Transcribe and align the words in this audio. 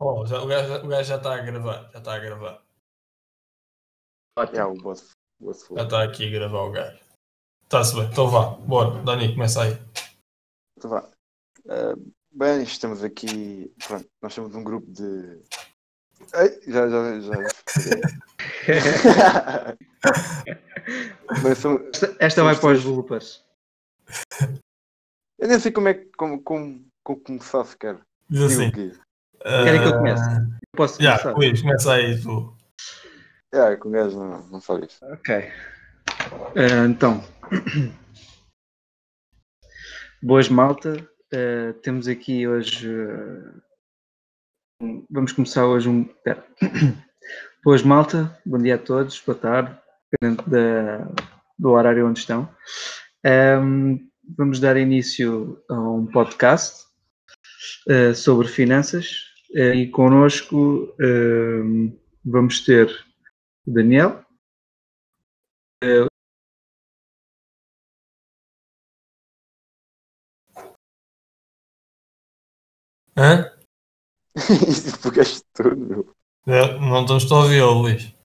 Oh, 0.00 0.24
já- 0.26 0.42
o, 0.42 0.46
gajo, 0.46 0.84
o 0.84 0.88
gajo 0.88 1.08
já 1.08 1.16
está 1.16 1.34
a 1.34 1.38
gravar. 1.42 1.90
Já 1.92 1.98
está 1.98 2.14
a 2.14 2.18
gravar. 2.18 2.62
O 4.38 4.74
boss. 4.82 5.10
o 5.40 5.44
boss 5.44 5.66
Já 5.70 5.84
está 5.84 6.02
aqui 6.02 6.26
a 6.26 6.30
gravar 6.30 6.62
o 6.62 6.72
gajo. 6.72 6.98
Está-se 7.64 7.94
bem. 7.94 8.04
Então 8.10 8.28
vá. 8.28 8.50
Bora. 8.56 9.02
Dani, 9.02 9.34
começa 9.34 9.62
aí. 9.62 9.72
Então 10.78 10.90
vá. 10.90 11.08
Ah, 11.68 11.94
bem, 12.32 12.62
estamos 12.62 13.04
aqui. 13.04 13.70
Pronto, 13.86 14.08
nós 14.22 14.32
somos 14.32 14.54
um 14.54 14.64
grupo 14.64 14.90
de. 14.90 15.42
Ei, 16.34 16.60
já, 16.70 16.88
já, 16.88 17.20
já. 17.20 17.32
São- 21.56 21.78
Esta, 21.92 22.16
esta 22.18 22.42
vai 22.42 22.58
para 22.58 22.72
os 22.76 22.82
bloopers. 22.82 23.44
Eu 25.38 25.48
nem 25.48 25.58
sei 25.60 25.70
como 25.72 25.88
é 25.88 25.94
que. 25.94 26.06
Como, 26.16 26.42
como, 26.42 26.84
como 27.04 27.20
começar 27.20 27.64
sequer. 27.64 28.00
Diz 28.28 28.48
Digo 28.48 28.62
assim. 28.62 28.70
Querem 29.42 29.80
que 29.80 29.86
eu 29.86 29.94
ah, 29.94 29.98
comece? 29.98 30.22
Posso 30.76 30.98
começar? 30.98 31.32
Luís, 31.32 31.62
começa 31.62 31.92
aí 31.94 32.20
tu. 32.20 32.54
É, 33.52 33.74
com 33.76 33.90
gajo 33.90 34.18
não, 34.18 34.46
não 34.48 34.60
faz 34.60 34.84
isso. 34.84 35.04
Ok. 35.06 35.34
Eh, 35.34 36.84
então. 36.86 37.24
Boas 40.22 40.48
malta. 40.48 40.94
Eh, 41.32 41.72
temos 41.82 42.06
aqui 42.06 42.46
hoje. 42.46 42.88
um- 44.80 45.06
vamos 45.10 45.32
começar 45.32 45.66
hoje 45.66 45.88
um. 45.88 46.04
Pera. 46.04 46.46
Boas 47.64 47.82
malta. 47.82 48.38
Bom 48.44 48.58
dia 48.58 48.74
a 48.74 48.78
todos. 48.78 49.18
Boa 49.20 49.38
tarde. 49.38 49.74
Dependendo 50.12 50.50
da, 50.50 51.08
do 51.58 51.70
horário 51.70 52.06
onde 52.06 52.20
estão. 52.20 52.48
Ehm, 53.24 53.98
vamos 54.36 54.60
dar 54.60 54.76
início 54.76 55.62
a 55.68 55.74
um 55.74 56.06
podcast 56.06 56.84
sobre 58.14 58.46
finanças. 58.46 59.29
Eh, 59.54 59.74
e 59.74 59.90
connosco 59.90 60.94
ehm, 61.00 61.92
vamos 62.24 62.64
ter 62.64 62.88
o 63.66 63.72
Daniel. 63.72 64.24
Hã? 73.16 73.50
Isso 74.68 75.00
pegaste 75.02 75.42
tudo, 75.52 75.76
meu. 75.76 76.14
Não 76.46 77.02
estamos 77.02 77.30
a 77.30 77.36
ouvir, 77.36 77.62
Luís. 77.62 78.20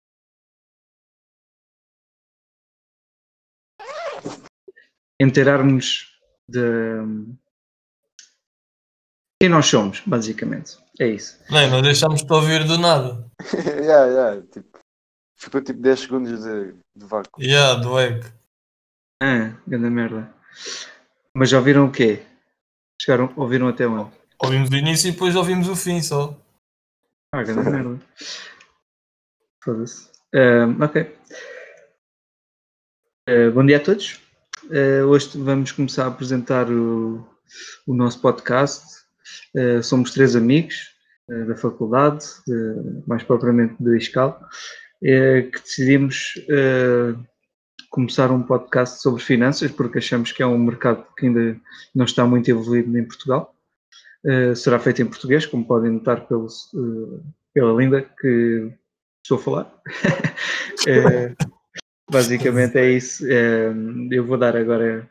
inteirarmos 5.19 6.19
de 6.47 7.01
quem 9.45 9.49
nós 9.49 9.67
somos, 9.67 10.01
basicamente. 10.07 10.75
É 10.99 11.07
isso. 11.07 11.39
Nem, 11.51 11.69
não 11.69 11.79
deixamos-te 11.79 12.31
ouvir 12.33 12.63
do 12.63 12.79
nada. 12.79 13.29
yeah, 13.53 14.05
yeah, 14.05 14.41
tipo. 14.51 14.79
Ficou 15.37 15.61
tipo 15.61 15.79
10 15.79 15.99
segundos 15.99 16.43
de, 16.43 16.73
de 16.95 17.05
vácuo. 17.05 17.43
Já, 17.43 17.75
do 17.75 17.99
eco. 17.99 18.25
Ah, 19.21 19.53
grande 19.67 19.89
merda. 19.91 20.33
Mas 21.35 21.49
já 21.49 21.59
ouviram 21.59 21.85
o 21.85 21.91
quê? 21.91 22.23
Chegaram, 22.99 23.31
ouviram 23.35 23.67
até 23.67 23.85
onde? 23.85 24.11
Ouvimos 24.41 24.69
o 24.69 24.75
início 24.75 25.09
e 25.09 25.11
depois 25.11 25.35
ouvimos 25.35 25.67
o 25.67 25.75
fim 25.75 26.01
só. 26.01 26.35
Ah, 27.31 27.43
grande 27.43 27.69
merda. 27.69 28.01
Foda-se. 29.63 30.09
Ah, 30.33 30.85
ok. 30.85 31.17
Ah, 33.27 33.51
bom 33.53 33.63
dia 33.63 33.77
a 33.77 33.83
todos. 33.83 34.19
Ah, 34.71 35.05
hoje 35.05 35.37
vamos 35.37 35.71
começar 35.71 36.05
a 36.05 36.07
apresentar 36.07 36.71
o, 36.71 37.27
o 37.85 37.93
nosso 37.93 38.19
podcast. 38.21 39.04
Ah, 39.57 39.81
somos 39.81 40.11
três 40.11 40.35
amigos 40.35 40.91
ah, 41.29 41.45
da 41.45 41.55
faculdade, 41.55 42.25
de- 42.47 43.03
mais 43.07 43.23
propriamente 43.23 43.75
de 43.79 43.97
Iscal, 43.97 44.39
eh, 45.03 45.43
que 45.51 45.61
decidimos 45.61 46.33
começar 47.89 48.31
um 48.31 48.41
podcast 48.43 49.01
sobre 49.01 49.21
finanças, 49.23 49.71
porque 49.71 49.99
achamos 49.99 50.31
que 50.31 50.43
é 50.43 50.45
um 50.47 50.57
mercado 50.57 51.05
que 51.17 51.25
ainda 51.27 51.57
não 51.93 52.05
está 52.05 52.25
muito 52.25 52.49
evoluído 52.49 52.97
em 52.97 53.05
Portugal. 53.05 53.53
Será 54.55 54.79
feito 54.79 55.01
em 55.01 55.05
português, 55.05 55.45
como 55.45 55.65
podem 55.65 55.91
notar 55.91 56.27
pelo, 56.27 56.47
pela 57.53 57.73
linda 57.79 58.01
que 58.01 58.69
estou 59.23 59.37
a 59.37 59.41
falar. 59.41 59.81
Eh, 60.87 61.33
basicamente 62.11 62.77
é 62.77 62.91
isso. 62.91 63.25
Eh, 63.27 63.73
eu 64.11 64.23
vou 64.25 64.37
dar 64.37 64.55
agora 64.55 65.09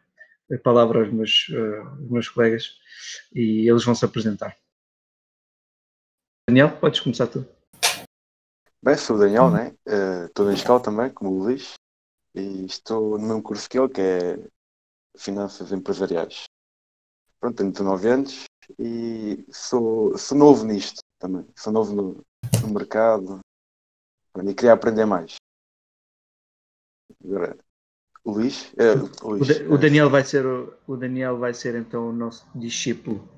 a 0.54 0.58
palavra 0.58 1.00
aos 1.00 1.12
meus, 1.12 1.46
eh, 1.50 1.78
aos 1.78 2.10
meus 2.10 2.28
colegas 2.28 2.78
e 3.34 3.68
eles 3.68 3.84
vão 3.84 3.94
se 3.94 4.04
apresentar. 4.04 4.56
Daniel, 6.48 6.78
podes 6.78 7.00
começar 7.00 7.26
tu. 7.26 7.46
Bem, 8.82 8.96
sou 8.96 9.16
o 9.16 9.18
Daniel, 9.18 9.50
né? 9.50 9.74
Eh, 9.86 10.26
Estou 10.26 10.46
na 10.46 10.52
escola 10.54 10.82
também, 10.82 11.10
como 11.10 11.30
o 11.30 11.38
Luís. 11.38 11.74
E 12.34 12.66
estou 12.66 13.18
no 13.18 13.26
mesmo 13.26 13.42
curso 13.42 13.68
que 13.68 13.78
ele, 13.78 13.88
que 13.88 14.00
é 14.00 14.48
Finanças 15.16 15.72
Empresariais. 15.72 16.44
Pronto, 17.40 17.56
tenho 17.56 17.70
19 17.70 18.08
anos 18.08 18.44
e 18.78 19.44
sou, 19.52 20.16
sou 20.18 20.36
novo 20.36 20.64
nisto 20.64 21.00
também. 21.18 21.46
Sou 21.56 21.72
novo 21.72 21.94
no, 21.94 22.24
no 22.62 22.74
mercado 22.74 23.40
e 24.36 24.54
queria 24.54 24.72
aprender 24.72 25.04
mais. 25.06 25.36
Agora, 27.24 27.56
Luís? 28.24 28.72
É, 28.78 28.94
Luís, 29.22 29.46
Da- 29.46 29.64
o 29.68 29.74
é, 29.74 29.78
Daniel 29.78 30.08
vai 30.08 30.24
ser 30.24 30.46
o, 30.46 30.74
o 30.86 30.96
Daniel 30.96 31.38
vai 31.38 31.52
ser 31.52 31.74
então 31.74 32.08
o 32.08 32.12
nosso 32.12 32.46
discípulo, 32.54 33.28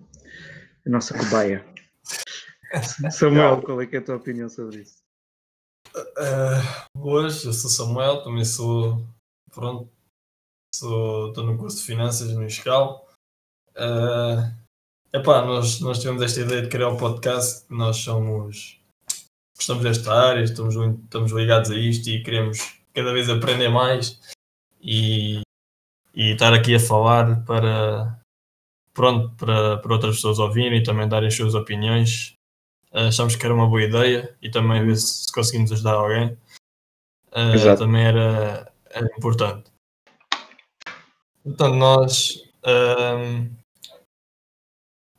a 0.87 0.91
nossa 0.91 1.17
cobaia. 1.19 1.65
Samuel, 3.11 3.63
qual 3.63 3.81
é, 3.81 3.87
que 3.87 3.97
é 3.97 3.99
a 3.99 4.05
tua 4.05 4.17
opinião 4.17 4.49
sobre 4.49 4.83
isso? 4.83 4.99
Boas, 6.97 7.45
eu 7.45 7.53
sou 7.53 7.71
Samuel, 7.71 8.23
também 8.23 8.45
sou. 8.45 9.05
Pronto. 9.53 9.91
Sou, 10.75 11.29
estou 11.29 11.45
no 11.45 11.57
curso 11.57 11.79
de 11.79 11.85
Finanças 11.85 12.31
no 12.33 12.45
ISCAL. 12.45 13.09
Ah, 13.75 14.53
epá, 15.13 15.45
nós, 15.45 15.81
nós 15.81 15.99
tivemos 15.99 16.23
esta 16.23 16.41
ideia 16.41 16.63
de 16.63 16.69
criar 16.69 16.91
o 16.91 16.99
podcast. 16.99 17.65
Nós 17.71 17.97
somos. 17.97 18.79
Gostamos 19.57 19.85
desta 19.85 20.13
área, 20.13 20.43
estamos, 20.43 20.75
estamos 21.05 21.33
ligados 21.33 21.71
a 21.71 21.77
isto 21.77 22.11
e 22.11 22.23
queremos 22.23 22.59
cada 22.93 23.13
vez 23.15 23.31
aprender 23.31 23.71
mais 23.71 24.21
e, 24.87 25.41
e 26.15 26.33
estar 26.33 26.55
aqui 26.55 26.75
a 26.75 26.81
falar 26.81 27.45
para. 27.45 28.19
Pronto, 28.95 29.31
para, 29.37 29.77
para 29.79 29.93
outras 29.93 30.17
pessoas 30.17 30.39
ouvirem 30.39 30.79
e 30.79 30.83
também 30.83 31.07
darem 31.07 31.29
as 31.29 31.35
suas 31.35 31.55
opiniões 31.55 32.37
achamos 33.05 33.37
que 33.37 33.45
era 33.45 33.55
uma 33.55 33.69
boa 33.69 33.83
ideia 33.83 34.35
e 34.41 34.51
também 34.51 34.85
ver 34.85 34.97
se 34.97 35.31
conseguimos 35.33 35.73
ajudar 35.73 35.95
alguém. 35.95 36.37
Ah, 37.33 37.55
Exato. 37.55 37.83
também 37.83 38.05
era, 38.05 38.73
era 38.91 39.07
importante. 39.19 39.71
Portanto, 41.45 41.75
nós, 41.75 42.43
ahm, 42.65 43.51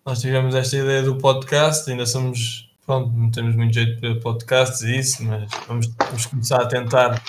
nós 0.06 0.20
tivemos 0.20 0.56
esta 0.56 0.78
ideia 0.78 1.04
do 1.04 1.18
podcast, 1.18 1.90
ainda 1.90 2.06
somos, 2.06 2.70
pronto, 2.86 3.12
não 3.16 3.30
temos 3.30 3.56
muito 3.56 3.74
jeito 3.74 4.00
para 4.00 4.20
podcasts 4.20 4.82
e 4.82 4.98
isso, 4.98 5.24
mas 5.24 5.50
vamos, 5.68 5.88
vamos 5.88 6.26
começar 6.26 6.62
a 6.64 6.68
tentar, 6.68 7.24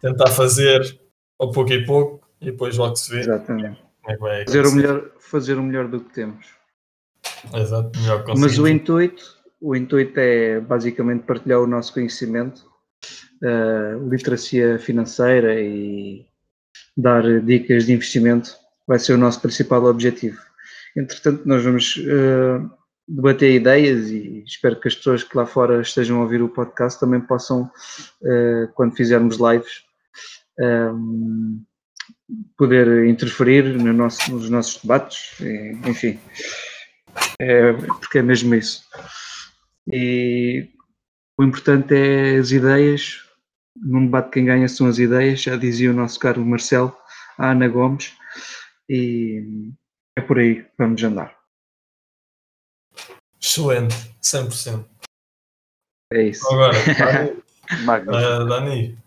tentar 0.00 0.30
fazer 0.30 0.98
ao 1.38 1.50
pouco 1.52 1.72
e 1.72 1.84
pouco 1.84 2.28
e 2.40 2.46
depois 2.46 2.76
logo 2.76 2.96
se 2.96 3.10
vê 3.10 3.20
Exatamente. 3.20 3.80
é 4.06 4.44
Fazer 4.44 4.66
o 4.66 4.72
melhor, 4.72 5.10
fazer 5.18 5.58
o 5.58 5.62
melhor 5.62 5.88
do 5.88 6.00
que 6.00 6.14
temos. 6.14 6.46
Exato, 7.54 7.98
melhor 8.00 8.24
que 8.24 8.38
Mas 8.38 8.58
o 8.58 8.66
intuito, 8.66 9.36
o 9.60 9.76
intuito 9.76 10.18
é 10.18 10.60
basicamente 10.60 11.24
partilhar 11.24 11.60
o 11.60 11.66
nosso 11.66 11.92
conhecimento, 11.92 12.64
eh, 13.42 13.98
literacia 14.08 14.78
financeira 14.78 15.60
e 15.60 16.26
dar 16.96 17.40
dicas 17.40 17.86
de 17.86 17.92
investimento 17.92 18.56
vai 18.86 18.98
ser 18.98 19.12
o 19.12 19.18
nosso 19.18 19.40
principal 19.40 19.84
objetivo. 19.84 20.38
Entretanto, 20.96 21.46
nós 21.46 21.62
vamos 21.62 22.02
eh, 22.04 22.60
debater 23.06 23.52
ideias 23.52 24.10
e 24.10 24.42
espero 24.44 24.80
que 24.80 24.88
as 24.88 24.94
pessoas 24.94 25.22
que 25.22 25.36
lá 25.36 25.46
fora 25.46 25.80
estejam 25.80 26.18
a 26.18 26.22
ouvir 26.22 26.42
o 26.42 26.48
podcast 26.48 26.98
também 26.98 27.20
possam, 27.20 27.70
eh, 28.24 28.68
quando 28.74 28.96
fizermos 28.96 29.36
lives, 29.36 29.87
ehm, 30.58 31.60
poder 32.56 33.06
interferir 33.06 33.64
no 33.76 33.92
nosso- 33.92 34.30
nos 34.32 34.50
nossos 34.50 34.82
debates, 34.82 35.38
e, 35.40 35.72
enfim. 35.86 36.18
É, 37.40 37.72
porque 37.72 38.18
é 38.18 38.22
mesmo 38.22 38.54
isso. 38.54 38.84
E 39.90 40.68
o 41.38 41.44
importante 41.44 41.94
é 41.94 42.36
as 42.36 42.50
ideias. 42.50 43.24
Num 43.76 44.04
debate 44.06 44.30
quem 44.30 44.44
ganha 44.44 44.68
são 44.68 44.88
as 44.88 44.98
ideias, 44.98 45.40
já 45.42 45.56
dizia 45.56 45.90
o 45.90 45.94
nosso 45.94 46.18
caro 46.18 46.44
Marcelo, 46.44 46.94
a 47.38 47.52
Ana 47.52 47.68
Gomes, 47.68 48.12
e 48.88 49.70
é 50.16 50.20
por 50.20 50.38
aí 50.38 50.64
que 50.64 50.70
vamos 50.76 51.00
andar. 51.04 51.38
Excelente, 53.40 53.94
100%. 54.20 54.84
É 56.12 56.22
isso. 56.24 56.44
Agora, 56.52 56.72
Dani, 57.86 58.08
ah, 58.16 58.44
Dani, 58.44 58.98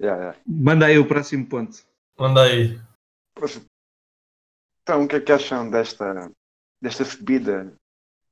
Yeah, 0.00 0.20
yeah. 0.20 0.38
Manda 0.46 0.86
aí 0.86 0.98
o 0.98 1.08
próximo 1.08 1.46
ponto. 1.46 1.78
manda 2.18 2.44
aí. 2.44 2.80
Então, 4.82 5.04
o 5.04 5.08
que 5.08 5.16
é 5.16 5.20
que 5.20 5.32
acham 5.32 5.70
desta, 5.70 6.30
desta 6.80 7.04
subida 7.04 7.72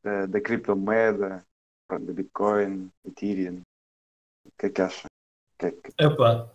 da, 0.02 0.26
da 0.26 0.40
criptomoeda, 0.40 1.44
da 1.88 1.98
Bitcoin, 1.98 2.90
Ethereum. 3.04 3.60
O 4.44 4.50
que 4.58 4.66
é 4.66 4.70
que 4.70 4.82
acha? 4.82 5.06
O 5.06 5.58
que 5.58 5.66
é 5.66 5.70
que... 5.70 5.90
Epá, 5.98 6.48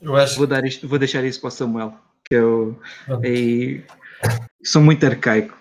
eu 0.00 0.16
acho 0.16 0.36
Vou, 0.36 0.46
dar 0.46 0.64
isto, 0.64 0.86
vou 0.86 0.98
deixar 0.98 1.24
isso 1.24 1.40
para 1.40 1.48
o 1.48 1.50
Samuel, 1.50 1.98
que 2.24 2.34
eu 2.34 2.80
aí, 3.22 3.84
sou 4.62 4.82
muito 4.82 5.04
arcaico. 5.04 5.56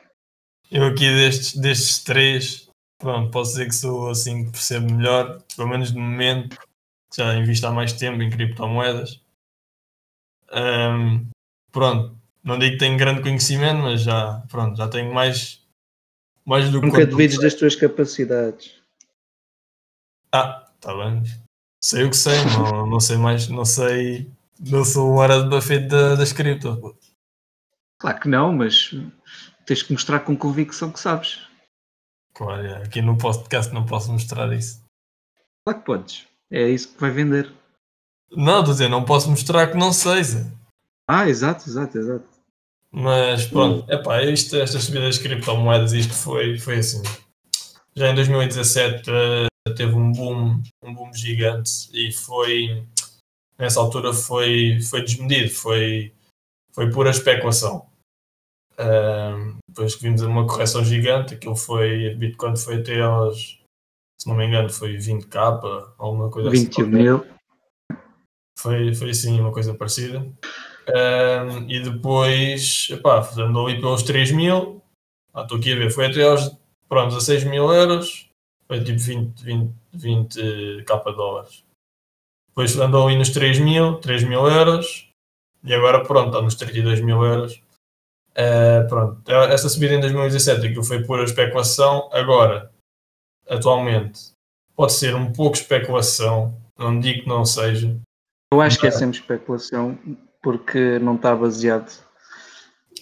Eu 0.69 0.85
aqui 0.85 1.05
destes, 1.05 1.59
destes 1.59 2.03
três, 2.03 2.69
pronto, 2.99 3.31
posso 3.31 3.51
dizer 3.51 3.67
que 3.67 3.75
sou 3.75 4.09
assim 4.09 4.45
que 4.45 4.51
percebo 4.51 4.93
melhor, 4.93 5.41
pelo 5.55 5.69
menos 5.69 5.91
no 5.93 6.01
momento, 6.01 6.57
já 7.15 7.35
invisto 7.35 7.65
há 7.67 7.71
mais 7.71 7.93
tempo 7.93 8.21
em 8.21 8.29
criptomoedas. 8.29 9.21
Ahm, 10.51 11.29
pronto, 11.71 12.17
não 12.43 12.57
digo 12.57 12.73
que 12.73 12.79
tenho 12.79 12.97
grande 12.97 13.21
conhecimento, 13.21 13.81
mas 13.81 14.01
já, 14.01 14.41
pronto, 14.49 14.77
já 14.77 14.87
tenho 14.87 15.13
mais, 15.13 15.61
mais 16.45 16.69
do 16.71 16.79
que 16.79 16.87
Nunca 16.87 17.05
duvides 17.05 17.39
das 17.39 17.53
tuas 17.53 17.75
capacidades. 17.75 18.81
Ah, 20.31 20.69
tá 20.79 20.95
bem. 20.95 21.23
Sei 21.83 22.03
o 22.03 22.09
que 22.09 22.17
sei, 22.17 22.37
não, 22.45 22.87
não 22.87 22.99
sei 22.99 23.17
mais, 23.17 23.47
não 23.47 23.65
sei, 23.65 24.31
não 24.59 24.83
sou 24.83 25.11
o 25.11 25.15
Warren 25.17 25.49
Buffett 25.49 25.87
da, 25.87 26.15
das 26.15 26.33
cripto. 26.33 26.97
Claro 27.99 28.19
que 28.19 28.27
não, 28.27 28.53
mas 28.53 28.91
tens 29.65 29.83
que 29.83 29.91
mostrar 29.91 30.21
com 30.21 30.35
convicção 30.35 30.91
que 30.91 30.99
sabes. 30.99 31.47
Claro, 32.33 32.65
é, 32.65 32.83
aqui 32.83 33.01
no 33.01 33.17
podcast 33.17 33.73
não 33.73 33.85
posso 33.85 34.11
mostrar 34.11 34.53
isso. 34.53 34.83
Claro 35.65 35.79
que 35.79 35.85
podes. 35.85 36.27
É 36.51 36.69
isso 36.69 36.93
que 36.93 37.01
vai 37.01 37.11
vender. 37.11 37.51
Não, 38.31 38.59
estou 38.59 38.71
a 38.71 38.73
dizer, 38.73 38.89
não 38.89 39.05
posso 39.05 39.29
mostrar 39.29 39.67
que 39.67 39.77
não 39.77 39.91
sei, 39.91 40.23
Zé. 40.23 40.45
Ah, 41.07 41.29
exato, 41.29 41.69
exato, 41.69 41.97
exato. 41.97 42.25
Mas 42.91 43.45
pronto, 43.47 43.89
epá, 43.91 44.23
isto, 44.23 44.55
estas 44.55 44.83
subidas 44.83 45.15
de 45.15 45.21
criptomoedas, 45.21 45.93
isto 45.93 46.13
foi, 46.13 46.57
foi 46.57 46.79
assim. 46.79 47.01
Já 47.95 48.09
em 48.09 48.15
2017 48.15 49.09
eh, 49.09 49.73
teve 49.75 49.93
um 49.93 50.11
boom, 50.11 50.61
um 50.83 50.93
boom 50.93 51.13
gigante 51.13 51.71
e 51.93 52.11
foi, 52.11 52.85
nessa 53.57 53.79
altura 53.79 54.13
foi, 54.13 54.79
foi 54.81 55.03
desmedido, 55.03 55.49
foi, 55.53 56.13
foi 56.71 56.89
pura 56.89 57.09
especulação. 57.09 57.87
Ahm, 58.77 59.57
depois 59.67 59.95
que 59.95 60.03
vimos 60.03 60.21
uma 60.21 60.45
correção 60.45 60.83
gigante, 60.83 61.33
aquilo 61.33 61.55
foi, 61.55 62.11
a 62.11 62.15
Bitcoin 62.15 62.55
foi 62.55 62.75
até 62.75 63.01
aos, 63.01 63.56
se 64.17 64.27
não 64.27 64.35
me 64.35 64.45
engano, 64.45 64.69
foi 64.69 64.97
20k, 64.97 65.93
alguma 65.97 66.29
coisa 66.29 66.49
assim. 66.49 66.65
21 66.65 66.87
mil. 66.87 67.25
Foi, 68.57 68.93
foi 68.95 69.11
assim 69.11 69.39
uma 69.39 69.51
coisa 69.51 69.73
parecida. 69.75 70.25
Ahm, 70.87 71.69
e 71.69 71.79
depois, 71.79 72.87
epá, 72.89 73.19
andou 73.37 73.67
ali 73.67 73.79
pelos 73.79 74.03
3 74.03 74.31
mil. 74.31 74.81
Ah, 75.33 75.43
estou 75.43 75.57
aqui 75.57 75.73
a 75.73 75.75
ver, 75.75 75.91
foi 75.91 76.07
até 76.07 76.23
aos 76.23 76.57
pronto, 76.89 77.13
16 77.15 77.43
mil 77.43 77.71
euros. 77.71 78.27
Foi 78.67 78.83
tipo 78.83 78.99
20, 78.99 79.43
20, 79.43 79.73
20 79.93 80.83
capa 80.85 81.11
dólares. 81.11 81.63
Depois 82.49 82.75
andou 82.79 83.07
ali 83.07 83.17
nos 83.17 83.29
3 83.29 83.59
mil, 83.59 83.95
3 83.99 84.23
mil 84.23 84.47
euros. 84.47 85.07
E 85.63 85.73
agora 85.73 86.03
pronto, 86.03 86.29
está 86.29 86.41
nos 86.41 86.55
32 86.55 87.01
mil 87.01 87.23
euros. 87.23 87.61
Ah, 88.35 88.85
pronto, 88.89 89.29
esta 89.29 89.69
subida 89.69 89.93
em 89.93 89.99
2017 89.99 90.67
aquilo 90.67 90.83
foi 90.83 91.03
pura 91.03 91.23
especulação. 91.23 92.09
Agora, 92.13 92.71
atualmente, 93.49 94.31
pode 94.75 94.93
ser 94.93 95.15
um 95.15 95.31
pouco 95.31 95.57
especulação. 95.57 96.55
Não 96.77 96.99
digo 96.99 97.23
que 97.23 97.29
não 97.29 97.45
seja. 97.45 97.97
Eu 98.51 98.61
acho 98.61 98.79
que 98.79 98.87
é 98.87 98.91
sempre 98.91 99.17
especulação 99.17 99.97
porque 100.41 100.99
não 100.99 101.15
está 101.15 101.35
baseado 101.35 101.91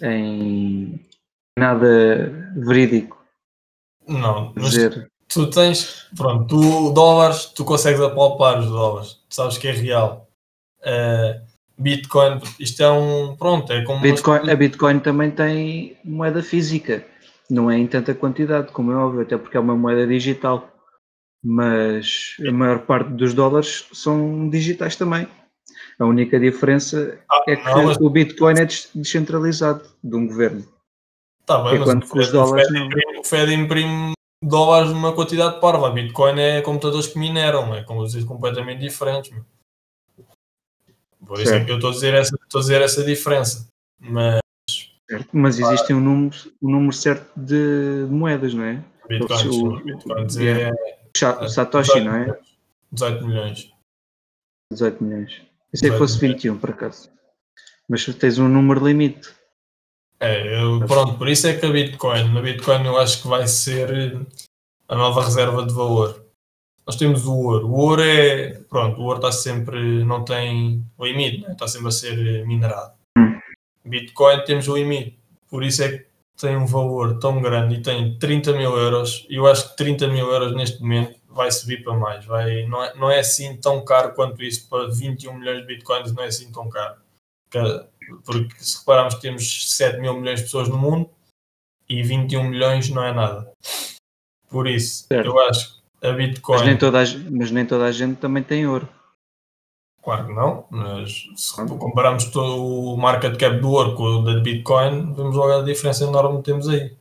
em 0.01 0.99
nada 1.57 2.51
verídico. 2.55 3.23
Não, 4.07 4.53
mas 4.55 4.71
Dizer, 4.71 5.11
tu 5.27 5.49
tens, 5.49 6.07
pronto, 6.15 6.47
tu 6.47 6.91
dólares, 6.91 7.45
tu 7.45 7.65
consegues 7.65 8.01
apalpar 8.01 8.59
os 8.59 8.67
dólares, 8.67 9.13
tu 9.27 9.35
sabes 9.35 9.57
que 9.57 9.67
é 9.67 9.71
real. 9.71 10.27
Uh, 10.81 11.41
Bitcoin, 11.77 12.39
isto 12.59 12.81
é 12.83 12.91
um, 12.91 13.35
pronto, 13.35 13.71
é 13.73 13.83
como... 13.83 13.99
Bitcoin, 13.99 14.49
a 14.49 14.55
Bitcoin 14.55 14.99
também 14.99 15.31
tem 15.31 15.97
moeda 16.03 16.41
física, 16.41 17.05
não 17.49 17.69
é 17.69 17.77
em 17.77 17.87
tanta 17.87 18.13
quantidade, 18.13 18.71
como 18.71 18.91
é 18.91 18.95
óbvio, 18.95 19.21
até 19.21 19.37
porque 19.37 19.57
é 19.57 19.59
uma 19.59 19.75
moeda 19.75 20.05
digital. 20.07 20.69
Mas 21.43 22.35
a 22.47 22.51
maior 22.51 22.79
parte 22.85 23.11
dos 23.11 23.33
dólares 23.33 23.87
são 23.93 24.49
digitais 24.49 24.95
também. 24.95 25.27
A 25.99 26.05
única 26.05 26.39
diferença 26.39 27.19
Ah, 27.31 27.43
é 27.47 27.55
que 27.55 27.63
não, 27.63 27.85
mas- 27.85 27.97
o 27.97 28.09
Bitcoin 28.09 28.59
é 28.59 28.65
des- 28.65 28.89
descentralizado 28.95 29.83
de 30.03 30.15
um 30.15 30.25
governo. 30.27 30.65
Tá 31.45 31.61
bem, 31.63 31.75
é 31.75 31.79
mas 31.79 31.87
quando 31.87 32.03
o 32.03 32.07
Fed- 32.07 32.31
dólares 32.31 32.67
imprime- 32.69 33.19
O 33.19 33.23
Fed 33.23 33.53
imprime 33.53 34.13
dólares 34.43 34.89
numa 34.91 35.13
quantidade 35.13 35.61
parva. 35.61 35.91
Bitcoin 35.91 36.39
é 36.39 36.61
computadores 36.61 37.07
que 37.07 37.19
mineram, 37.19 37.75
é 37.75 37.83
coisas 37.83 38.23
completamente 38.23 38.79
diferentes. 38.79 39.31
meu. 39.31 39.45
Por 41.25 41.39
isso 41.39 41.43
é 41.49 41.57
Certo. 41.57 41.65
que 41.65 41.71
eu 41.71 41.75
estou 41.75 41.89
a 41.91 41.93
dizer 41.93 42.13
essa, 42.15 42.35
estou 42.35 42.59
a 42.59 42.61
dizer 42.61 42.81
essa 42.81 43.03
diferença. 43.03 43.67
Mas 43.99 44.39
certo? 45.09 45.29
Mas 45.33 45.59
existe 45.59 45.93
um 45.93 45.99
número, 45.99 46.35
um 46.61 46.71
número 46.71 46.93
certo 46.93 47.31
de 47.35 48.07
moedas, 48.09 48.53
não 48.53 48.63
é? 48.63 48.83
Bitcoin, 49.07 49.47
O- 49.49 49.79
Bitcoin 49.83 50.27
yeah. 50.37 50.75
é 50.75 50.97
Sa- 51.15 51.47
Satoshi, 51.47 52.01
não 52.01 52.15
é? 52.15 52.39
18 52.91 53.25
milhões. 53.27 53.71
18 54.71 55.03
milhões. 55.03 55.41
Pensei 55.71 55.89
que 55.89 55.95
18 55.95 55.97
fosse 55.97 56.19
21, 56.19 56.57
por 56.57 56.69
acaso. 56.71 57.09
Mas 57.87 58.03
tens 58.05 58.39
um 58.39 58.47
número 58.49 58.85
limite. 58.85 59.29
É, 60.19 60.61
eu, 60.61 60.79
pronto, 60.87 61.17
por 61.17 61.27
isso 61.27 61.45
é 61.47 61.55
que 61.57 61.65
a 61.65 61.69
Bitcoin, 61.71 62.33
na 62.33 62.41
Bitcoin 62.41 62.85
eu 62.85 62.97
acho 62.97 63.21
que 63.21 63.27
vai 63.27 63.47
ser 63.47 64.25
a 64.87 64.95
nova 64.95 65.23
reserva 65.23 65.65
de 65.65 65.73
valor. 65.73 66.25
Nós 66.87 66.95
temos 66.95 67.25
o 67.25 67.33
ouro. 67.33 67.67
O 67.67 67.73
ouro 67.73 68.01
é, 68.01 68.53
pronto, 68.69 68.99
o 68.99 69.03
ouro 69.03 69.17
está 69.17 69.31
sempre, 69.31 70.03
não 70.03 70.23
tem 70.23 70.83
limite, 70.99 71.41
né? 71.41 71.51
está 71.51 71.67
sempre 71.67 71.89
a 71.89 71.91
ser 71.91 72.45
minerado. 72.47 72.94
Bitcoin 73.85 74.43
temos 74.45 74.67
o 74.67 74.75
limite, 74.75 75.17
por 75.49 75.63
isso 75.63 75.83
é 75.83 75.97
que 75.97 76.05
tem 76.37 76.57
um 76.57 76.65
valor 76.65 77.19
tão 77.19 77.41
grande 77.41 77.75
e 77.75 77.81
tem 77.81 78.17
30 78.17 78.53
mil 78.53 78.75
euros. 78.77 79.25
E 79.29 79.35
eu 79.35 79.47
acho 79.47 79.69
que 79.69 79.77
30 79.77 80.07
mil 80.07 80.29
euros 80.29 80.55
neste 80.55 80.81
momento 80.81 81.17
vai 81.29 81.51
subir 81.51 81.83
para 81.83 81.93
mais. 81.93 82.25
Vai, 82.25 82.65
não, 82.67 82.83
é, 82.83 82.95
não 82.95 83.11
é 83.11 83.19
assim 83.19 83.55
tão 83.57 83.83
caro 83.85 84.13
quanto 84.13 84.43
isso. 84.43 84.67
Para 84.69 84.87
21 84.87 85.33
milhões 85.33 85.61
de 85.61 85.67
bitcoins 85.67 86.13
não 86.13 86.23
é 86.23 86.27
assim 86.27 86.51
tão 86.51 86.69
caro. 86.69 86.95
Porque 88.25 88.53
se 88.57 88.79
repararmos 88.79 89.15
que 89.15 89.21
temos 89.21 89.75
7 89.75 89.99
mil 89.99 90.19
milhões 90.19 90.39
de 90.39 90.45
pessoas 90.45 90.67
no 90.67 90.77
mundo 90.77 91.09
e 91.87 92.03
21 92.03 92.43
milhões 92.43 92.89
não 92.89 93.03
é 93.03 93.13
nada. 93.13 93.51
Por 94.49 94.67
isso, 94.67 95.05
Certo. 95.07 95.27
eu 95.27 95.39
acho 95.39 95.75
que 96.01 96.07
a 96.07 96.11
Bitcoin, 96.11 96.57
Mas 96.57 96.67
nem, 96.67 96.77
toda 96.77 97.01
a, 97.01 97.05
mas 97.31 97.51
nem 97.51 97.65
toda 97.65 97.85
a 97.85 97.91
gente 97.91 98.17
também 98.17 98.43
tem 98.43 98.67
ouro. 98.67 98.87
Claro 100.05 100.27
que 100.27 100.33
não, 100.33 100.67
mas 100.69 101.27
se 101.35 101.55
compararmos 101.55 102.25
todo 102.25 102.63
o 102.63 102.95
market 102.95 103.37
cap 103.37 103.59
do 103.59 103.71
ouro 103.71 103.95
com 103.95 104.03
o 104.03 104.23
da 104.23 104.39
Bitcoin, 104.39 105.13
vemos 105.13 105.35
logo 105.35 105.51
a 105.51 105.63
diferença 105.63 106.05
enorme 106.05 106.37
que 106.37 106.43
temos 106.43 106.69
aí. 106.69 106.95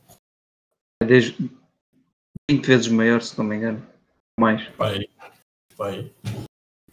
É 1.01 1.05
desde 1.05 1.51
20 2.49 2.65
vezes 2.65 2.87
maior, 2.87 3.21
se 3.21 3.37
não 3.37 3.45
me 3.45 3.57
engano. 3.57 3.85
Mais. 4.39 4.67
Pai, 4.69 5.07
pai. 5.77 6.11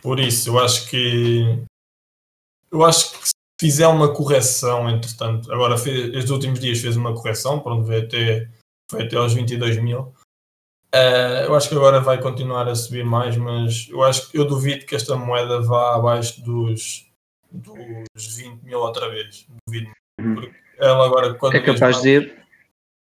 Por 0.02 0.20
isso, 0.20 0.50
eu 0.50 0.58
acho 0.58 0.90
que 0.90 1.64
eu 2.70 2.84
acho 2.84 3.18
que 3.18 3.28
se 3.28 3.34
fizer 3.58 3.86
uma 3.86 4.12
correção, 4.12 4.88
entretanto, 4.90 5.50
agora 5.50 5.78
fez, 5.78 6.14
estes 6.14 6.30
últimos 6.30 6.60
dias 6.60 6.78
fez 6.78 6.96
uma 6.96 7.14
correção, 7.14 7.60
pronto, 7.60 7.84
veio 7.84 8.04
até, 8.04 8.48
foi 8.90 9.04
até 9.04 9.16
aos 9.16 9.32
22 9.32 9.82
mil. 9.82 10.12
Eh, 10.94 11.46
eu 11.46 11.54
acho 11.54 11.68
que 11.68 11.74
agora 11.74 12.00
vai 12.00 12.20
continuar 12.20 12.68
a 12.68 12.74
subir 12.74 13.04
mais, 13.04 13.36
mas 13.36 13.88
eu 13.90 14.02
acho 14.02 14.30
que 14.30 14.38
eu 14.38 14.44
duvido 14.46 14.84
que 14.84 14.94
esta 14.94 15.16
moeda 15.16 15.60
vá 15.62 15.94
abaixo 15.96 16.42
dos, 16.42 17.06
dos 17.50 18.36
20 18.36 18.62
mil 18.62 18.78
outra 18.80 19.08
vez. 19.08 19.46
Duvido. 19.66 19.90
Uhum. 20.20 20.34
Porque 20.34 20.52
ela 20.78 21.06
agora 21.06 21.34
quando 21.34 21.54
É 21.54 21.60
capaz 21.60 22.02
de 22.02 22.08
ir. 22.10 22.42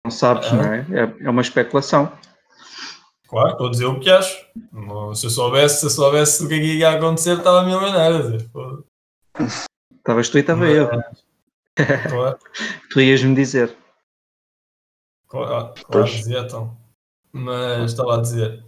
Não 0.03 0.11
sabes, 0.11 0.47
Ah. 0.51 0.55
não 0.55 0.73
é? 0.73 0.79
É, 0.91 1.25
é 1.25 1.29
uma 1.29 1.41
especulação. 1.41 2.11
Claro, 3.27 3.51
estou 3.51 3.67
a 3.67 3.71
dizer 3.71 3.85
o 3.85 3.99
que 3.99 4.09
acho. 4.09 4.45
Se 5.15 5.25
eu 5.25 5.29
soubesse, 5.31 5.79
se 5.79 5.85
eu 5.87 5.89
soubesse 5.89 6.43
o 6.43 6.47
que 6.47 6.53
é 6.53 6.59
que 6.59 6.77
ia 6.77 6.91
acontecer, 6.91 7.37
estava 7.37 7.63
milionário. 7.63 8.37
Estavas 9.97 10.29
tu 10.29 10.37
e 10.37 10.41
estava 10.41 10.67
eu. 10.67 10.87
Claro, 12.09 12.39
Tu 12.91 13.01
ias-me 13.01 13.35
dizer. 13.35 13.75
claro, 15.27 15.73
claro 15.83 16.05
dizia 16.07 16.39
então. 16.39 16.77
Mas 17.37 17.91
estava 17.91 18.15
a 18.15 18.21
dizer, 18.21 18.63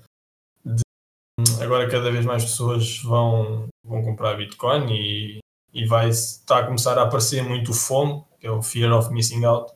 de- 0.65 1.63
agora 1.63 1.89
cada 1.89 2.12
vez 2.12 2.25
mais 2.25 2.43
pessoas 2.43 3.01
vão, 3.01 3.67
vão 3.86 4.03
comprar 4.03 4.36
Bitcoin 4.36 4.91
e, 4.91 5.39
e 5.74 5.86
vai 5.86 6.09
está 6.09 6.59
a 6.59 6.65
começar 6.65 6.97
a 6.97 7.03
aparecer 7.03 7.41
muito 7.41 7.71
o 7.71 7.74
FOMO, 7.74 8.27
que 8.41 8.45
é 8.45 8.51
o 8.51 8.62
Fear 8.62 8.91
of 8.91 9.09
Missing 9.13 9.45
Out. 9.45 9.71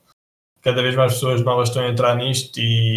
Cada 0.62 0.81
vez 0.81 0.93
mais 0.95 1.13
pessoas 1.13 1.41
novas 1.41 1.69
estão 1.69 1.83
a 1.83 1.88
entrar 1.88 2.15
nisto 2.17 2.60
e 2.60 2.95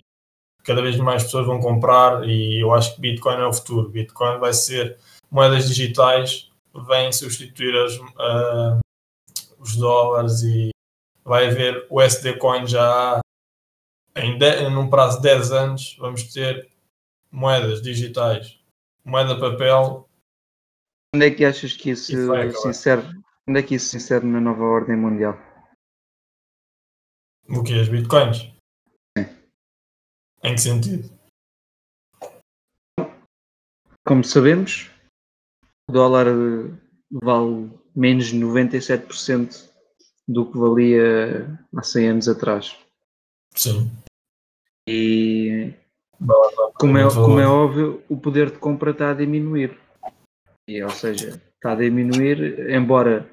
cada 0.64 0.82
vez 0.82 0.96
mais 0.96 1.22
pessoas 1.22 1.46
vão 1.46 1.60
comprar 1.60 2.28
e 2.28 2.60
eu 2.60 2.74
acho 2.74 2.96
que 2.96 3.00
Bitcoin 3.00 3.36
é 3.36 3.46
o 3.46 3.52
futuro. 3.52 3.88
Bitcoin 3.88 4.38
vai 4.38 4.52
ser 4.52 4.98
moedas 5.30 5.68
digitais, 5.68 6.50
vêm 6.88 7.12
substituir 7.12 7.76
as, 7.76 8.00
ah, 8.18 8.80
os 9.60 9.76
dólares 9.76 10.42
e 10.42 10.70
vai 11.24 11.46
haver 11.46 11.86
o 11.88 12.00
SD 12.00 12.36
Coin 12.38 12.66
já 12.66 12.82
há 12.82 13.20
em, 14.16 14.38
de, 14.38 14.68
num 14.70 14.88
prazo 14.88 15.16
de 15.16 15.22
10 15.24 15.52
anos, 15.52 15.96
vamos 15.98 16.32
ter 16.32 16.70
moedas 17.30 17.82
digitais, 17.82 18.60
moeda 19.04 19.38
papel. 19.38 20.08
Onde 21.14 21.26
é 21.26 21.30
que 21.30 21.44
achas 21.44 21.72
que 21.72 21.90
isso 21.90 22.06
se 22.06 22.68
insere? 22.68 23.02
Onde 23.46 23.60
é 23.60 23.62
que 23.62 23.74
isso 23.74 23.88
se 23.88 23.96
insere 23.96 24.26
na 24.26 24.40
nova 24.40 24.62
ordem 24.62 24.96
mundial? 24.96 25.36
O 27.48 27.62
que? 27.62 27.78
As 27.78 27.88
bitcoins? 27.88 28.50
Sim. 29.18 29.26
Em 30.42 30.54
que 30.54 30.60
sentido? 30.60 31.10
Como 34.06 34.22
sabemos, 34.22 34.90
o 35.88 35.92
dólar 35.92 36.26
vale 37.10 37.70
menos 37.94 38.26
de 38.26 38.38
97% 38.38 39.70
do 40.26 40.50
que 40.50 40.58
valia 40.58 41.58
há 41.76 41.82
100 41.82 42.08
anos 42.08 42.28
atrás. 42.28 42.76
Sim. 43.54 43.90
E 44.88 45.72
como 46.78 46.98
é, 46.98 47.14
como 47.14 47.40
é 47.40 47.46
óbvio, 47.46 48.02
o 48.08 48.16
poder 48.16 48.50
de 48.50 48.58
compra 48.58 48.90
está 48.90 49.10
a 49.10 49.14
diminuir. 49.14 49.78
E, 50.68 50.82
ou 50.82 50.90
seja, 50.90 51.40
está 51.54 51.72
a 51.72 51.76
diminuir, 51.76 52.70
embora 52.70 53.28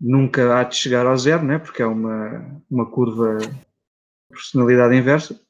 nunca 0.00 0.58
há 0.58 0.64
de 0.64 0.76
chegar 0.76 1.06
ao 1.06 1.16
zero, 1.16 1.44
né? 1.44 1.58
porque 1.58 1.82
é 1.82 1.86
uma, 1.86 2.62
uma 2.70 2.90
curva 2.90 3.38
de 3.38 3.48
personalidade 4.30 4.96
inversa, 4.96 5.40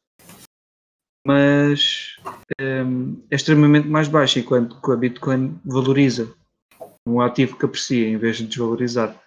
mas 1.26 2.16
um, 2.60 3.22
é 3.30 3.34
extremamente 3.34 3.88
mais 3.88 4.08
baixa 4.08 4.40
enquanto 4.40 4.80
que 4.80 4.90
a 4.90 4.96
Bitcoin 4.96 5.60
valoriza 5.64 6.34
um 7.06 7.20
ativo 7.20 7.56
que 7.56 7.64
aprecia 7.64 8.08
em 8.08 8.16
vez 8.16 8.36
de 8.36 8.46
desvalorizar. 8.46 9.18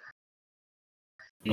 E, 1.46 1.52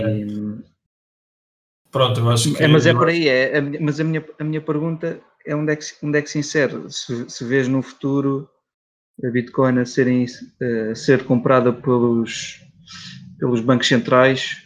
Pronto, 1.90 2.20
eu 2.20 2.30
acho 2.30 2.54
que. 2.54 2.62
É, 2.62 2.68
mas 2.68 2.86
é 2.86 2.92
por 2.92 3.08
aí, 3.08 3.28
é, 3.28 3.60
mas 3.60 3.98
a 3.98 4.04
minha, 4.04 4.24
a 4.38 4.44
minha 4.44 4.60
pergunta 4.60 5.20
é 5.46 5.56
onde 5.56 5.72
é 5.72 5.76
que, 5.76 5.84
onde 6.02 6.18
é 6.18 6.22
que 6.22 6.30
se 6.30 6.38
insere? 6.38 6.90
Se, 6.90 7.28
se 7.28 7.44
vês 7.44 7.66
no 7.68 7.82
futuro 7.82 8.48
a 9.24 9.30
Bitcoin 9.30 9.78
a, 9.78 9.86
serem, 9.86 10.26
a 10.90 10.94
ser 10.94 11.24
comprada 11.24 11.72
pelos, 11.72 12.60
pelos 13.38 13.60
bancos 13.60 13.88
centrais 13.88 14.62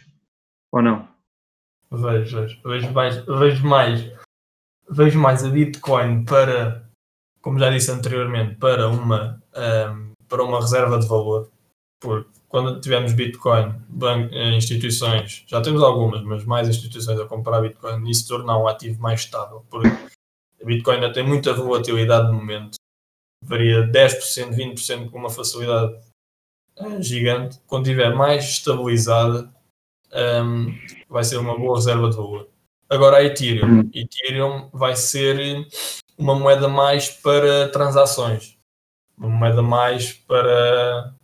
ou 0.71 0.81
não? 0.81 1.07
Vejo, 1.91 2.41
vejo, 2.41 2.59
vejo 2.65 2.91
mais, 2.91 3.17
vejo 3.25 3.67
mais, 3.67 4.11
vejo 4.89 5.19
mais 5.19 5.43
a 5.43 5.49
Bitcoin 5.49 6.25
para, 6.25 6.83
como 7.41 7.59
já 7.59 7.69
disse 7.69 7.91
anteriormente, 7.91 8.55
para 8.55 8.89
uma, 8.89 9.41
um, 9.55 10.13
para 10.27 10.43
uma 10.43 10.59
reserva 10.59 10.99
de 10.99 11.07
valor. 11.07 11.49
Porque 12.01 12.29
quando 12.53 12.79
tivermos 12.79 13.13
Bitcoin, 13.13 13.73
eh, 14.31 14.51
instituições, 14.51 15.43
já 15.47 15.59
temos 15.59 15.81
algumas, 15.81 16.21
mas 16.21 16.45
mais 16.45 16.69
instituições 16.69 17.19
a 17.19 17.25
comprar 17.25 17.59
Bitcoin, 17.61 18.07
isso 18.07 18.27
torna 18.27 18.55
um 18.55 18.67
ativo 18.67 19.01
mais 19.01 19.21
estável. 19.21 19.65
Porque 19.71 19.87
a 19.87 20.63
Bitcoin 20.63 20.97
ainda 20.97 21.11
tem 21.11 21.23
muita 21.25 21.51
volatilidade 21.51 22.27
no 22.27 22.33
momento. 22.33 22.75
Varia 23.43 23.87
10%, 23.87 24.51
20% 24.55 25.09
com 25.09 25.17
uma 25.17 25.31
facilidade 25.31 25.95
uh, 26.77 27.01
gigante. 27.01 27.59
Quando 27.65 27.87
estiver 27.87 28.13
mais 28.13 28.43
estabilizada, 28.43 29.51
um, 30.13 30.69
ehm, 30.69 30.79
vai 31.09 31.23
ser 31.23 31.37
uma 31.37 31.57
boa 31.57 31.77
reserva 31.77 32.07
de 32.07 32.15
valor. 32.15 32.47
Agora 32.87 33.17
a 33.17 33.23
Ethereum. 33.23 33.79
Uhum. 33.79 33.89
Ethereum 33.91 34.69
vai 34.71 34.95
ser 34.95 35.67
uma 36.15 36.35
moeda 36.35 36.67
mais 36.67 37.09
para 37.09 37.67
transações. 37.69 38.59
Uma 39.17 39.29
moeda 39.29 39.63
mais 39.63 40.13
para 40.13 41.15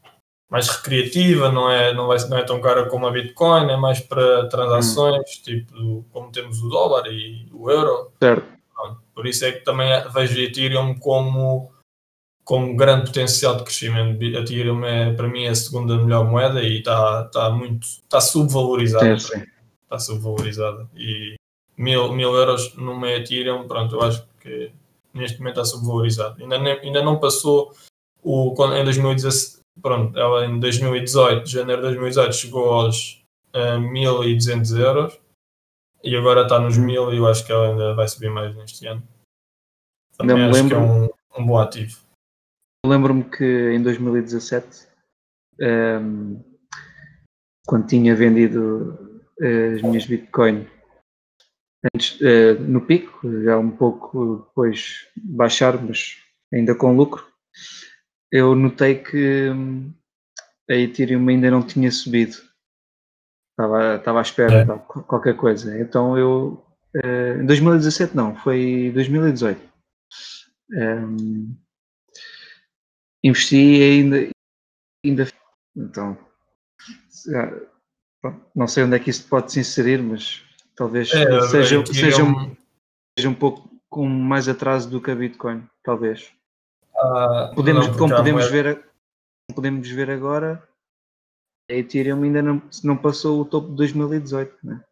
mais 0.50 0.68
recreativa, 0.68 1.51
não 1.51 1.70
é, 1.70 1.94
não, 1.94 2.08
vai, 2.08 2.18
não 2.27 2.38
é 2.38 2.44
tão 2.44 2.60
cara 2.60 2.89
como 2.89 3.06
a 3.06 3.12
Bitcoin, 3.12 3.70
é 3.70 3.77
mais 3.77 4.00
para 4.00 4.48
transações, 4.48 5.22
hum. 5.22 5.44
tipo 5.44 6.06
como 6.12 6.32
temos 6.32 6.62
o 6.62 6.70
dólar 6.70 7.06
e 7.08 7.48
o 7.53 7.70
euro. 7.70 8.12
Certo. 8.22 8.60
Por 9.13 9.27
isso 9.27 9.46
é 9.46 9.51
que 9.51 9.63
também 9.65 9.89
vejo 10.13 10.39
Ethereum 10.39 10.98
como, 10.98 11.72
como 12.44 12.75
grande 12.75 13.08
potencial 13.08 13.58
de 13.58 13.63
crescimento. 13.63 14.24
Ethereum 14.24 14.84
é, 14.86 15.13
para 15.13 15.27
mim, 15.27 15.44
é 15.44 15.50
a 15.50 15.56
segunda 15.56 15.98
melhor 15.98 16.25
moeda 16.25 16.63
e 16.63 16.79
está, 16.79 17.25
está 17.25 17.50
muito, 17.50 17.86
está 17.86 18.22
subvalorizada. 18.22 19.13
Está 19.15 20.00
subvalorizada. 20.00 20.89
E 20.96 21.36
mil, 21.77 22.13
mil 22.13 22.34
euros 22.34 22.74
numa 22.75 23.12
Ethereum, 23.12 23.68
pronto, 23.68 23.96
eu 23.96 24.01
acho 24.01 24.25
que 24.39 24.72
neste 25.13 25.38
momento 25.39 25.60
está 25.60 25.75
subvalorizado. 25.75 26.41
Ainda, 26.41 26.56
ainda 26.56 27.03
não 27.03 27.20
passou 27.20 27.74
o, 28.24 28.56
em 28.74 28.84
2017 28.86 29.59
pronto, 29.81 30.17
ela 30.17 30.45
em 30.45 30.59
2018, 30.59 31.48
janeiro 31.48 31.81
de 31.81 31.88
2018, 31.88 32.33
chegou 32.33 32.71
aos 32.71 33.24
uh, 33.55 33.79
1.200 33.79 34.77
euros 34.79 35.19
e 36.03 36.15
agora 36.15 36.43
está 36.43 36.59
nos 36.59 36.77
1.000 36.77 37.13
e 37.13 37.17
eu 37.17 37.27
acho 37.27 37.45
que 37.45 37.51
ela 37.51 37.69
ainda 37.69 37.93
vai 37.95 38.07
subir 38.07 38.29
mais 38.29 38.55
neste 38.55 38.86
ano. 38.88 39.03
Também 40.17 40.38
Não 40.38 40.50
acho 40.50 40.53
lembro, 40.53 40.69
que 40.69 40.75
é 40.75 40.86
um, 40.86 41.41
um 41.41 41.45
bom 41.45 41.57
ativo. 41.57 42.00
Lembro-me 42.86 43.24
que 43.24 43.71
em 43.71 43.81
2017, 43.81 44.88
um, 45.59 45.65
ehm, 45.65 46.43
quando 47.67 47.88
tinha 47.88 48.15
vendido 48.15 48.98
uh, 49.41 49.75
as 49.75 49.81
minhas 49.81 50.05
Bitcoin 50.05 50.65
antes, 51.93 52.19
uh, 52.21 52.62
no 52.62 52.81
pico, 52.81 53.19
já 53.43 53.57
um 53.57 53.71
pouco 53.71 54.48
depois 54.48 55.07
baixar, 55.15 55.81
mas 55.81 56.17
ainda 56.53 56.75
com 56.75 56.95
lucro, 56.95 57.25
eu 58.31 58.55
notei 58.55 58.95
que 58.95 59.50
hum, 59.50 59.91
a 60.69 60.75
Ethereum 60.75 61.27
ainda 61.27 61.50
não 61.50 61.65
tinha 61.65 61.91
subido. 61.91 62.38
Estava, 63.51 63.95
estava 63.95 64.19
à 64.19 64.21
espera 64.21 64.53
é. 64.62 64.65
de 64.65 64.79
qualquer 65.03 65.36
coisa. 65.36 65.79
Então 65.79 66.17
eu. 66.17 66.65
Uh, 66.95 67.41
em 67.41 67.45
2017 67.45 68.15
não, 68.15 68.36
foi 68.36 68.91
2018. 68.93 69.62
Um, 70.71 71.55
investi 73.24 73.57
e 73.57 73.83
ainda, 73.83 74.29
ainda. 75.05 75.27
Então. 75.75 76.17
Não 78.55 78.67
sei 78.67 78.83
onde 78.83 78.95
é 78.95 79.00
que 79.00 79.09
isso 79.09 79.27
pode 79.27 79.51
se 79.51 79.59
inserir, 79.59 80.01
mas 80.01 80.43
talvez 80.75 81.13
é, 81.13 81.41
seja, 81.48 81.86
seja, 81.86 82.24
um, 82.24 82.55
seja 83.17 83.29
um 83.29 83.33
pouco 83.33 83.69
com 83.89 84.07
mais 84.07 84.48
atraso 84.48 84.89
do 84.89 85.01
que 85.01 85.12
a 85.12 85.15
Bitcoin, 85.15 85.63
talvez. 85.83 86.31
Uh, 87.00 87.56
podemos, 87.56 87.88
não, 87.88 87.98
como 87.98 88.15
podemos 88.15 88.50
ver, 88.50 88.86
podemos 89.56 89.88
ver 89.89 90.10
agora, 90.10 90.62
a 91.70 91.74
Ethereum 91.74 92.24
ainda 92.24 92.41
não, 92.41 92.62
não 92.84 92.98
passou 92.98 93.41
o 93.41 93.46
topo 93.46 93.70
de 93.70 93.75
2018, 93.75 94.58
né? 94.63 94.84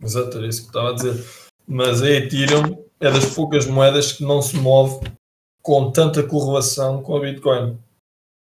Exato, 0.00 0.38
era 0.38 0.46
isso 0.48 0.62
que 0.62 0.68
estava 0.68 0.90
a 0.90 0.94
dizer. 0.94 1.24
Mas 1.66 2.02
a 2.02 2.10
Ethereum 2.10 2.84
é 2.98 3.10
das 3.10 3.34
poucas 3.34 3.66
moedas 3.66 4.12
que 4.12 4.24
não 4.24 4.42
se 4.42 4.56
move 4.56 5.06
com 5.62 5.92
tanta 5.92 6.22
correlação 6.22 7.02
com 7.02 7.16
a 7.16 7.20
Bitcoin. 7.20 7.78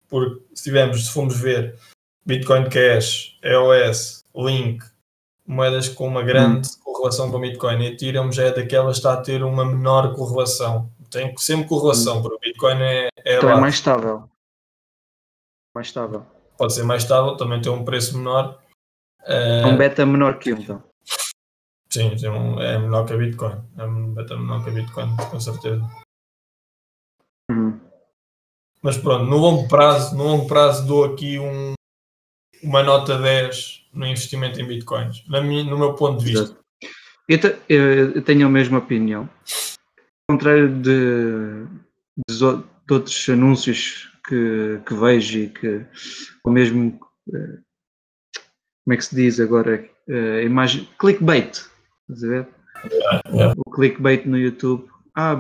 Porque 0.09 0.45
se 0.55 0.65
tivermos, 0.65 1.07
se 1.07 1.13
formos 1.13 1.39
ver 1.39 1.79
Bitcoin 2.25 2.69
Cash, 2.69 3.39
EOS, 3.43 4.25
Link, 4.35 4.85
moedas 5.47 5.89
com 5.89 6.09
uma 6.09 6.23
grande 6.23 6.69
hum. 6.69 6.81
correlação 6.83 7.31
com 7.31 7.41
Bitcoin, 7.41 7.77
a 7.77 7.91
Ethereum 7.91 8.33
já 8.33 8.45
é 8.45 8.53
daquelas 8.53 8.97
que 8.97 8.99
está 8.99 9.13
a 9.15 9.23
ter 9.23 9.45
uma 9.45 9.65
menor 9.65 10.15
correlação 10.15 10.91
tem 11.17 11.35
sempre 11.39 11.67
correlação, 11.67 12.21
porque 12.21 12.37
o 12.37 12.41
Bitcoin 12.41 12.83
é. 12.83 13.09
é 13.25 13.39
então 13.39 13.51
é 13.51 13.59
mais 13.59 13.77
estável. 13.77 14.29
Mais 15.75 15.87
estável. 15.87 16.27
Pode 16.59 16.75
ser 16.75 16.85
mais 16.85 17.03
estável, 17.03 17.37
também 17.37 17.61
tem 17.61 17.73
um 17.73 17.85
preço 17.85 18.17
menor. 18.17 18.61
É 19.25 19.67
um 19.67 19.77
beta 19.77 20.05
menor 20.05 20.39
que 20.39 20.53
um, 20.53 20.59
então. 20.59 20.83
Sim, 21.91 22.13
um, 22.29 22.61
é 22.61 22.79
menor 22.79 23.07
que 23.07 23.15
a 23.15 23.17
Bitcoin. 23.17 23.63
É 23.79 23.85
um 23.85 24.13
beta 24.13 24.37
menor 24.37 24.63
que 24.63 24.71
a 24.71 24.73
Bitcoin, 24.73 25.17
com 25.31 25.41
certeza. 25.41 25.83
Uhum. 27.51 27.81
Mas 28.83 28.99
pronto, 28.99 29.25
no 29.25 29.39
longo 29.39 29.69
prazo, 29.69 30.17
no 30.17 30.25
longo 30.25 30.47
prazo 30.47 30.87
dou 30.87 31.05
aqui 31.05 31.39
um, 31.39 31.73
uma 32.63 32.83
nota 32.83 33.19
10 33.19 33.89
no 33.93 34.07
investimento 34.07 34.61
em 34.61 34.67
Bitcoins, 34.67 35.27
na 35.29 35.41
minha, 35.41 35.65
no 35.65 35.79
meu 35.79 35.95
ponto 35.95 36.23
de 36.23 36.33
vista. 36.33 36.57
Eu, 37.29 37.41
te, 37.41 37.59
eu 37.69 38.23
tenho 38.23 38.47
a 38.47 38.51
mesma 38.51 38.79
opinião 38.79 39.29
contrário 40.29 40.69
de, 40.69 41.67
de, 42.29 42.39
de, 42.39 42.93
outros 42.93 43.29
anúncios 43.29 44.11
que, 44.27 44.81
que 44.87 44.95
vejo 44.95 45.39
e 45.39 45.49
que 45.49 45.87
o 46.45 46.51
mesmo 46.51 46.99
eh, 47.33 47.59
como 48.85 48.95
é 48.95 48.97
que 48.97 49.05
se 49.05 49.17
diz 49.17 49.41
agora 49.41 49.89
uh, 50.09 50.41
imagem 50.45 50.89
clickbait 50.99 51.69
estás 52.09 52.25
a 52.25 52.29
ver? 52.29 52.49
Yeah, 52.85 53.23
yeah. 53.33 53.55
o 53.57 53.71
clickbait 53.71 54.27
no 54.27 54.39
YouTube 54.39 54.89
ah, 55.15 55.35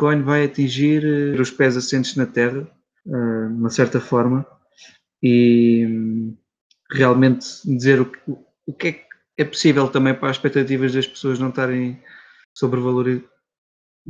Bitcoin 0.00 0.22
vai 0.22 0.44
atingir 0.44 1.04
eh, 1.04 1.40
os 1.40 1.50
pés 1.50 1.76
assentes 1.76 2.16
na 2.16 2.24
terra, 2.24 2.62
de 3.04 3.12
eh, 3.12 3.46
uma 3.48 3.68
certa 3.68 4.00
forma, 4.00 4.46
e 5.22 5.86
hum, 5.86 6.36
realmente 6.90 7.46
dizer 7.64 8.00
o 8.00 8.06
que, 8.06 8.18
o 8.66 8.72
que 8.72 8.88
é 8.88 8.92
que 8.92 9.06
é 9.36 9.44
possível 9.44 9.88
também 9.88 10.14
para 10.14 10.30
as 10.30 10.36
expectativas 10.36 10.94
das 10.94 11.06
pessoas 11.06 11.38
não 11.38 11.50
estarem 11.50 12.02
sobrevalorizadas, 12.56 13.28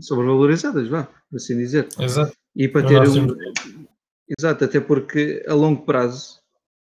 sobrevalorizadas, 0.00 0.88
vá, 0.88 1.04
por 1.28 1.36
assim 1.36 1.56
dizer. 1.58 1.88
Exato. 1.98 2.36
E 2.54 2.68
para 2.68 2.82
Eu 2.82 2.86
ter 2.86 3.08
um. 3.08 3.36
Exato, 4.38 4.64
até 4.64 4.80
porque 4.80 5.44
a 5.46 5.54
longo 5.54 5.84
prazo, 5.84 6.40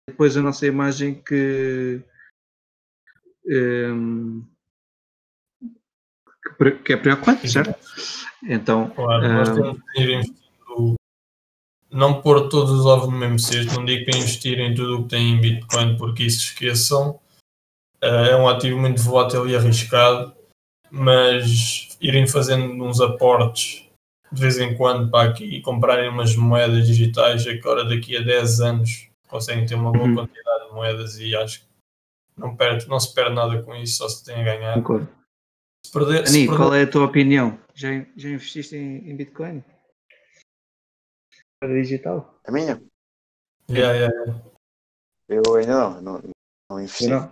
depois 0.07 0.37
a 0.37 0.41
nossa 0.41 0.67
imagem 0.67 1.15
que. 1.23 2.03
hum, 3.47 4.45
que 6.83 6.93
é 6.93 6.97
preocupante, 6.97 7.49
certo? 7.49 7.75
Então, 8.43 8.89
Claro, 8.91 9.27
nós 9.27 9.49
Ah. 9.49 9.53
temos 9.53 9.77
que 9.93 10.01
ir 10.01 10.09
investindo, 10.15 10.95
não 11.91 12.21
pôr 12.21 12.47
todos 12.49 12.71
os 12.71 12.85
ovos 12.85 13.09
no 13.09 13.17
mesmo 13.17 13.37
cesto, 13.39 13.73
não 13.75 13.85
digo 13.85 14.05
para 14.05 14.17
investir 14.17 14.59
em 14.59 14.73
tudo 14.73 14.99
o 14.99 15.03
que 15.03 15.09
tem 15.09 15.31
em 15.31 15.41
Bitcoin, 15.41 15.97
porque 15.97 16.23
isso 16.23 16.39
esqueçam, 16.45 17.19
Ah, 18.03 18.25
é 18.31 18.35
um 18.35 18.47
ativo 18.49 18.79
muito 18.79 18.99
volátil 19.01 19.47
e 19.47 19.55
arriscado, 19.55 20.33
mas 20.89 21.95
irem 22.01 22.25
fazendo 22.27 22.83
uns 22.83 22.99
aportes 22.99 23.87
de 24.31 24.41
vez 24.41 24.57
em 24.57 24.75
quando 24.75 25.11
para 25.11 25.29
aqui 25.29 25.43
e 25.43 25.61
comprarem 25.61 26.09
umas 26.09 26.35
moedas 26.35 26.87
digitais, 26.87 27.45
agora 27.45 27.85
daqui 27.85 28.17
a 28.17 28.21
10 28.21 28.59
anos 28.61 29.07
conseguem 29.27 29.65
ter 29.67 29.75
uma 29.75 29.91
boa 29.91 30.05
Uhum. 30.05 30.15
quantidade 30.15 30.65
de 30.67 30.73
moedas 30.73 31.19
e 31.19 31.35
acho 31.35 31.59
que 31.59 31.65
não, 32.37 32.55
perde, 32.55 32.87
não 32.87 32.99
se 32.99 33.13
perde 33.13 33.35
nada 33.35 33.61
com 33.61 33.75
isso, 33.75 33.97
só 33.97 34.09
se 34.09 34.23
tem 34.25 34.35
a 34.35 34.43
ganhar. 34.43 34.73
concordo. 34.75 35.07
Se 35.91 35.99
perder, 35.99 36.19
Ani, 36.27 36.45
perder- 36.47 36.57
qual 36.57 36.73
é 36.73 36.83
a 36.83 36.89
tua 36.89 37.05
opinião? 37.05 37.59
Já, 37.75 37.89
já 38.15 38.29
investiste 38.29 38.77
em, 38.77 39.09
em 39.09 39.15
Bitcoin? 39.15 39.61
Para 41.59 41.73
digital? 41.73 42.39
A 42.47 42.51
minha? 42.51 42.81
Yeah, 43.69 43.93
yeah. 43.97 44.41
Eu 45.27 45.41
ainda 45.55 45.73
não, 45.73 46.01
não, 46.01 46.21
não 46.69 46.79
investi. 46.79 47.07
Não. 47.07 47.31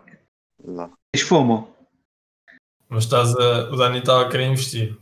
Não. 0.64 0.94
Tens 1.14 1.24
FOMO. 1.26 1.74
Mas 2.90 3.06
estás 3.06 3.34
a, 3.36 3.70
o 3.72 3.78
Dani 3.78 4.00
estava 4.00 4.26
a 4.28 4.30
querer 4.30 4.48
investir. 4.48 4.98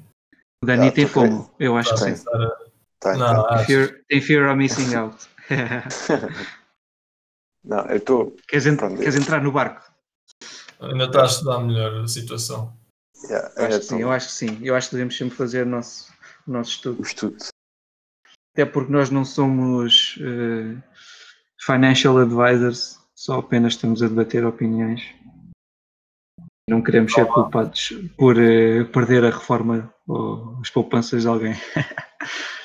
O 0.64 0.66
Dani 0.68 0.90
Ah, 0.90 0.92
tem? 0.92 1.08
FOMO. 1.08 1.52
Eu 1.60 1.76
acho 1.78 1.90
que 1.90 1.96
Está 1.96 2.12
a 2.12 2.16
sim. 2.16 2.24
a- 2.54 2.68
Tá, 3.00 3.16
Não, 3.16 3.44
tá. 3.44 3.56
acho. 3.56 3.66
Fear, 3.68 4.04
tem 4.08 4.22
fear 4.22 4.48
of 4.50 4.56
missing 4.58 4.96
out. 4.96 5.28
Não, 7.64 7.86
eu 7.88 7.98
estou. 7.98 8.32
queres, 8.48 8.66
queres 8.66 9.16
entrar 9.16 9.42
no 9.42 9.52
barco? 9.52 9.82
ainda 10.80 11.06
está 11.06 11.24
a 11.24 11.26
estudar 11.26 11.60
melhor 11.60 12.04
a 12.04 12.08
situação. 12.08 12.77
Yeah, 13.24 13.52
Eu 13.56 13.66
acho 13.66 13.80
que 13.80 13.86
sim, 13.86 14.00
eu 14.02 14.12
acho 14.12 14.28
que 14.28 14.34
sim. 14.34 14.60
Eu 14.62 14.76
acho 14.76 14.90
que 14.90 14.96
devemos 14.96 15.18
sempre 15.18 15.36
fazer 15.36 15.66
o 15.66 15.70
nosso, 15.70 16.12
o 16.48 16.52
nosso 16.52 16.72
estudo. 16.72 16.98
no 16.98 17.06
estudo. 17.06 17.38
Até 18.54 18.66
porque 18.66 18.92
nós 18.92 19.10
não 19.10 19.24
somos 19.24 20.18
eh, 20.20 20.82
financial 21.60 22.18
advisors, 22.18 23.00
só 23.16 23.40
apenas 23.40 23.74
estamos 23.74 24.02
a 24.02 24.08
debater 24.08 24.46
opiniões. 24.46 25.02
Não 26.70 26.82
queremos 26.82 27.14
ser 27.14 27.26
culpados 27.28 27.94
por 28.18 28.38
eh, 28.38 28.84
perder 28.86 29.24
a 29.26 29.30
reforma 29.30 29.94
ou 30.08 30.58
as 30.62 30.70
poupanças 30.70 31.24
de 31.24 31.28
alguém. 31.28 31.54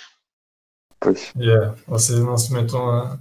Pois. 1.02 1.32
Yeah. 1.36 1.76
Vocês 1.88 2.20
não 2.20 2.38
se 2.38 2.52
metam 2.52 2.88
a, 2.88 3.18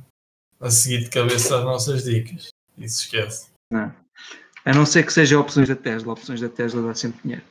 a 0.59 0.69
seguir 0.69 0.99
de 0.99 1.09
cabeça 1.09 1.57
as 1.57 1.63
nossas 1.63 2.03
dicas. 2.03 2.49
Isso 2.77 3.05
esquece. 3.05 3.49
Não. 3.71 3.91
A 4.65 4.73
não 4.73 4.85
ser 4.85 5.05
que 5.05 5.13
seja 5.13 5.39
opções 5.39 5.67
da 5.67 5.75
Tesla. 5.75 6.13
Opções 6.13 6.39
da 6.39 6.49
Tesla 6.49 6.81
dá 6.81 6.93
sempre 6.93 7.21
dinheiro. 7.23 7.43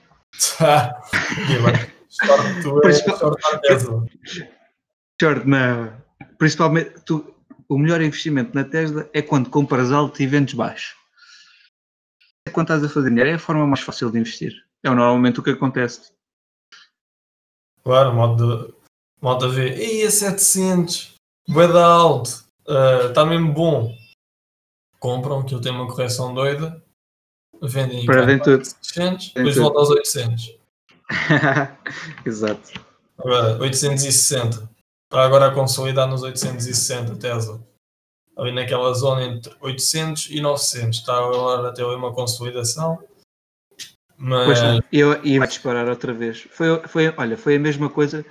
E 2.10 2.62
tu 2.62 2.86
é 2.86 2.92
sorte 2.92 3.46
à 3.46 3.58
Tesla. 3.58 4.06
Short, 5.20 5.46
não. 5.46 5.92
Principalmente, 6.38 7.00
tu, 7.04 7.34
o 7.68 7.78
melhor 7.78 8.00
investimento 8.00 8.54
na 8.54 8.64
Tesla 8.64 9.08
é 9.12 9.20
quando 9.22 9.50
compras 9.50 9.92
alto 9.92 10.22
e 10.22 10.26
vendes 10.26 10.54
baixo. 10.54 10.96
É 12.46 12.50
quando 12.50 12.66
estás 12.66 12.84
a 12.84 12.88
fazer 12.88 13.10
dinheiro. 13.10 13.30
É 13.30 13.34
a 13.34 13.38
forma 13.38 13.66
mais 13.66 13.80
fácil 13.80 14.10
de 14.10 14.18
investir. 14.18 14.52
É 14.82 14.88
normalmente 14.88 15.40
o 15.40 15.42
que 15.42 15.50
acontece. 15.50 16.12
Claro, 17.82 18.12
modo 18.14 18.74
modo 19.20 19.46
a 19.46 19.48
ver. 19.48 19.78
Ei, 19.78 20.06
a 20.06 20.10
700, 20.10 21.14
vai 21.48 21.68
dar 21.68 21.84
alto, 21.84 22.44
está 23.08 23.24
mesmo 23.24 23.52
bom. 23.52 23.94
Compram, 24.98 25.40
aquilo 25.40 25.60
tem 25.60 25.72
uma 25.72 25.86
correção 25.86 26.34
doida, 26.34 26.82
vendem 27.62 28.06
Perdem 28.06 28.38
tudo. 28.38 28.64
600, 28.64 28.82
Perdem 28.92 29.32
depois 29.34 29.54
tudo. 29.54 29.62
volta 29.62 29.78
aos 29.78 29.90
800. 29.90 30.58
Exato. 32.24 32.80
Agora, 33.18 33.58
860. 33.58 34.70
Está 35.12 35.24
agora 35.24 35.46
a 35.46 35.54
consolidar 35.54 36.08
nos 36.08 36.22
860, 36.22 37.16
Tesla. 37.16 37.60
Ali 38.38 38.52
naquela 38.52 38.92
zona 38.94 39.24
entre 39.24 39.52
800 39.60 40.30
e 40.30 40.40
900. 40.40 40.98
Está 40.98 41.18
agora 41.18 41.68
a 41.68 41.72
ter 41.72 41.84
ali 41.84 41.96
uma 41.96 42.14
consolidação. 42.14 42.98
Pois 43.68 43.88
Mas, 44.18 44.62
não. 44.62 44.82
Eu, 44.92 45.08
vai 45.38 45.48
disparar 45.48 45.88
outra 45.88 46.12
vez. 46.12 46.46
Foi, 46.50 46.86
foi, 46.86 47.14
olha, 47.16 47.36
foi 47.36 47.56
a 47.56 47.60
mesma 47.60 47.88
coisa 47.90 48.24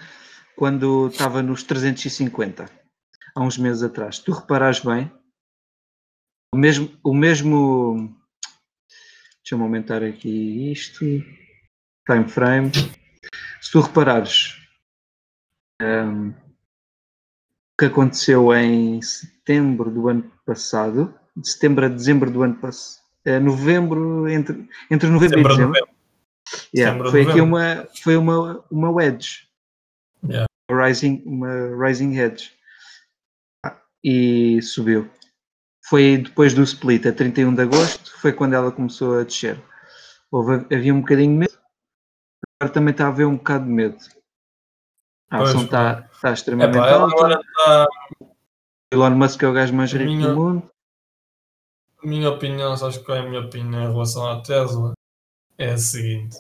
quando 0.55 1.07
estava 1.07 1.41
nos 1.41 1.63
350, 1.63 2.69
há 3.33 3.41
uns 3.41 3.57
meses 3.57 3.81
atrás. 3.81 4.19
Tu 4.19 4.31
reparares 4.31 4.79
bem, 4.81 5.11
o 6.53 6.57
mesmo, 6.57 6.91
o 7.03 7.13
mesmo 7.13 8.15
deixa-me 9.49 9.63
aumentar 9.63 10.03
aqui 10.03 10.71
isto, 10.71 10.99
time 12.05 12.27
frame. 12.27 12.71
Se 13.59 13.71
tu 13.71 13.79
reparares 13.79 14.55
hum, 15.81 16.29
o 16.29 16.33
que 17.79 17.85
aconteceu 17.85 18.53
em 18.53 19.01
setembro 19.01 19.89
do 19.89 20.07
ano 20.07 20.31
passado, 20.45 21.11
de 21.35 21.49
setembro 21.49 21.85
a 21.85 21.89
dezembro 21.89 22.29
do 22.29 22.43
ano 22.43 22.55
passado, 22.55 23.01
novembro, 23.41 24.29
entre, 24.29 24.69
entre 24.91 25.09
novembro 25.09 25.39
Setembro 25.39 25.51
e 25.51 25.55
dezembro. 25.55 25.79
novembro. 25.79 25.95
Yeah, 26.75 26.91
Setembro 26.91 27.11
foi 27.11 27.21
aqui 27.21 27.41
novembro. 27.41 27.45
uma, 27.45 27.87
foi 28.03 28.17
uma, 28.17 28.65
uma 28.69 28.91
wedge. 28.91 29.47
Yeah. 30.23 30.45
Rising, 30.71 31.23
uma 31.25 31.75
rising 31.75 32.15
hedge. 32.15 32.53
Ah, 33.65 33.81
E 34.03 34.61
subiu. 34.61 35.09
Foi 35.89 36.17
depois 36.17 36.53
do 36.53 36.61
split, 36.63 37.05
a 37.07 37.11
31 37.13 37.55
de 37.55 37.61
agosto, 37.63 38.11
foi 38.19 38.31
quando 38.31 38.53
ela 38.53 38.71
começou 38.71 39.19
a 39.19 39.23
descer. 39.23 39.61
Houve, 40.31 40.65
havia 40.73 40.93
um 40.93 41.01
bocadinho 41.01 41.31
de 41.33 41.37
medo, 41.39 41.57
agora 42.59 42.73
também 42.73 42.91
está 42.91 43.05
a 43.05 43.07
haver 43.09 43.25
um 43.25 43.37
bocado 43.37 43.65
de 43.65 43.71
medo. 43.71 43.97
A 45.31 45.41
ação 45.41 45.63
está, 45.63 46.07
está 46.11 46.31
extremamente 46.31 46.77
ela 46.77 47.01
alta. 47.03 47.15
agora 47.15 47.41
está. 47.41 47.87
Elon 48.91 49.11
Musk 49.11 49.41
é 49.43 49.47
o 49.47 49.53
gajo 49.53 49.73
mais 49.73 49.91
rico 49.91 50.05
minha- 50.05 50.27
do 50.29 50.35
mundo. 50.35 50.71
A 52.03 52.07
minha 52.07 52.29
opinião, 52.29 52.77
sabes 52.77 52.97
qual 52.99 53.17
é 53.17 53.21
a 53.21 53.29
minha 53.29 53.41
opinião 53.41 53.83
em 53.89 53.91
relação 53.91 54.27
à 54.27 54.41
Tesla? 54.41 54.93
É 55.57 55.71
a 55.73 55.77
seguinte: 55.77 56.37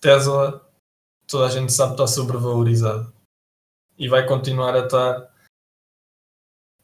Tesla, 0.00 0.68
toda 1.26 1.46
a 1.46 1.50
gente 1.50 1.72
sabe 1.72 1.94
que 1.96 2.02
está 2.02 2.06
sobrevalorizado 2.06 3.12
e 3.96 4.08
vai 4.08 4.26
continuar 4.26 4.74
a 4.74 4.80
estar. 4.84 5.33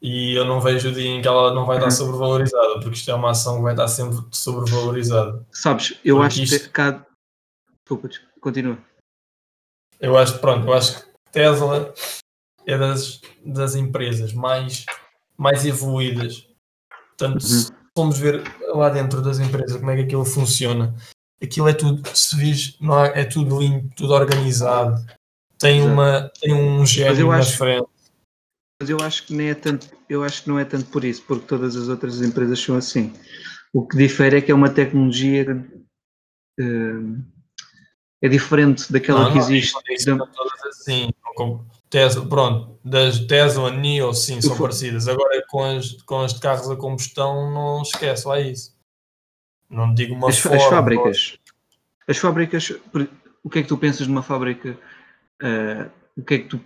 E 0.01 0.33
eu 0.33 0.45
não 0.45 0.59
vejo 0.59 0.89
o 0.89 0.91
dia 0.91 1.07
em 1.09 1.21
que 1.21 1.27
ela 1.27 1.53
não 1.53 1.65
vai 1.65 1.77
estar 1.77 1.85
Uhum. 1.87 1.91
sobrevalorizada, 1.91 2.73
porque 2.79 2.95
isto 2.97 3.11
é 3.11 3.13
uma 3.13 3.31
ação 3.31 3.57
que 3.57 3.61
vai 3.63 3.73
estar 3.73 3.87
sempre 3.87 4.17
sobrevalorizada. 4.31 5.45
Sabes, 5.51 5.91
eu 6.03 6.15
Porque 6.17 6.27
acho 6.27 6.35
que 6.37 6.43
isto- 6.55 6.69
cá. 6.71 7.05
Desculpa, 7.83 8.09
continua. 8.39 8.77
Eu 9.99 10.17
acho, 10.17 10.39
pronto, 10.39 10.65
eu 10.67 10.73
acho 10.73 10.99
que 10.99 11.11
Tesla 11.31 11.93
é 12.65 12.77
das, 12.77 13.21
das 13.45 13.75
empresas 13.75 14.33
mais, 14.33 14.85
mais 15.37 15.65
evoluídas. 15.65 16.47
Portanto, 17.09 17.39
se 17.41 17.71
formos 17.95 18.17
ver 18.17 18.41
lá 18.73 18.89
dentro 18.89 19.21
das 19.21 19.39
empresas 19.39 19.77
como 19.77 19.91
é 19.91 19.97
que 19.97 20.01
aquilo 20.03 20.25
funciona, 20.25 20.95
aquilo 21.43 21.67
é 21.69 21.73
tudo, 21.73 22.01
se 22.17 22.35
vis, 22.35 22.75
não 22.79 22.95
há- 22.95 23.07
é 23.07 23.23
tudo 23.25 23.59
limpo, 23.59 23.93
tudo 23.95 24.13
organizado, 24.13 24.95
tem, 25.59 25.83
uma, 25.83 26.31
tem 26.41 26.53
um 26.55 26.83
gênio 26.85 27.19
eu 27.21 27.27
na 27.27 27.37
acho- 27.37 27.57
frente. 27.57 27.87
Mas 28.81 28.89
eu 28.89 28.97
acho 28.99 29.27
que 29.27 29.35
nem 29.35 29.49
é 29.51 29.53
tanto, 29.53 29.87
eu 30.09 30.23
acho 30.23 30.41
que 30.41 30.49
não 30.49 30.57
é 30.57 30.65
tanto 30.65 30.85
por 30.89 31.05
isso, 31.05 31.21
porque 31.27 31.45
todas 31.45 31.75
as 31.75 31.87
outras 31.87 32.19
empresas 32.19 32.59
são 32.59 32.75
assim. 32.75 33.13
O 33.71 33.85
que 33.87 33.95
difere 33.95 34.37
é 34.37 34.41
que 34.41 34.51
é 34.51 34.55
uma 34.55 34.71
tecnologia 34.71 35.45
eh, 36.59 36.63
é 38.23 38.27
diferente 38.27 38.91
daquela 38.91 39.25
Não, 39.25 39.33
que 39.33 39.37
não, 39.37 39.45
existe. 39.45 39.77
isso 39.91 40.05
são 40.05 40.17
todas 40.17 40.63
assim. 40.65 41.11
Tesla, 41.91 42.27
pronto, 42.27 42.79
das 42.83 43.19
Tesla, 43.19 43.69
Neo, 43.69 44.13
sim, 44.15 44.41
são 44.41 44.55
for- 44.55 44.63
parecidas. 44.63 45.07
Agora 45.07 45.43
com 45.47 45.63
as, 45.63 45.91
com 46.01 46.21
as 46.21 46.33
de 46.33 46.39
carros 46.39 46.67
a 46.67 46.75
combustão, 46.75 47.53
não 47.53 47.83
esquece 47.83 48.27
lá 48.27 48.39
isso. 48.41 48.75
Não 49.69 49.93
digo 49.93 50.15
uma 50.15 50.27
As, 50.29 50.39
Ford, 50.39 50.55
as 50.55 50.63
fábricas. 50.65 51.37
As 52.07 52.17
fábricas, 52.17 52.73
o 53.43 53.47
que 53.49 53.59
é 53.59 53.61
que 53.61 53.67
tu 53.67 53.77
pensas 53.77 54.07
numa 54.07 54.23
fábrica? 54.23 54.75
eh, 55.39 55.87
o 56.17 56.23
que 56.23 56.33
é 56.33 56.37
que 56.39 56.45
tu 56.47 56.59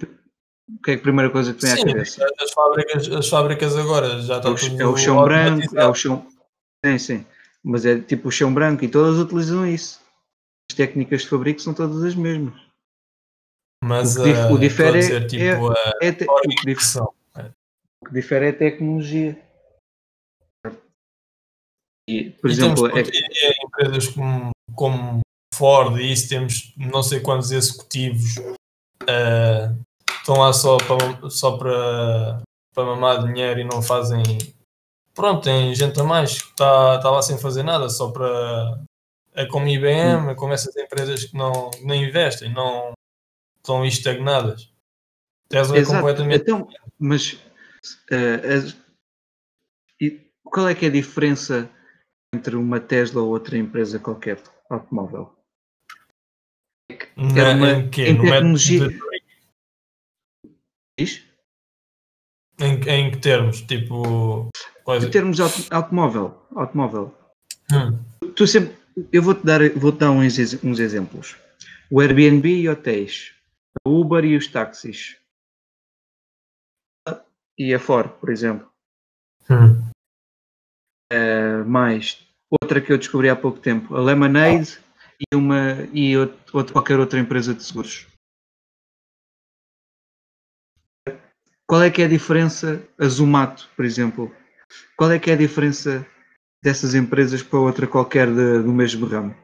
o 0.68 0.82
que 0.82 0.92
é 0.92 0.94
a 0.96 1.00
primeira 1.00 1.30
coisa 1.32 1.54
que 1.54 1.62
vem 1.62 1.72
à 1.72 1.78
Sim, 1.78 1.86
cabeça? 1.86 2.26
as 2.40 2.52
fábricas, 2.52 3.12
as 3.12 3.30
fábricas 3.30 3.76
agora 3.78 4.22
já 4.22 4.36
É 4.36 4.38
está 4.38 4.50
o, 4.50 4.82
é 4.82 4.86
o 4.88 4.98
chão 4.98 5.24
branco, 5.24 5.78
é 5.78 5.86
o 5.86 5.94
chão. 5.94 6.28
Sim, 6.84 6.98
sim. 6.98 7.26
Mas 7.64 7.86
é 7.86 8.00
tipo 8.00 8.30
o 8.30 8.32
chão 8.32 8.54
branco 8.54 8.84
e 8.84 8.88
todas 8.90 9.18
utilizam 9.20 9.68
isso. 9.68 10.02
As 10.72 10.76
técnicas 10.76 11.22
de 11.22 11.30
fabrico 11.30 11.62
são 11.62 11.74
todas 11.74 12.04
as 12.04 12.16
mesmas. 12.16 12.60
Mas 13.84 14.16
o 14.16 14.24
que 14.24 14.30
o 14.30 14.56
ah, 14.56 14.60
difere 14.60 14.98
a 14.98 15.00
dizer, 15.02 15.22
é- 15.24 15.28
tipo, 15.28 15.72
a 15.72 15.94
É 16.02 16.12
te- 16.12 16.26
o, 16.26 16.36
que 16.40 18.10
o 18.10 18.14
difere 18.14 18.46
é 18.46 18.50
a 18.50 18.58
tecnologia. 18.58 19.42
E, 22.08 22.30
por 22.32 22.50
E 22.50 22.54
exemplo, 22.54 22.90
temos 22.90 23.10
é, 23.10 23.66
empresas 23.66 24.08
como, 24.10 24.52
como 24.76 25.22
Ford 25.54 25.98
e 26.00 26.12
isso 26.12 26.30
temos 26.30 26.74
não 26.78 27.02
sei 27.02 27.20
quantos 27.20 27.52
executivos 27.52 28.38
uh, 28.38 29.86
estão 30.26 30.40
lá 30.40 30.52
só 30.52 30.78
para, 30.78 31.30
só 31.30 31.56
para, 31.56 32.42
para 32.74 32.84
mamar 32.84 33.24
dinheiro 33.24 33.60
e 33.60 33.64
não 33.64 33.82
fazem. 33.82 34.24
Pronto, 35.14 35.44
tem 35.44 35.74
gente 35.76 36.00
a 36.02 36.04
mais 36.04 36.42
que 36.42 36.50
está, 36.50 36.96
está 36.96 37.12
lá 37.12 37.22
sem 37.22 37.38
fazer 37.38 37.62
nada, 37.62 37.88
só 37.90 38.10
para. 38.12 38.82
É 39.36 39.46
como 39.46 39.68
IBM, 39.68 40.32
é 40.32 40.36
como 40.36 40.54
essas 40.54 40.76
empresas 40.76 41.26
que 41.26 41.38
não, 41.38 41.70
não 41.84 41.94
investem, 41.94 42.52
não 42.52 42.94
estão 43.58 43.86
estagnadas. 43.86 44.72
Tesla 45.48 45.78
é 45.78 45.86
completamente. 45.86 46.42
Então, 46.42 46.68
mas 46.98 47.34
uh, 48.12 48.74
qual 50.44 50.70
é 50.70 50.74
que 50.74 50.86
é 50.86 50.88
a 50.88 50.92
diferença 50.92 51.70
entre 52.34 52.56
uma 52.56 52.80
Tesla 52.80 53.22
ou 53.22 53.30
outra 53.30 53.58
empresa 53.58 54.00
qualquer 54.00 54.42
automóvel? 54.70 55.36
É 56.90 57.54
uma, 57.54 57.72
em, 57.72 57.86
em 57.86 57.90
tecnologia. 58.22 58.90
Diz? 60.98 61.24
Em, 62.60 62.80
em 62.88 63.12
que 63.12 63.18
termos? 63.18 63.62
Tipo. 63.62 64.50
Quase... 64.84 65.08
Em 65.08 65.12
termos 65.12 65.38
de 65.38 65.44
automóvel. 65.72 66.48
automóvel. 66.56 67.16
Hum. 67.72 68.32
Tu 68.36 68.48
sempre, 68.48 68.78
eu 69.12 69.22
vou-te 69.22 69.46
dar, 69.46 69.68
vou 69.72 69.92
-te 69.92 70.00
dar 70.00 70.12
uns, 70.12 70.38
uns 70.64 70.80
exemplos. 70.80 71.36
O 71.92 72.00
Airbnb 72.00 72.48
e 72.48 72.70
hotéis. 72.70 73.34
A 73.84 73.90
Uber 73.90 74.24
e 74.24 74.38
os 74.38 74.48
táxis. 74.48 75.18
E 77.58 77.74
a 77.74 77.80
Ford, 77.80 78.10
por 78.20 78.30
exemplo. 78.30 78.70
Hum. 79.50 79.82
Uh, 81.12 81.66
mais 81.66 82.26
outra 82.62 82.82
que 82.82 82.92
eu 82.92 82.98
descobri 82.98 83.30
há 83.30 83.36
pouco 83.36 83.60
tempo, 83.60 83.96
a 83.96 84.02
Lemonade 84.02 84.80
e, 85.20 85.36
uma, 85.36 85.88
e 85.94 86.18
outro, 86.18 86.74
qualquer 86.74 87.00
outra 87.00 87.20
empresa 87.20 87.54
de 87.54 87.64
seguros. 87.64 88.08
Qual 91.68 91.82
é 91.82 91.90
que 91.90 92.02
é 92.02 92.06
a 92.06 92.10
diferença, 92.10 92.88
a 92.98 93.08
Zumato, 93.08 93.70
por 93.76 93.86
exemplo? 93.86 94.32
Qual 94.96 95.12
é 95.12 95.18
que 95.18 95.32
é 95.32 95.34
a 95.34 95.38
diferença 95.38 96.06
dessas 96.64 96.94
empresas 96.94 97.42
para 97.42 97.60
outra 97.60 97.88
qualquer 97.88 98.28
de, 98.28 98.62
do 98.62 98.72
mesmo 98.72 99.06
ramo? 99.06 99.36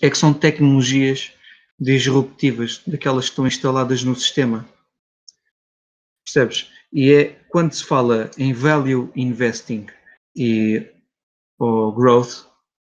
É 0.00 0.10
que 0.10 0.18
são 0.18 0.32
tecnologias 0.32 1.32
disruptivas, 1.78 2.82
daquelas 2.86 3.24
que 3.24 3.32
estão 3.32 3.46
instaladas 3.46 4.04
no 4.04 4.14
sistema. 4.14 4.68
Percebes? 6.24 6.70
E 6.92 7.12
é 7.12 7.44
quando 7.48 7.72
se 7.72 7.84
fala 7.84 8.30
em 8.38 8.52
value 8.52 9.12
investing 9.16 9.86
e 10.36 10.90
ou 11.58 11.92
growth, 11.92 12.46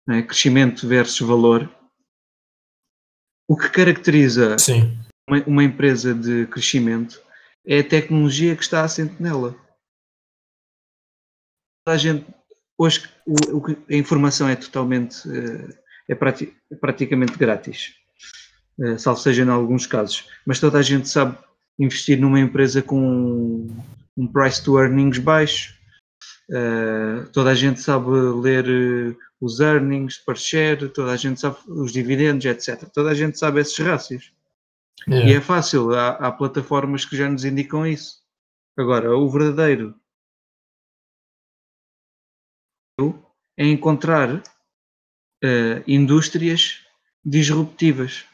né, 0.07 0.21
crescimento 0.21 0.87
versus 0.87 1.27
valor, 1.27 1.69
o 3.47 3.55
que 3.55 3.69
caracteriza 3.69 4.55
uma, 5.27 5.43
uma, 5.45 5.63
empresa 5.63 6.13
de 6.13 6.47
crescimento 6.47 7.21
é 7.67 7.79
a 7.79 7.83
tecnologia 7.83 8.55
que 8.55 8.63
está 8.63 8.83
assente 8.83 9.21
nela. 9.21 9.55
A 11.87 11.97
gente, 11.97 12.25
hoje 12.77 13.09
o, 13.25 13.57
o, 13.57 13.71
a 13.89 13.95
informação 13.95 14.47
é 14.49 14.55
totalmente, 14.55 15.27
eh, 15.29 15.77
é, 16.09 16.15
prati, 16.15 16.55
é 16.71 16.75
praticamente 16.75 17.37
grátis, 17.37 17.93
uh, 18.79 18.97
salvo 18.97 19.19
seja 19.19 19.43
em 19.43 19.49
alguns 19.49 19.85
casos, 19.85 20.27
mas 20.45 20.59
toda 20.59 20.79
a 20.79 20.81
gente 20.81 21.07
sabe 21.07 21.37
investir 21.77 22.19
numa 22.19 22.39
empresa 22.39 22.81
com 22.81 23.67
um 24.17 24.27
price 24.27 24.63
to 24.63 24.79
earnings 24.79 25.19
baixo, 25.19 25.75
uh, 26.49 27.29
toda 27.31 27.51
a 27.51 27.55
gente 27.55 27.79
sabe 27.79 28.09
ler 28.09 29.15
os 29.39 29.59
earnings 29.59 30.17
per 30.17 30.37
share, 30.37 30.89
toda 30.89 31.11
a 31.11 31.17
gente 31.17 31.39
sabe 31.39 31.57
os 31.67 31.91
dividendos, 31.91 32.45
etc. 32.45 32.89
Toda 32.91 33.11
a 33.11 33.13
gente 33.13 33.37
sabe 33.37 33.61
esses 33.61 33.77
rácios. 33.77 34.31
Yeah. 35.07 35.29
E 35.29 35.33
é 35.35 35.41
fácil, 35.41 35.93
há, 35.93 36.09
há, 36.11 36.31
plataformas 36.31 37.05
que 37.05 37.15
já 37.15 37.29
nos 37.29 37.45
indicam 37.45 37.85
isso. 37.85 38.23
Agora, 38.77 39.15
o 39.15 39.29
verdadeiro 39.29 39.95
é 43.57 43.65
encontrar 43.65 44.35
uh, 44.35 45.83
indústrias 45.87 46.81
disruptivas, 47.23 48.25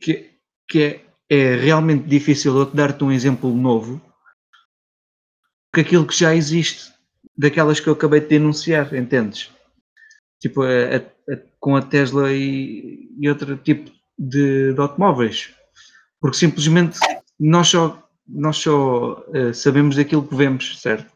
que, 0.00 0.30
que 0.68 0.82
é, 0.82 1.04
é 1.28 1.56
realmente 1.56 2.06
difícil. 2.06 2.56
Eu 2.56 2.66
te 2.66 2.76
dar-te 2.76 3.02
um 3.02 3.10
exemplo 3.10 3.52
novo, 3.54 4.00
que 5.74 5.80
aquilo 5.80 6.06
que 6.06 6.14
já 6.14 6.34
existe, 6.34 6.92
daquelas 7.36 7.80
que 7.80 7.88
eu 7.88 7.94
acabei 7.94 8.20
de 8.20 8.28
denunciar, 8.28 8.94
entendes? 8.94 9.50
Tipo, 10.38 10.62
a, 10.62 10.96
a, 10.96 11.36
com 11.58 11.76
a 11.76 11.82
Tesla 11.82 12.32
e, 12.32 13.08
e 13.18 13.28
outro 13.28 13.56
tipo 13.56 13.90
de, 14.18 14.74
de 14.74 14.80
automóveis 14.80 15.54
porque 16.22 16.36
simplesmente 16.36 17.00
nós 17.38 17.66
só, 17.66 18.08
nós 18.26 18.56
só 18.56 19.20
uh, 19.22 19.52
sabemos 19.52 19.98
aquilo 19.98 20.26
que 20.26 20.36
vemos, 20.36 20.80
certo? 20.80 21.12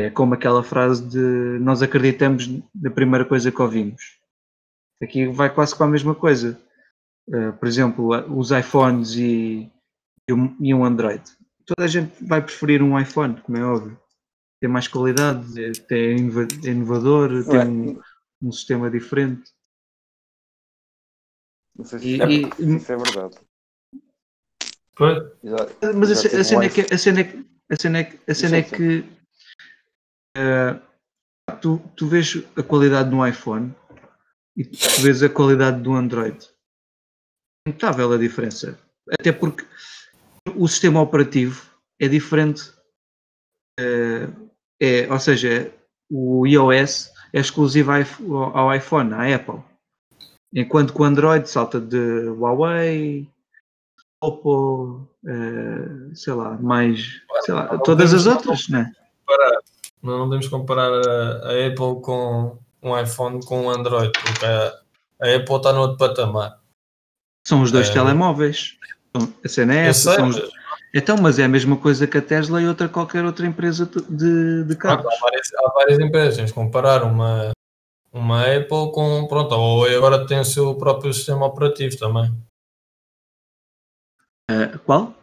É 0.00 0.10
como 0.10 0.34
aquela 0.34 0.62
frase 0.62 1.06
de 1.08 1.58
nós 1.60 1.80
acreditamos 1.82 2.48
na 2.74 2.90
primeira 2.90 3.24
coisa 3.24 3.52
que 3.52 3.62
ouvimos. 3.62 4.18
Aqui 5.00 5.26
vai 5.28 5.54
quase 5.54 5.74
com 5.74 5.84
a 5.84 5.88
mesma 5.88 6.16
coisa. 6.16 6.60
Uh, 7.28 7.52
por 7.52 7.68
exemplo, 7.68 8.08
os 8.36 8.50
iPhones 8.50 9.14
e, 9.14 9.70
e, 10.28 10.32
um, 10.32 10.56
e 10.60 10.74
um 10.74 10.84
Android. 10.84 11.22
Toda 11.64 11.84
a 11.84 11.88
gente 11.88 12.12
vai 12.24 12.42
preferir 12.42 12.82
um 12.82 12.98
iPhone, 12.98 13.40
como 13.40 13.56
é 13.56 13.64
óbvio. 13.64 14.00
Tem 14.60 14.68
mais 14.68 14.88
qualidade, 14.88 15.46
é, 15.62 15.70
é 15.90 16.16
inovador, 16.70 17.44
tem 17.44 17.60
um, 17.68 18.00
um 18.42 18.50
sistema 18.50 18.90
diferente. 18.90 19.52
Não 21.76 21.84
sei 21.84 21.98
se, 21.98 22.16
e, 22.16 22.20
é, 22.20 22.26
e, 22.26 22.80
se 22.80 22.92
é 22.92 22.96
verdade. 22.96 23.45
Mas 24.98 26.10
a, 26.10 26.40
a, 26.40 26.44
cena 26.44 26.64
é 26.64 26.68
que, 26.68 26.80
a 26.80 26.98
cena 26.98 27.20
é 27.20 27.24
que, 27.24 27.46
a 27.70 27.76
cena 27.76 27.98
é 27.98 28.04
que, 28.04 28.30
a 28.30 28.34
cena 28.34 28.56
é 28.56 28.62
que 28.62 29.04
uh, 30.38 31.54
tu, 31.60 31.78
tu 31.94 32.06
vês 32.08 32.42
a 32.56 32.62
qualidade 32.62 33.10
do 33.10 33.26
iPhone 33.26 33.74
e 34.56 34.64
tu 34.64 35.02
vês 35.02 35.22
a 35.22 35.28
qualidade 35.28 35.82
do 35.82 35.92
Android. 35.92 36.48
É 37.66 37.70
notável 37.70 38.12
a 38.12 38.16
diferença. 38.16 38.78
Até 39.20 39.32
porque 39.32 39.66
o 40.54 40.66
sistema 40.66 41.02
operativo 41.02 41.70
é 42.00 42.08
diferente. 42.08 42.70
Uh, 43.78 44.50
é, 44.80 45.10
ou 45.12 45.18
seja, 45.18 45.72
o 46.10 46.46
iOS 46.46 47.12
é 47.32 47.40
exclusivo 47.40 47.92
ao 48.54 48.74
iPhone, 48.74 49.12
à 49.12 49.34
Apple. 49.34 49.62
Enquanto 50.54 50.94
que 50.94 51.02
o 51.02 51.04
Android 51.04 51.48
salta 51.48 51.78
de 51.78 52.28
Huawei, 52.28 53.28
Oppo, 54.22 55.08
uh, 55.24 56.14
sei 56.14 56.32
lá, 56.32 56.56
mais, 56.58 57.20
sei 57.42 57.54
lá, 57.54 57.78
todas 57.78 58.14
as 58.14 58.26
outras, 58.26 58.68
né? 58.68 58.90
Comparar, 59.26 59.58
não 60.02 60.24
podemos 60.24 60.48
comparar 60.48 60.90
a, 60.90 61.48
a, 61.48 61.66
Apple 61.66 62.00
com 62.02 62.58
um 62.82 62.98
iPhone 62.98 63.44
com 63.44 63.66
um 63.66 63.70
Android, 63.70 64.12
porque 64.12 64.46
a, 64.46 64.72
a 65.22 65.36
Apple 65.36 65.56
está 65.56 65.72
no 65.72 65.80
outro 65.80 65.98
patamar. 65.98 66.58
São 67.46 67.62
os 67.62 67.70
dois 67.70 67.88
é, 67.88 67.92
sei, 67.92 68.00
A 69.44 69.48
cena 69.48 69.74
é 69.74 69.88
essa. 69.88 70.14
Sei, 70.14 70.24
os... 70.24 70.50
Então, 70.94 71.16
mas 71.20 71.38
é 71.38 71.44
a 71.44 71.48
mesma 71.48 71.76
coisa 71.76 72.06
que 72.06 72.16
a 72.16 72.22
Tesla 72.22 72.62
e 72.62 72.66
outra 72.66 72.88
qualquer 72.88 73.24
outra 73.24 73.46
empresa 73.46 73.84
de, 74.08 74.64
de 74.64 74.76
carros. 74.76 75.04
há, 75.06 75.20
várias, 75.20 75.54
há 75.54 75.72
várias 75.74 75.98
empresas. 75.98 76.52
Comparar 76.52 77.02
uma, 77.02 77.50
uma 78.10 78.42
Apple 78.42 78.92
com. 78.92 79.26
Pronto, 79.28 79.54
a 79.54 79.58
Huawei 79.58 79.94
agora 79.94 80.26
tem 80.26 80.40
o 80.40 80.44
seu 80.44 80.74
próprio 80.74 81.12
sistema 81.12 81.44
operativo 81.44 81.98
também. 81.98 82.34
Uh, 84.50 84.78
qual? 84.84 85.14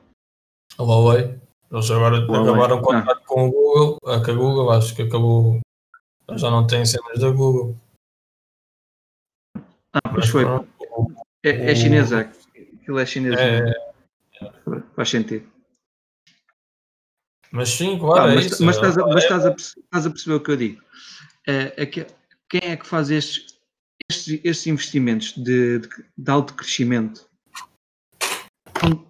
A 0.78 0.84
Huawei. 0.84 1.40
Eles 1.72 1.92
agora 1.92 2.20
Huawei. 2.20 2.52
acabaram 2.52 2.76
o 2.76 2.80
ah. 2.80 2.84
contrato 2.84 3.22
ah. 3.22 3.28
com 3.28 3.48
o 3.48 3.52
Google. 3.52 3.98
Ah, 4.06 4.24
com 4.24 4.32
a 4.32 4.34
Google, 4.34 4.72
acho 4.72 4.96
que 4.96 5.02
acabou. 5.04 5.60
Já 6.36 6.50
não 6.50 6.68
tem 6.68 6.86
cenas 6.86 7.20
da 7.20 7.30
Google. 7.30 7.78
Ah, 9.94 10.10
pois 10.12 10.28
foi. 10.30 10.44
é, 11.44 11.72
é 11.72 11.76
chinesa. 11.76 12.22
Aquilo 12.22 13.00
é 13.00 13.06
chinês. 13.06 13.40
É, 13.40 13.70
é, 13.70 13.74
Faz 14.96 15.10
sentido. 15.10 15.52
Mas 17.52 17.70
sim, 17.70 17.98
claro. 18.00 18.24
Ah, 18.24 18.32
é 18.32 18.36
mas, 18.36 18.46
isso. 18.46 18.66
mas, 18.66 18.76
estás, 18.76 18.98
a, 18.98 19.06
mas 19.06 19.24
estás, 19.24 19.46
a, 19.46 19.52
estás, 19.52 20.06
a, 20.06 20.10
perceber 20.10 20.36
o 20.36 20.40
que 20.42 20.52
eu 20.52 20.58
digo. 20.58 20.82
É, 21.48 21.84
é 21.84 21.86
que, 21.86 22.08
quem 22.50 22.72
é 22.72 22.76
que 22.76 22.86
faz 22.86 23.12
estes, 23.12 23.60
estes, 24.10 24.42
estes 24.44 24.68
investimentos 24.68 25.34
de, 25.34 25.80
de, 25.80 25.90
de 26.18 26.32
alto 26.32 26.56
crescimento 26.56 27.30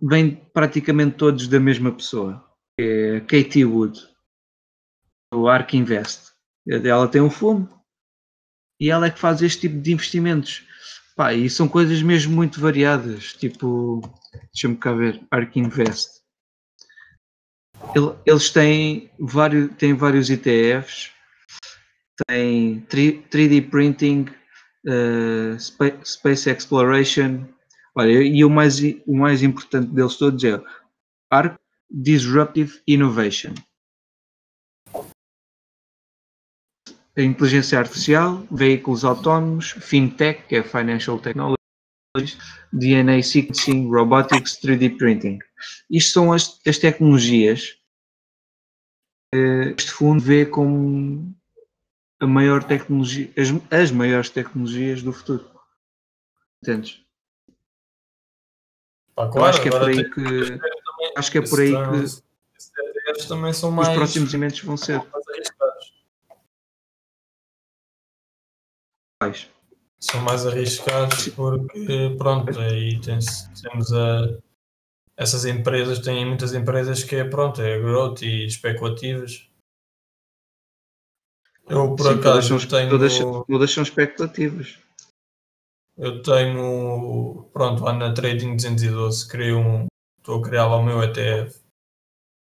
vêm 0.02 0.36
praticamente 0.54 1.18
todos 1.18 1.48
da 1.48 1.60
mesma 1.60 1.92
pessoa, 1.92 2.44
é 2.80 3.20
Katie 3.22 3.66
Wood, 3.66 4.00
o 5.34 5.48
Ark 5.48 5.76
Invest. 5.76 6.32
Ela 6.68 7.08
tem 7.08 7.22
um 7.22 7.30
fundo 7.30 7.70
e 8.80 8.90
ela 8.90 9.08
é 9.08 9.12
que 9.12 9.20
faz 9.20 9.42
este 9.42 9.62
tipo 9.62 9.82
de 9.82 9.92
investimentos. 9.92 10.66
Pá, 11.16 11.34
e 11.34 11.50
são 11.50 11.68
coisas 11.68 12.02
mesmo 12.02 12.36
muito 12.36 12.60
variadas, 12.60 13.34
tipo, 13.34 14.02
deixa-me 14.52 14.76
cá 14.76 14.94
ver, 14.94 15.22
Ark 15.30 15.60
Invest. 15.60 16.24
Eles 18.26 18.50
têm 18.50 19.12
vários, 19.20 19.76
têm 19.76 19.94
vários 19.94 20.30
ETFs, 20.30 21.12
têm 22.28 22.82
3D 22.90 23.70
printing, 23.70 24.26
uh, 24.88 25.60
space 25.60 26.50
Exploration. 26.50 27.46
Olha, 27.96 28.24
e 28.24 28.44
o 28.44 28.50
mais, 28.50 28.80
o 29.06 29.16
mais 29.16 29.44
importante 29.44 29.92
deles 29.92 30.16
todos 30.16 30.44
é 30.44 30.62
ARC 31.30 31.60
Disruptive 31.90 32.82
Innovation. 32.88 33.54
A 37.16 37.22
inteligência 37.22 37.78
artificial, 37.78 38.44
veículos 38.50 39.06
autónomos, 39.06 39.72
fintech, 39.72 40.48
que 40.48 40.56
é 40.56 40.64
Financial 40.64 41.20
Technology, 41.20 41.58
DNA 42.72 43.22
sequencing, 43.22 43.88
robotics, 43.88 44.60
3D 44.60 44.98
printing. 44.98 45.38
Isto 45.92 46.14
são 46.14 46.34
as, 46.34 46.60
as 46.66 46.80
tecnologias 46.80 47.78
que 49.32 49.74
este 49.78 49.92
fundo 49.92 50.22
vê 50.22 50.46
como 50.46 51.36
a 52.20 52.26
maior 52.26 52.64
tecnologia, 52.64 53.32
as, 53.38 53.50
as 53.72 53.92
maiores 53.92 54.30
tecnologias 54.30 55.04
do 55.04 55.14
futuro. 55.14 55.48
Entendes? 56.64 57.04
Pá, 59.16 59.30
Eu 59.36 59.46
acho 59.46 59.62
que 59.62 59.68
é 59.68 59.72
por 59.72 59.84
aí 59.90 60.10
que 60.10 60.14
também- 60.24 60.60
acho 61.16 61.32
que 61.32 61.38
é 61.38 61.42
por 61.42 61.60
aí 61.60 61.72
que 61.72 62.24
ETFs 63.10 63.26
também 63.28 63.54
são 63.54 63.70
os 63.70 63.76
mais, 63.76 63.96
próximos 63.98 64.34
eventos 64.34 64.60
vão 64.62 64.78
ser. 64.78 65.02
mais? 69.22 69.50
São 70.00 70.22
mais 70.22 70.46
arriscados 70.46 71.30
porque, 71.30 72.14
pronto, 72.18 72.60
aí 72.60 73.00
tem- 73.00 73.20
temos 73.62 73.94
a, 73.94 74.38
essas 75.16 75.46
empresas, 75.46 76.00
têm 76.00 76.26
muitas 76.26 76.54
empresas 76.54 77.04
que 77.04 77.16
é, 77.16 77.24
pronto, 77.24 77.62
é 77.62 77.80
growth 77.80 78.22
e 78.24 78.46
especulativas. 78.46 79.48
Eu, 81.70 81.96
por 81.96 82.06
Sim, 82.08 82.20
todas 82.22 82.46
acaso, 82.46 82.60
são, 82.60 82.68
tenho... 82.70 82.90
todas, 82.90 83.18
todas 83.48 83.72
são 83.72 83.84
especulativas. 83.84 84.78
Eu 85.98 86.22
tenho, 86.24 87.50
pronto, 87.54 87.84
lá 87.84 87.94
na 87.94 88.14
Trading 88.14 88.56
212, 88.56 89.28
criei 89.28 89.54
um, 89.54 89.86
estou 90.20 90.40
a 90.40 90.42
criar 90.42 90.68
lá 90.68 90.78
o 90.78 90.84
meu 90.84 91.04
ETF. 91.04 91.62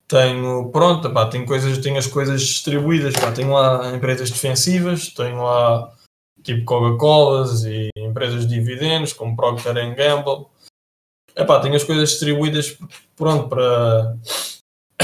Tenho, 0.08 0.70
pronto, 0.72 1.12
pá, 1.12 1.28
tenho 1.28 1.46
coisas, 1.46 1.78
tenho 1.80 1.98
as 1.98 2.06
coisas 2.06 2.42
distribuídas, 2.42 3.14
pá, 3.16 3.32
tenho 3.32 3.52
lá 3.54 3.96
empresas 3.96 4.30
defensivas, 4.30 5.10
tenho 5.10 5.42
lá 5.42 5.92
tipo 6.44 6.66
Coca-Colas 6.66 7.64
e 7.64 7.90
empresas 7.98 8.48
de 8.48 8.56
dividendos, 8.56 9.14
como 9.14 9.36
Procter 9.36 9.74
Gamble. 9.96 10.48
Epá, 11.36 11.60
tenho 11.62 11.76
as 11.76 11.84
coisas 11.84 12.10
distribuídas, 12.10 12.78
pronto, 13.16 13.48
para... 13.50 14.18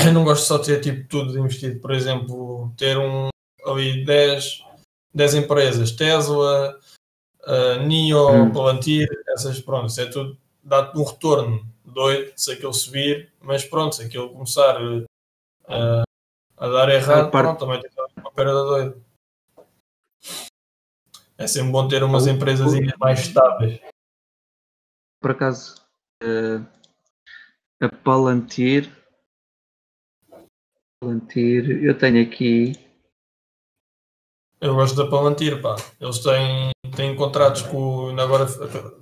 Eu 0.05 0.13
não 0.13 0.23
gosto 0.23 0.45
só 0.45 0.57
de 0.57 0.65
ter 0.65 0.81
tipo 0.81 1.07
tudo 1.07 1.39
investido, 1.39 1.79
por 1.79 1.91
exemplo, 1.91 2.71
ter 2.77 2.97
um, 2.97 3.29
ali 3.65 4.05
10, 4.05 4.63
10 5.13 5.33
empresas, 5.35 5.91
Tesla, 5.91 6.77
uh, 7.47 7.81
NIO, 7.81 8.27
Hum. 8.29 8.51
Palantir, 8.51 9.07
essas, 9.29 9.59
pronto, 9.61 9.87
isso 9.87 10.01
é 10.01 10.05
tudo, 10.09 10.37
dá-te 10.63 10.97
um 10.97 11.03
retorno 11.03 11.65
doido 11.85 12.31
se 12.35 12.51
aquilo 12.51 12.73
subir, 12.73 13.31
mas 13.41 13.63
pronto, 13.65 13.95
se 13.95 14.03
aquilo 14.03 14.29
começar 14.31 14.79
uh, 14.81 15.05
a 16.57 16.67
dar 16.67 16.89
errado, 16.89 17.27
A 17.27 17.31
parte- 17.31 17.57
pronto, 17.57 17.59
também 17.59 17.81
tem 17.81 17.91
uma 18.17 18.31
perda 18.31 18.53
doida. 18.63 18.97
É 21.37 21.45
sempre 21.47 21.71
bom 21.71 21.87
ter 21.87 22.03
umas 22.03 22.25
empresas 22.27 22.73
o- 22.73 22.99
mais 22.99 23.19
estáveis. 23.19 23.79
Por 25.21 25.31
acaso, 25.31 25.75
eh, 26.23 26.59
a 27.81 27.89
Palantir, 27.89 28.89
Palantir, 30.99 31.83
eu 31.83 31.95
tenho 31.97 32.23
aqui, 32.27 32.73
Eu 34.59 34.73
gosto 34.75 34.95
da 34.95 35.09
Palantir, 35.09 35.61
pá. 35.61 35.75
Eles 35.99 36.19
têm, 36.19 36.71
têm 36.95 37.15
contratos 37.15 37.61
com. 37.63 38.09
ainda 38.09 38.23
Agora 38.23 38.47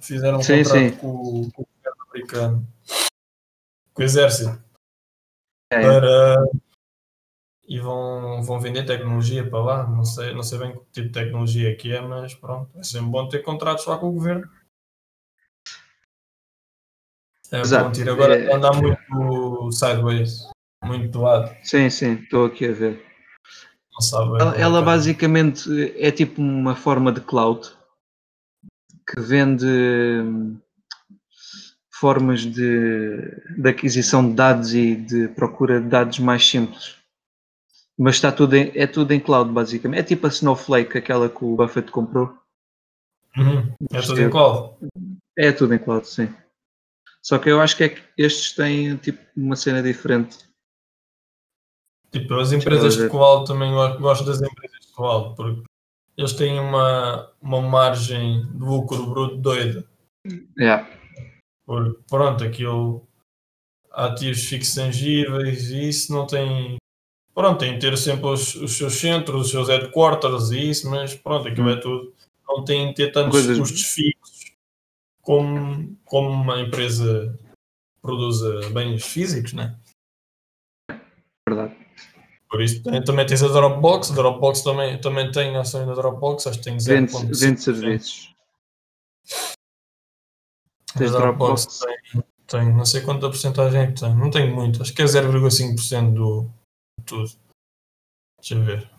fizeram 0.02 0.40
um 0.40 0.42
Sim, 0.44 0.64
contrato 0.64 0.80
sim. 0.80 0.92
Com, 0.98 1.50
com 1.52 1.62
o 1.62 1.68
governo 1.78 2.04
americano, 2.10 2.68
com 3.94 4.02
o 4.02 4.06
exército, 4.06 4.62
é, 5.72 5.82
para. 5.82 6.44
E 7.68 7.80
vão, 7.80 8.44
vão 8.44 8.60
vender 8.60 8.86
tecnologia 8.86 9.50
para 9.50 9.60
lá. 9.64 9.88
Não 9.88 10.04
sei, 10.04 10.34
não 10.34 10.44
sei 10.44 10.60
bem 10.60 10.72
que 10.74 10.80
tipo 10.92 11.08
de 11.08 11.14
tecnologia 11.14 11.76
que 11.76 11.92
é, 11.94 12.02
mas 12.02 12.36
pronto. 12.36 12.70
É 12.78 12.84
sempre 12.84 13.08
bom 13.08 13.28
ter 13.28 13.40
contratos 13.40 13.86
lá 13.88 13.98
com 13.98 14.10
o 14.10 14.12
governo. 14.12 14.48
É, 17.52 17.60
Exato. 17.62 17.84
Palantir 17.86 18.10
agora 18.10 18.36
É- 18.38 18.54
anda 18.54 18.72
muito 18.74 19.72
sideways, 19.72 20.48
muito 20.84 21.10
do 21.10 21.22
lado. 21.22 21.56
sim, 21.64 21.90
sim, 21.90 22.14
estou 22.16 22.46
aqui 22.46 22.68
a 22.68 22.72
ver. 22.72 23.15
Não 23.96 24.02
sabe 24.02 24.42
Ela, 24.42 24.58
é 24.58 24.62
ela 24.62 24.80
é. 24.80 24.84
basicamente 24.84 25.70
é 25.98 26.12
tipo 26.12 26.42
uma 26.42 26.76
forma 26.76 27.12
de 27.12 27.22
cloud 27.22 27.68
que 29.08 29.20
vende 29.22 29.66
hum, 29.66 30.60
formas 31.92 32.42
de, 32.42 33.18
de 33.58 33.70
aquisição 33.70 34.28
de 34.28 34.36
dados 34.36 34.74
e 34.74 34.96
de 34.96 35.30
procura 35.30 35.80
de 35.80 35.88
dados 35.88 36.20
mais 36.20 36.46
simples. 36.46 36.98
Mas 37.98 38.16
está 38.16 38.32
tudo 38.32 38.56
em, 38.56 38.72
é 38.76 38.86
tudo 38.86 39.14
em 39.14 39.20
cloud, 39.20 39.52
basicamente. 39.52 40.00
É 40.00 40.04
tipo 40.04 40.28
a 40.28 40.30
Snowflake, 40.30 40.98
aquela 40.98 41.30
que 41.30 41.46
o 41.46 41.56
Buffett 41.56 41.90
comprou. 41.92 42.38
Uhum. 43.38 43.74
É 43.92 44.02
tudo 44.02 44.22
em 44.22 44.30
cloud. 44.30 44.76
É 45.38 45.52
tudo 45.52 45.74
em 45.74 45.80
cloud, 45.80 46.06
sim. 46.06 46.34
Só 47.22 47.40
que 47.40 47.50
eu 47.50 47.62
acho 47.62 47.78
que 47.78 47.84
é 47.86 47.90
que 47.90 48.02
estes 48.18 48.52
têm 48.54 48.98
tipo 48.98 49.20
uma 49.36 49.56
cena 49.56 49.82
diferente. 49.82 50.38
Tipo, 52.20 52.36
as 52.36 52.52
empresas 52.54 52.96
ver. 52.96 53.04
de 53.04 53.10
cloud 53.10 53.46
também 53.46 53.70
eu 53.72 54.00
gosto 54.00 54.24
das 54.24 54.42
empresas 54.42 54.80
de 54.88 54.94
cloud 54.94 55.36
porque 55.36 55.64
eles 56.18 56.32
têm 56.34 56.58
uma, 56.60 57.30
uma 57.42 57.62
margem 57.62 58.46
de 58.54 58.58
lucro 58.58 59.06
bruto 59.06 59.36
doida. 59.38 59.86
Yeah. 60.58 60.90
Porque, 61.66 62.00
pronto, 62.10 62.44
aquilo 62.44 63.06
ativos 63.92 64.44
fixos 64.46 64.76
tangíveis 64.76 65.70
e 65.72 65.90
isso 65.90 66.14
não 66.14 66.26
tem. 66.26 66.78
Pronto, 67.34 67.60
tem 67.60 67.74
que 67.74 67.80
ter 67.80 67.98
sempre 67.98 68.28
os, 68.28 68.56
os 68.56 68.78
seus 68.78 68.94
centros, 68.94 69.46
os 69.48 69.52
seus 69.52 69.68
headquarters 69.68 70.52
e 70.52 70.70
isso, 70.70 70.90
mas 70.90 71.14
pronto, 71.16 71.48
aquilo 71.50 71.70
é 71.70 71.76
tudo. 71.76 72.14
Não 72.48 72.64
tem 72.64 72.88
que 72.90 72.94
ter 72.96 73.12
tantos 73.12 73.32
Coisas- 73.32 73.58
custos 73.60 73.82
fixos 73.84 74.54
como, 75.22 75.98
como 76.06 76.30
uma 76.30 76.62
empresa 76.62 77.38
produza 78.02 78.70
bens 78.70 79.04
físicos, 79.06 79.52
né? 79.52 79.78
Verdade. 81.48 81.85
Por 82.56 82.62
isso 82.62 82.82
também 83.04 83.26
tens 83.26 83.44
a 83.44 83.50
Dropbox, 83.50 84.12
a 84.12 84.16
Dropbox 84.16 84.62
também, 84.62 85.02
também 85.02 85.30
tem 85.30 85.58
ações 85.58 85.86
da 85.88 85.94
Dropbox, 85.94 86.48
acho 86.48 86.60
que 86.60 86.64
tem 86.64 86.78
Vende, 86.78 87.12
0.5%. 87.12 87.38
vende 87.38 87.62
serviços. 87.62 88.34
A 90.94 90.98
Tens 90.98 91.12
Dropbox 91.12 91.66
Dropbox. 91.66 91.80
tem, 91.80 92.24
tem, 92.48 92.74
não 92.74 92.86
sei 92.86 93.02
quanta 93.02 93.28
porcentagem 93.28 93.82
é 93.82 93.88
que 93.88 94.00
tem, 94.00 94.16
não 94.16 94.32
tem 94.32 94.56
muito, 94.56 94.82
acho 94.82 94.94
que 94.94 95.02
é 95.02 95.06
0,5% 95.06 96.14
do 96.14 96.44
de 96.98 97.06
tudo. 97.06 97.30
Deixa 98.40 98.56
eu 98.56 98.64
ver. 98.64 98.90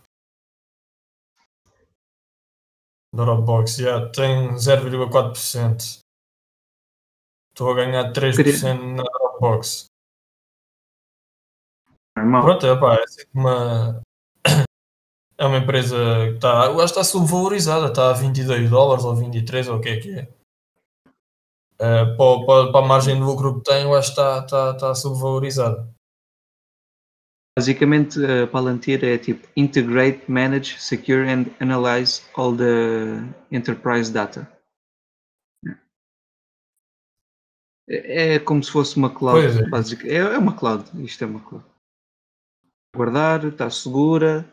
Dropbox, 3.14 3.76
já 3.76 4.06
tem 4.10 4.50
0,4%. 4.56 6.00
Estou 7.54 7.72
a 7.72 7.74
ganhar 7.74 8.12
3% 8.12 8.96
na 8.96 9.02
Dropbox. 9.02 9.86
Normal. 12.16 12.42
Pronto, 12.42 12.66
é, 12.66 12.76
pá, 12.80 12.94
é 12.96 13.02
assim 13.04 13.22
uma. 13.34 14.02
É 15.38 15.44
uma 15.44 15.58
empresa 15.58 15.96
que 16.30 16.36
está. 16.36 16.64
Eu 16.64 16.80
acho 16.80 16.94
que 16.94 16.98
está 17.00 17.04
subvalorizada, 17.04 17.88
está 17.88 18.08
a 18.08 18.14
22 18.14 18.70
dólares 18.70 19.04
ou 19.04 19.14
23 19.14 19.68
ou 19.68 19.76
o 19.76 19.80
que 19.82 19.88
é 19.90 20.00
que 20.00 20.14
é. 20.18 20.28
Eh, 21.78 22.04
para, 22.16 22.46
para, 22.46 22.72
para 22.72 22.84
a 22.84 22.88
margem 22.88 23.16
de 23.16 23.20
lucro 23.20 23.56
que 23.58 23.64
tem, 23.64 23.82
eu 23.82 23.94
acho 23.94 24.14
que 24.14 24.18
está, 24.20 24.38
está, 24.38 24.70
está 24.70 24.94
subvalorizada. 24.94 25.92
Basicamente, 27.58 28.18
a 28.24 28.46
Palantir 28.46 29.04
é 29.04 29.18
tipo 29.18 29.46
integrate, 29.54 30.22
manage, 30.30 30.80
secure 30.80 31.28
and 31.30 31.46
analyze 31.60 32.22
all 32.34 32.56
the 32.56 33.20
enterprise 33.54 34.10
data. 34.10 34.50
É, 37.88 38.34
é 38.36 38.38
como 38.38 38.62
se 38.64 38.70
fosse 38.70 38.96
uma 38.96 39.10
cloud. 39.14 39.46
É. 39.46 39.68
basic- 39.68 40.08
é, 40.08 40.16
é 40.16 40.38
uma 40.38 40.56
cloud. 40.56 40.84
Isto 41.04 41.24
é 41.24 41.26
uma 41.26 41.40
cloud. 41.40 41.64
Guardar, 42.96 43.44
está 43.44 43.68
segura, 43.68 44.50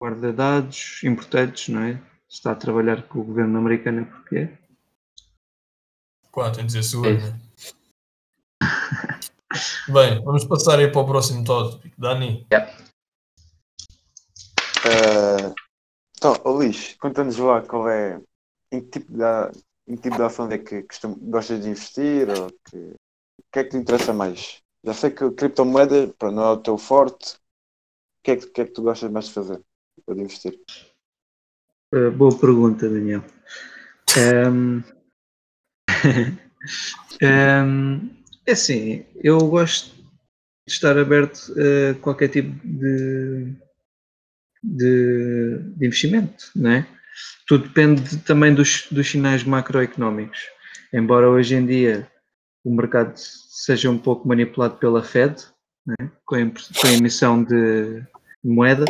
guarda 0.00 0.32
dados 0.32 1.02
importantes, 1.04 1.68
não 1.68 1.82
é? 1.82 1.94
Se 2.26 2.36
está 2.36 2.52
a 2.52 2.56
trabalhar 2.56 3.02
com 3.02 3.20
o 3.20 3.24
governo 3.24 3.58
americano 3.58 4.00
é 4.00 4.04
porque 4.04 4.36
é. 4.36 4.58
Claro, 6.32 6.54
tem 6.54 6.64
de 6.64 6.68
dizer 6.68 6.82
seguro, 6.82 7.10
É 7.10 7.18
né? 7.18 7.40
Bem, 9.92 10.24
vamos 10.24 10.44
passar 10.46 10.78
aí 10.78 10.90
para 10.90 11.00
o 11.02 11.06
próximo 11.06 11.44
tópico. 11.44 11.94
Dani, 12.00 12.46
Eh, 14.84 15.54
então, 16.16 16.38
ô 16.44 16.50
Luís, 16.50 16.94
conta-nos 16.98 17.36
lá 17.38 17.62
qual 17.62 17.88
é. 17.88 18.20
Em 18.70 18.80
que 18.80 18.98
tipo 18.98 19.12
de, 19.12 19.24
em 19.88 19.96
que 19.96 20.02
tipo 20.02 20.16
de 20.16 20.22
ação 20.22 20.50
é 20.50 20.58
que 20.58 20.82
costum, 20.82 21.14
gostas 21.14 21.62
de 21.62 21.70
investir? 21.70 22.28
Ou 22.28 22.50
que, 22.68 22.76
o 22.76 23.44
que 23.52 23.58
é 23.58 23.64
que 23.64 23.70
te 23.70 23.76
interessa 23.76 24.12
mais? 24.12 24.62
Já 24.84 24.92
sei 24.92 25.10
que 25.10 25.30
criptomoeda 25.30 26.08
pronto, 26.18 26.34
não 26.34 26.44
é 26.44 26.50
o 26.50 26.56
teu 26.58 26.76
forte. 26.76 27.36
Que 28.24 28.30
é 28.30 28.36
que, 28.36 28.46
que 28.46 28.60
é 28.62 28.64
que 28.64 28.72
tu 28.72 28.82
gostas 28.82 29.10
mais 29.10 29.26
de 29.26 29.32
fazer? 29.32 29.60
Ou 30.06 30.14
de 30.14 30.22
investir? 30.22 30.58
Uh, 31.94 32.10
boa 32.10 32.36
pergunta, 32.36 32.88
Daniel. 32.88 33.22
Um, 34.16 34.82
um, 37.22 38.10
é 38.46 38.52
assim, 38.52 39.04
eu 39.16 39.38
gosto 39.46 39.94
de 39.94 40.72
estar 40.72 40.96
aberto 40.98 41.52
a 41.52 41.94
qualquer 42.00 42.28
tipo 42.28 42.66
de, 42.66 43.54
de, 44.62 45.58
de 45.76 45.86
investimento, 45.86 46.50
não 46.56 46.70
é? 46.70 46.86
Tudo 47.46 47.68
depende 47.68 48.16
também 48.22 48.54
dos, 48.54 48.86
dos 48.90 49.06
sinais 49.06 49.44
macroeconómicos. 49.44 50.48
Embora 50.94 51.28
hoje 51.28 51.56
em 51.56 51.66
dia 51.66 52.10
o 52.64 52.74
mercado 52.74 53.14
seja 53.16 53.90
um 53.90 53.98
pouco 53.98 54.26
manipulado 54.26 54.78
pela 54.78 55.02
Fed, 55.02 55.36
né? 55.86 56.10
com, 56.24 56.36
a, 56.36 56.92
emissão 56.92 57.42
de 57.42 58.02
moeda, 58.42 58.84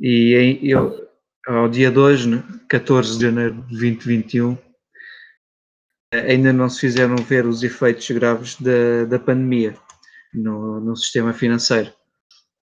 e 0.00 0.60
eu, 0.62 1.08
ao 1.46 1.68
dia 1.68 1.90
de 1.90 1.98
hoje, 1.98 2.42
14 2.68 3.18
de 3.18 3.24
janeiro 3.26 3.54
de 3.54 3.68
2021, 3.68 4.56
ainda 6.12 6.52
não 6.52 6.68
se 6.68 6.80
fizeram 6.80 7.16
ver 7.16 7.46
os 7.46 7.62
efeitos 7.62 8.10
graves 8.10 8.56
da, 8.60 9.04
da 9.04 9.18
pandemia 9.18 9.76
no, 10.32 10.80
no 10.80 10.96
sistema 10.96 11.32
financeiro. 11.32 11.92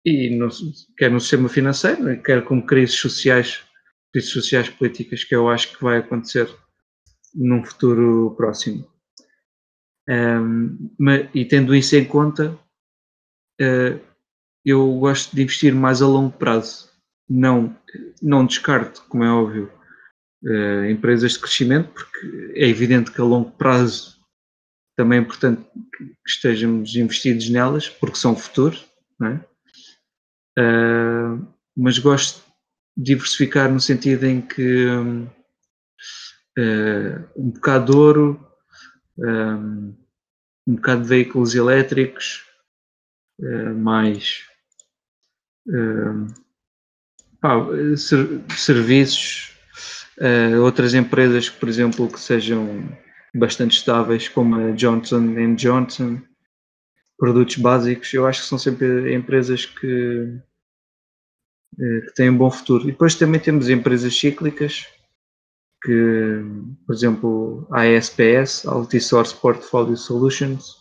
E 0.04 0.30
no, 0.30 0.48
quer 0.96 1.10
no 1.10 1.20
sistema 1.20 1.48
financeiro, 1.48 2.20
quer 2.22 2.44
como 2.44 2.66
crises 2.66 2.96
sociais, 2.96 3.60
crises 4.12 4.30
sociais 4.30 4.68
políticas, 4.68 5.22
que 5.22 5.34
eu 5.34 5.48
acho 5.48 5.76
que 5.76 5.82
vai 5.82 5.98
acontecer 5.98 6.48
num 7.34 7.64
futuro 7.64 8.34
próximo. 8.36 8.84
Um, 10.08 10.90
e 11.32 11.44
tendo 11.44 11.74
isso 11.74 11.94
em 11.94 12.04
conta, 12.04 12.58
eu 14.64 14.98
gosto 14.98 15.34
de 15.34 15.42
investir 15.42 15.74
mais 15.74 16.02
a 16.02 16.06
longo 16.06 16.36
prazo. 16.36 16.90
Não, 17.28 17.76
não 18.20 18.46
descarto, 18.46 19.02
como 19.08 19.24
é 19.24 19.30
óbvio, 19.30 19.72
uh, 20.44 20.84
empresas 20.90 21.32
de 21.32 21.40
crescimento, 21.40 21.90
porque 21.90 22.52
é 22.54 22.68
evidente 22.68 23.10
que 23.10 23.20
a 23.20 23.24
longo 23.24 23.50
prazo 23.52 24.20
também 24.96 25.18
é 25.18 25.22
importante 25.22 25.62
que 25.96 26.14
estejamos 26.26 26.94
investidos 26.94 27.48
nelas, 27.48 27.88
porque 27.88 28.18
são 28.18 28.36
futuro, 28.36 28.76
é? 29.22 29.40
uh, 30.60 31.46
mas 31.76 31.98
gosto 31.98 32.42
de 32.96 33.14
diversificar 33.14 33.72
no 33.72 33.80
sentido 33.80 34.26
em 34.26 34.42
que 34.42 34.86
um, 34.86 35.26
bocado 37.50 37.90
de 37.90 37.98
ouro, 37.98 38.46
um, 39.18 39.94
bocado 40.66 41.02
de 41.02 41.08
veículos 41.08 41.54
elétricos, 41.54 42.44
mais 43.76 44.44
pá, 47.40 47.56
ser, 47.96 48.40
serviços 48.56 49.52
uh, 50.18 50.60
outras 50.62 50.94
empresas, 50.94 51.50
por 51.50 51.68
exemplo, 51.68 52.08
que 52.08 52.20
sejam 52.20 52.88
bastante 53.34 53.76
estáveis, 53.76 54.28
como 54.28 54.54
a 54.56 54.70
Johnson 54.72 55.54
Johnson, 55.56 56.20
produtos 57.18 57.56
básicos, 57.56 58.12
eu 58.14 58.26
acho 58.26 58.42
que 58.42 58.48
são 58.48 58.58
sempre 58.58 59.14
empresas 59.14 59.64
que, 59.64 60.38
que 61.76 62.14
têm 62.14 62.30
um 62.30 62.36
bom 62.36 62.50
futuro. 62.50 62.84
E 62.84 62.92
depois 62.92 63.14
também 63.14 63.40
temos 63.40 63.68
empresas 63.68 64.14
cíclicas, 64.16 64.86
que, 65.82 66.42
por 66.86 66.94
exemplo, 66.94 67.66
a 67.72 67.82
ASPS, 67.82 68.66
Altisource 68.66 69.34
Portfolio 69.34 69.96
Solutions, 69.96 70.76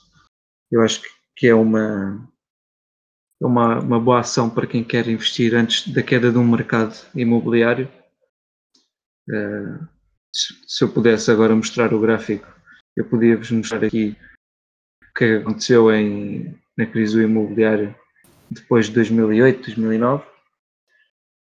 eu 0.72 0.82
acho 0.82 1.02
que 1.36 1.48
é 1.48 1.56
uma, 1.56 2.30
é 2.30 2.31
uma, 3.42 3.80
uma 3.80 4.00
boa 4.00 4.20
ação 4.20 4.50
para 4.50 4.68
quem 4.68 4.84
quer 4.84 5.08
investir 5.08 5.56
antes 5.56 5.88
da 5.88 6.04
queda 6.04 6.32
de 6.32 6.38
um 6.38 6.48
mercado 6.48 6.96
imobiliário 7.16 7.90
eh, 9.30 9.80
se 10.34 10.84
eu 10.84 10.92
pudesse 10.92 11.30
agora 11.30 11.56
mostrar 11.56 11.94
o 11.94 12.00
gráfico, 12.00 12.48
eu 12.96 13.06
podia 13.06 13.38
vos 13.38 13.52
mostrar 13.52 13.84
aqui 13.84 14.16
o 15.04 15.14
que 15.14 15.38
aconteceu 15.38 15.92
em, 15.92 16.60
na 16.78 16.86
crise 16.86 17.16
do 17.16 17.22
imobiliário 17.22 17.96
depois 18.50 18.88
de 18.88 18.94
2008, 18.94 19.66
2009, 19.66 20.26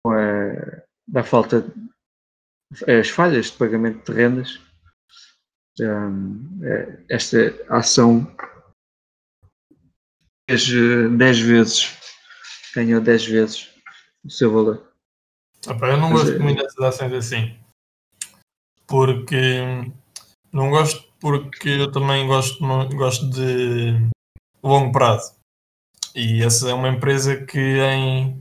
com 0.04 0.12
a, 0.13 0.82
da 1.08 1.23
falta, 1.23 1.65
as 2.88 3.10
falhas 3.10 3.47
de 3.47 3.58
pagamento 3.58 4.12
de 4.12 4.17
rendas. 4.17 4.60
Um, 5.82 6.60
eh, 6.62 7.06
esta 7.10 7.56
ação 7.69 8.25
10 10.49 11.39
vezes, 11.39 11.97
ganhou 12.75 13.01
10 13.01 13.25
vezes 13.25 13.69
o 14.23 14.29
seu 14.29 14.51
valor. 14.51 14.91
Opa, 15.67 15.88
eu 15.88 15.97
não 15.97 16.09
Mas, 16.12 16.23
gosto 16.23 16.41
muito 16.41 16.62
dessas 16.62 16.79
ações 16.79 17.13
assim. 17.13 17.55
Porque 18.88 19.62
não 20.51 20.69
gosto 20.69 21.09
porque 21.19 21.69
eu 21.69 21.91
também 21.91 22.25
gosto, 22.27 22.59
gosto 22.95 23.29
de 23.29 23.93
longo 24.63 24.91
prazo. 24.91 25.33
E 26.15 26.43
essa 26.43 26.69
é 26.69 26.73
uma 26.73 26.89
empresa 26.89 27.45
que 27.45 27.59
em 27.59 28.38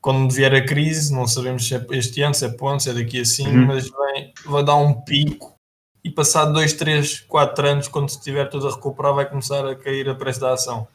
quando 0.00 0.32
vier 0.32 0.54
a 0.54 0.64
crise, 0.64 1.14
não 1.14 1.26
sabemos 1.26 1.66
se 1.66 1.74
é 1.74 1.86
este 1.90 2.22
ano, 2.22 2.34
se 2.34 2.44
é 2.44 2.48
ponto, 2.48 2.82
se 2.82 2.90
é 2.90 2.94
daqui 2.94 3.20
assim, 3.20 3.46
uhum. 3.46 3.66
mas 3.66 3.88
vem, 3.88 4.32
vai 4.46 4.64
dar 4.64 4.76
um 4.76 5.00
pico 5.02 5.54
e 6.02 6.10
passado 6.10 6.52
2, 6.54 6.72
3, 6.74 7.20
4 7.20 7.68
anos, 7.68 7.88
quando 7.88 8.08
estiver 8.08 8.48
tudo 8.48 8.68
a 8.68 8.74
recuperar, 8.74 9.14
vai 9.14 9.28
começar 9.28 9.66
a 9.66 9.76
cair 9.76 10.08
a 10.08 10.14
preço 10.14 10.40
da 10.40 10.54
ação. 10.54 10.88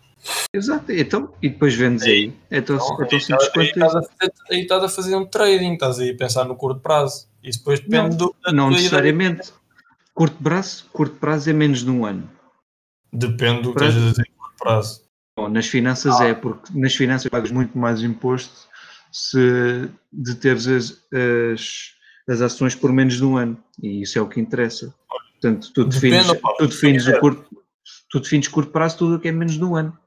Exato, 0.54 0.92
então, 0.92 1.34
e 1.42 1.50
depois 1.50 1.76
vendes 1.76 2.04
aí. 2.04 2.34
Então, 2.50 2.76
então, 2.78 3.06
então 3.06 3.20
simples 3.20 3.52
aí, 3.58 3.68
estás 3.68 3.96
a, 3.96 4.02
aí 4.50 4.62
estás 4.62 4.84
a 4.84 4.90
fazer 4.90 5.16
um 5.16 5.26
trading, 5.26 5.74
estás 5.74 6.00
aí 6.00 6.12
a 6.12 6.18
pensar 6.18 6.46
no 6.46 6.56
curto 6.56 6.80
prazo. 6.80 7.28
Isso 7.44 7.60
depois 7.60 7.80
depende 7.80 8.10
não, 8.10 8.18
do. 8.18 8.36
Não 8.54 8.70
necessariamente. 8.72 9.54
Curto 10.14 10.42
prazo, 10.42 10.86
curto 10.94 11.16
prazo 11.18 11.50
é 11.50 11.54
menos 11.54 11.84
de 11.84 11.90
um 11.90 12.06
ano. 12.06 12.30
Depende 13.12 13.64
do 13.64 13.74
que 13.74 13.84
estás 13.84 13.96
a 13.96 14.10
dizer 14.10 14.28
curto 14.38 14.56
prazo. 14.58 15.02
Bom, 15.38 15.50
nas 15.50 15.68
finanças 15.68 16.20
ah. 16.22 16.28
é, 16.28 16.34
porque 16.34 16.72
nas 16.74 16.96
finanças 16.96 17.30
pagas 17.30 17.52
muito 17.52 17.78
mais 17.78 18.02
imposto 18.02 18.68
se 19.12 19.90
de 20.12 20.36
teres 20.36 20.68
as, 20.68 20.92
as, 21.54 21.92
as, 22.28 22.42
ações 22.42 22.76
por 22.76 22.92
menos 22.92 23.16
de 23.16 23.26
um 23.26 23.36
ano. 23.38 23.58
E 23.82 24.02
isso 24.02 24.18
é 24.18 24.22
o 24.22 24.28
que 24.28 24.40
interessa. 24.40 24.94
Portanto, 25.34 25.72
tu 25.74 25.84
defines, 25.84 26.28
Depende, 26.28 26.58
tu 26.58 26.68
defines 26.68 27.08
o 27.08 27.20
curto, 27.20 27.64
tu 28.10 28.20
defines 28.22 28.48
curto 28.48 28.72
prazo 28.72 28.98
tudo 28.98 29.16
o 29.16 29.20
que 29.20 29.28
é 29.28 29.32
menos 29.32 29.56
de 29.56 29.64
um 29.64 29.76
ano. 29.76 29.98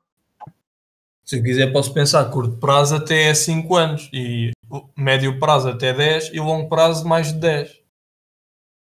Se 1.28 1.36
eu 1.36 1.42
quiser, 1.42 1.70
posso 1.70 1.92
pensar 1.92 2.24
curto 2.30 2.56
prazo 2.56 2.94
até 2.94 3.34
5 3.34 3.76
anos, 3.76 4.08
e 4.14 4.50
médio 4.96 5.38
prazo 5.38 5.68
até 5.68 5.92
10 5.92 6.32
e 6.32 6.40
longo 6.40 6.70
prazo 6.70 7.06
mais 7.06 7.34
de 7.34 7.38
10. 7.38 7.82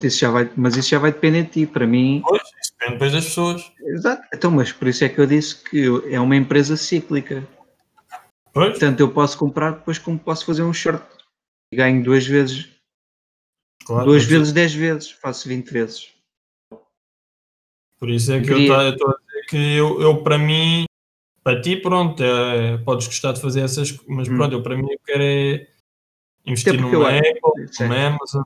Isso 0.01 0.17
já 0.17 0.31
vai, 0.31 0.51
mas 0.57 0.75
isso 0.75 0.89
já 0.89 0.97
vai 0.97 1.11
depender 1.11 1.43
de 1.43 1.49
ti. 1.51 1.65
Para 1.67 1.85
mim. 1.85 2.23
Pois, 2.25 2.41
isso 2.41 2.71
depende 2.71 2.93
depois 2.93 3.11
das 3.11 3.25
pessoas. 3.25 3.71
Exato. 3.81 4.23
Então, 4.33 4.49
mas 4.49 4.71
por 4.71 4.87
isso 4.87 5.03
é 5.03 5.09
que 5.09 5.21
eu 5.21 5.27
disse 5.27 5.63
que 5.63 5.85
é 6.09 6.19
uma 6.19 6.35
empresa 6.35 6.75
cíclica. 6.75 7.47
Pois. 8.51 8.71
Portanto, 8.71 9.01
eu 9.01 9.11
posso 9.11 9.37
comprar 9.37 9.73
depois 9.73 9.99
como 9.99 10.17
posso 10.17 10.43
fazer 10.43 10.63
um 10.63 10.73
short. 10.73 11.05
E 11.71 11.77
ganho 11.77 12.03
duas 12.03 12.25
vezes. 12.25 12.69
Claro, 13.85 14.05
duas 14.05 14.23
vezes, 14.23 14.51
10 14.51 14.73
vezes. 14.73 15.11
Faço 15.11 15.47
20 15.47 15.69
vezes. 15.69 16.09
Por 17.99 18.09
isso 18.09 18.33
é 18.33 18.39
que 18.39 18.47
Queria... 18.47 18.73
eu 18.73 18.93
estou 18.93 19.09
a 19.09 19.13
dizer 19.13 19.45
que 19.47 19.75
eu, 19.75 20.01
eu 20.01 20.23
para 20.23 20.39
mim 20.39 20.85
para 21.43 21.61
ti, 21.61 21.75
pronto, 21.75 22.21
é, 22.23 22.77
podes 22.79 23.07
gostar 23.07 23.33
de 23.33 23.41
fazer 23.41 23.61
essas, 23.61 23.97
mas 24.07 24.27
hum. 24.27 24.37
pronto, 24.37 24.53
eu 24.53 24.63
para 24.63 24.77
mim 24.77 24.91
eu 24.91 24.99
quero 25.05 25.23
é 25.23 25.67
investir 26.45 26.79
numa 26.79 27.09
Apple, 27.09 27.67
numa 27.79 28.07
Amazon, 28.07 28.43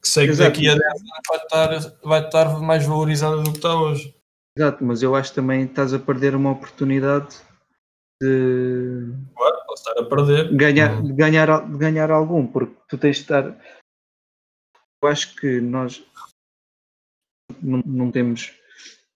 que 0.00 0.08
sei 0.08 0.28
que 0.28 0.36
daqui 0.36 0.68
a 0.68 0.74
10 0.74 0.82
anos 0.82 1.02
vai 1.28 1.38
estar, 1.38 1.98
vai 2.02 2.24
estar 2.24 2.60
mais 2.60 2.86
valorizada 2.86 3.36
do 3.38 3.50
que 3.50 3.58
está 3.58 3.74
hoje. 3.74 4.14
Exato, 4.56 4.84
mas 4.84 5.02
eu 5.02 5.14
acho 5.14 5.30
que 5.30 5.36
também 5.36 5.64
estás 5.64 5.94
a 5.94 5.98
perder 5.98 6.34
uma 6.34 6.50
oportunidade 6.50 7.36
de. 8.20 9.12
Claro, 9.34 9.56
posso 9.66 9.88
estar 9.88 10.00
a 10.00 10.04
perder. 10.04 10.54
Ganhar, 10.54 10.98
hum. 10.98 11.02
de 11.04 11.12
ganhar, 11.12 11.70
de 11.70 11.78
ganhar 11.78 12.10
algum, 12.10 12.46
porque 12.46 12.74
tu 12.88 12.98
tens 12.98 13.16
de 13.16 13.22
estar. 13.22 13.44
Eu 15.02 15.08
acho 15.08 15.34
que 15.36 15.60
nós 15.60 16.04
não, 17.62 17.82
não 17.86 18.10
temos. 18.10 18.52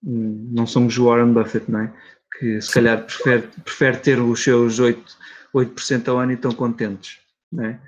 Não 0.01 0.67
somos 0.67 0.95
Warren 0.97 1.33
Buffett, 1.33 1.69
não 1.69 1.79
é? 1.79 1.93
Que 2.39 2.61
se 2.61 2.71
calhar 2.71 3.03
prefere, 3.05 3.47
prefere 3.63 3.97
ter 3.97 4.19
os 4.19 4.43
seus 4.43 4.79
8%, 4.79 5.15
8 5.53 6.11
ao 6.11 6.17
ano 6.17 6.31
e 6.31 6.35
estão 6.35 6.51
contentes. 6.51 7.19
Né? 7.51 7.79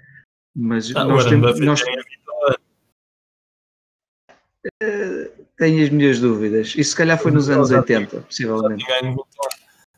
Mas 0.56 0.96
ah, 0.96 1.04
nós 1.04 1.26
temos. 1.26 1.60
Nós, 1.60 1.82
uh, 4.84 5.48
tenho 5.58 5.84
as 5.84 5.90
minhas 5.90 6.20
dúvidas. 6.20 6.74
Isso 6.76 6.92
se 6.92 6.96
calhar 6.96 7.18
foi 7.18 7.32
nos 7.32 7.50
anos 7.50 7.72
80, 7.72 8.22
possivelmente. 8.22 8.86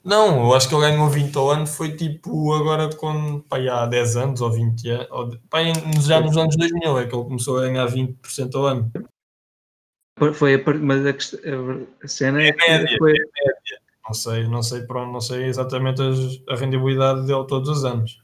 Não, 0.04 0.46
eu 0.46 0.54
acho 0.54 0.70
que 0.70 0.76
ele 0.76 0.90
ganhou 0.90 1.10
20 1.10 1.36
ao 1.36 1.52
ano, 1.52 1.68
foi 1.68 1.96
tipo 1.96 2.54
agora 2.54 2.90
com 2.96 3.42
pá, 3.42 3.58
há 3.58 3.86
10 3.86 4.16
anos 4.16 4.42
ou 4.42 4.50
20 4.50 4.90
anos, 4.90 5.08
ou, 5.12 5.38
pá, 5.50 5.60
já 6.02 6.22
nos 6.22 6.38
anos 6.38 6.56
2000 6.56 7.00
é 7.00 7.06
que 7.06 7.16
ele 7.16 7.24
começou 7.24 7.58
a 7.58 7.62
ganhar 7.62 7.86
20% 7.86 8.56
ao 8.56 8.66
ano. 8.66 8.92
Foi 10.34 10.56
a, 10.56 10.74
mas 10.80 11.06
a, 11.06 11.10
a 12.04 12.08
cena 12.08 12.42
é, 12.42 12.50
é 12.50 12.56
média, 12.56 12.98
foi, 12.98 13.12
é 13.12 13.14
média. 13.14 13.69
Não 14.10 14.14
sei, 14.16 14.48
não 14.48 14.64
sei, 14.64 14.82
pronto, 14.88 15.12
não 15.14 15.22
sei 15.22 15.44
exatamente 15.46 16.02
a 16.50 16.56
rendibilidade 16.56 17.28
dele 17.28 17.46
todos 17.46 17.70
os 17.70 17.86
anos. 17.86 18.20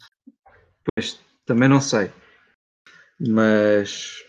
Pois, 0.96 1.20
também 1.46 1.70
não 1.70 1.80
sei. 1.80 2.12
Mas 3.20 4.26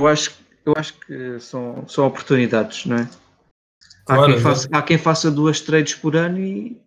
Eu 0.00 0.06
acho, 0.06 0.38
eu 0.64 0.72
acho 0.76 0.94
que 1.00 1.40
são, 1.40 1.86
são 1.88 2.06
oportunidades, 2.06 2.86
não 2.86 2.96
é? 2.98 3.10
Há, 4.06 4.14
Claro, 4.14 4.26
quem 4.34 4.40
faça, 4.40 4.68
há 4.72 4.82
quem 4.82 4.98
faça 4.98 5.30
duas 5.32 5.60
trades 5.60 5.96
por 5.96 6.14
ano 6.14 6.38
e, 6.38 6.80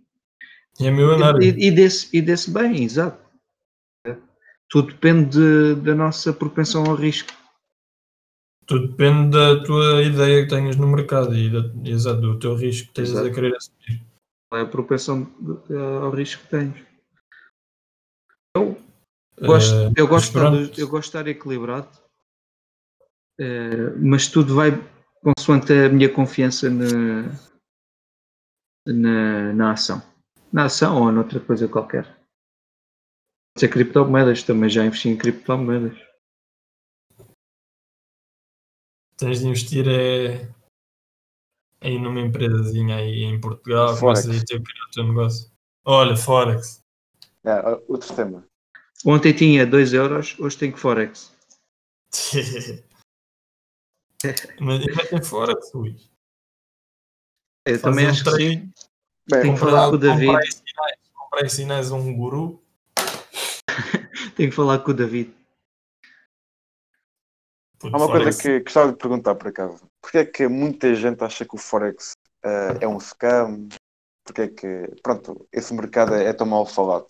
E 0.79 0.87
é 0.87 0.89
milionário. 0.91 1.43
e, 1.43 1.67
e, 1.67 1.69
desse, 1.69 2.07
e 2.15 2.21
desse 2.21 2.49
bem, 2.49 2.81
exato. 2.81 3.21
Tudo 4.69 4.87
depende 4.93 5.31
de- 5.75 5.81
da 5.81 5.93
nossa 5.93 6.31
propensão 6.31 6.85
ao 6.85 6.95
risco. 6.95 7.29
Tudo 8.65 8.87
depende 8.87 9.31
da 9.31 9.63
tua 9.63 10.01
ideia 10.01 10.43
que 10.43 10.49
tenhas 10.49 10.75
no 10.77 10.87
mercado 10.87 11.35
e 11.35 11.49
da, 11.49 11.89
exato, 11.89 12.21
do 12.21 12.39
teu 12.39 12.55
risco 12.55 12.85
que 12.93 13.01
estejas 13.01 13.11
Exato. 13.11 13.27
a 13.27 13.33
querer 13.33 13.55
assumir. 13.55 14.01
Qual 14.49 14.61
é 14.61 14.63
a 14.63 14.67
propensão 14.67 15.23
de- 15.23 15.75
ao 15.75 16.11
risco 16.11 16.43
que 16.43 16.49
tens? 16.49 16.85
Eu 18.55 18.77
gosto, 19.41 19.73
Eh, 19.75 19.93
eu, 19.97 20.07
gosto 20.07 20.31
de 20.31 20.37
estar, 20.37 20.79
eu 20.79 20.87
gosto 20.87 21.03
de 21.11 21.17
estar 21.17 21.27
equilibrado, 21.27 21.89
eh, 23.39 23.89
mas 23.97 24.27
tudo 24.27 24.55
vai 24.55 24.71
consoante 25.21 25.73
a 25.73 25.89
minha 25.89 26.07
confiança 26.07 26.69
na, 26.69 27.23
na, 28.87 29.53
na 29.53 29.71
ação. 29.71 30.01
Na 30.51 30.65
ação 30.65 31.01
ou 31.01 31.11
noutra 31.11 31.39
coisa 31.39 31.67
qualquer. 31.67 32.05
Pode 32.05 33.59
ser 33.59 33.69
criptomoedas, 33.69 34.43
também 34.43 34.69
já 34.69 34.85
investi 34.85 35.09
em 35.09 35.17
criptomoedas. 35.17 35.97
Tens 39.23 39.39
de 39.39 39.47
investir 39.47 39.87
é, 39.87 40.45
aí 41.79 41.97
numa 41.97 42.19
empresazinha 42.19 42.97
aí 42.97 43.23
em 43.23 43.39
Portugal, 43.39 43.95
Forex. 43.95 44.23
começas 44.25 44.41
a 44.41 44.45
ter 44.45 44.57
que 44.59 44.63
criar 44.65 44.85
o 44.85 44.91
teu 44.91 45.07
negócio. 45.07 45.49
Olha, 45.85 46.17
Forex. 46.17 46.81
Ah, 47.45 47.79
outro 47.87 48.13
tema. 48.13 48.45
Ontem 49.05 49.31
tinha 49.31 49.65
2 49.65 49.93
euros, 49.93 50.37
hoje 50.37 50.57
tenho 50.57 50.75
Forex. 50.75 51.33
Mas 54.59 54.85
metem 54.85 55.23
Forex, 55.23 55.71
Luís. 55.73 56.11
Eu 57.65 57.79
Fazem 57.79 57.81
também 57.81 58.07
um 58.07 58.09
acho 58.09 58.23
que 58.25 58.29
trade. 58.29 58.43
sim. 58.43 58.73
Bem, 59.29 59.41
Tem 59.41 59.53
que 59.53 59.59
falar 59.61 59.89
com 59.89 59.95
o 59.95 59.97
David. 59.97 60.25
comprar 60.27 60.43
em 60.45 60.51
sinais, 60.51 60.97
comprar 61.13 61.45
em 61.45 61.49
sinais 61.49 61.91
a 61.91 61.95
um 61.95 62.13
guru. 62.13 62.61
Tenho 64.35 64.49
que 64.49 64.55
falar 64.55 64.79
com 64.79 64.91
o 64.91 64.93
David. 64.93 65.33
Há 67.91 67.97
uma 67.97 68.07
coisa 68.07 68.41
que 68.41 68.59
gostava 68.61 68.91
de 68.91 68.97
perguntar 68.97 69.35
por 69.35 69.47
acaso. 69.47 69.85
Porquê 70.01 70.19
é 70.19 70.25
que 70.25 70.47
muita 70.47 70.93
gente 70.95 71.23
acha 71.23 71.45
que 71.45 71.55
o 71.55 71.57
Forex 71.57 72.13
ah, 72.43 72.77
é 72.79 72.87
um 72.87 72.99
scam? 72.99 73.67
Porquê 74.25 74.41
é 74.43 74.47
que, 74.47 74.87
pronto, 75.01 75.47
esse 75.51 75.73
mercado 75.73 76.13
é, 76.15 76.25
é 76.25 76.33
tão 76.33 76.47
mal 76.47 76.65
falado? 76.65 77.07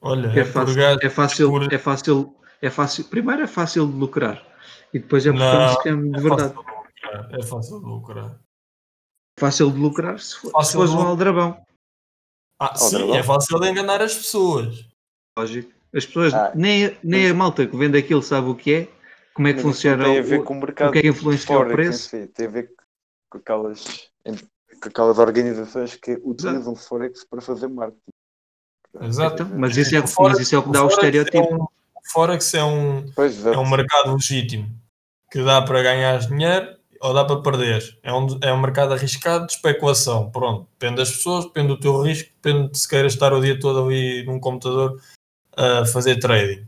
Olha, 0.00 0.28
É 0.28 0.40
é, 0.40 0.44
fácil, 0.44 0.80
é 0.80 1.10
fácil, 1.10 1.50
por- 1.50 1.72
é 1.72 1.78
fácil, 1.78 2.36
é 2.62 2.70
fácil. 2.70 3.04
Primeiro 3.04 3.42
é 3.42 3.46
fácil 3.46 3.86
de 3.86 3.92
lucrar 3.98 4.46
e 4.92 4.98
depois 4.98 5.26
é 5.26 5.32
porque 5.32 5.42
é 5.42 5.46
um 5.48 5.58
Não, 5.66 5.74
scam 5.74 6.10
de 6.10 6.18
é 6.18 6.22
verdade. 6.22 6.54
fácil 6.54 6.62
de 6.62 6.76
lucrar, 6.76 7.34
É 7.34 7.42
fácil 7.42 7.80
de 7.80 7.86
lucrar. 7.86 8.40
Fácil 9.38 9.70
de 9.72 9.78
lucrar 9.78 10.20
se 10.20 10.36
for, 10.36 10.64
se 10.64 10.72
de 10.72 10.78
um 10.78 11.00
aldrabão. 11.00 11.62
Ah, 12.60 12.72
Oh, 12.74 12.78
sim, 12.78 13.12
é 13.14 13.22
fácil 13.22 13.60
de 13.60 13.68
enganar 13.68 14.00
as 14.00 14.14
pessoas. 14.14 14.88
Lógico. 15.38 15.72
As 15.94 16.06
pessoas, 16.06 16.32
Ah, 16.32 16.52
nem, 16.54 16.96
nem 17.02 17.28
a 17.30 17.34
malta 17.34 17.66
que 17.66 17.76
vende 17.76 17.98
aquilo 17.98 18.22
sabe 18.22 18.48
o 18.48 18.54
que 18.54 18.72
é, 18.74 18.88
como 19.36 19.48
é 19.48 19.52
que 19.52 19.56
Mas 19.62 19.62
funciona, 19.74 20.04
tem 20.04 20.18
a 20.18 20.22
ver 20.22 20.40
o, 20.40 20.44
com 20.44 20.54
o 20.54 20.56
o 20.56 20.60
mercado 20.60 20.92
que 20.92 20.98
é 20.98 21.02
que 21.02 21.08
influencia 21.08 21.54
o 21.54 21.58
Forex 21.58 21.70
em 21.72 21.76
preço. 21.76 22.08
si. 22.08 22.26
Tem 22.28 22.46
a 22.46 22.50
ver 22.50 22.70
com 23.30 23.38
aquelas, 23.38 24.10
com 24.24 24.88
aquelas 24.88 25.18
organizações 25.18 25.94
que 25.94 26.18
utilizam 26.24 26.72
o 26.72 26.76
Forex 26.76 27.24
para 27.24 27.40
fazer 27.42 27.68
marketing. 27.68 28.00
Exato. 29.02 29.42
Então, 29.42 29.58
mas 29.58 29.76
isso 29.76 29.94
é, 29.94 30.00
O 30.00 30.08
Forex- 30.08 30.38
mas 30.38 30.46
isso 30.46 30.54
é 30.54 30.58
o 30.58 30.62
que 30.62 30.70
dá 30.72 30.84
o 30.84 30.88
estereotipo. 30.88 31.36
É 31.38 31.54
um, 31.54 31.62
o 31.64 31.68
Forex 32.12 32.54
é 32.54 32.64
um, 32.64 33.06
Pois, 33.14 33.34
é 33.36 33.38
exato. 33.50 33.60
um 33.60 33.68
mercado 33.70 34.12
legítimo 34.14 34.68
que 35.30 35.42
dá 35.44 35.60
para 35.60 35.82
ganhar 35.82 36.18
dinheiro 36.20 36.74
ou 37.02 37.12
dá 37.12 37.24
para 37.26 37.42
perder. 37.42 37.82
É 38.02 38.10
um, 38.12 38.26
é 38.42 38.52
um 38.52 38.60
mercado 38.60 38.94
arriscado 38.94 39.46
de 39.46 39.52
especulação. 39.52 40.30
Pronto, 40.30 40.66
depende 40.78 40.96
das 40.96 41.10
pessoas, 41.10 41.44
depende 41.44 41.68
do 41.68 41.78
teu 41.78 42.00
risco, 42.00 42.30
depende 42.42 42.70
de 42.70 42.78
se 42.78 42.88
queiras 42.88 43.12
estar 43.12 43.34
o 43.34 43.40
dia 43.40 43.60
todo 43.60 43.84
ali 43.86 44.24
num 44.24 44.40
computador 44.40 44.98
a 45.54 45.84
fazer 45.84 46.16
trading. 46.18 46.66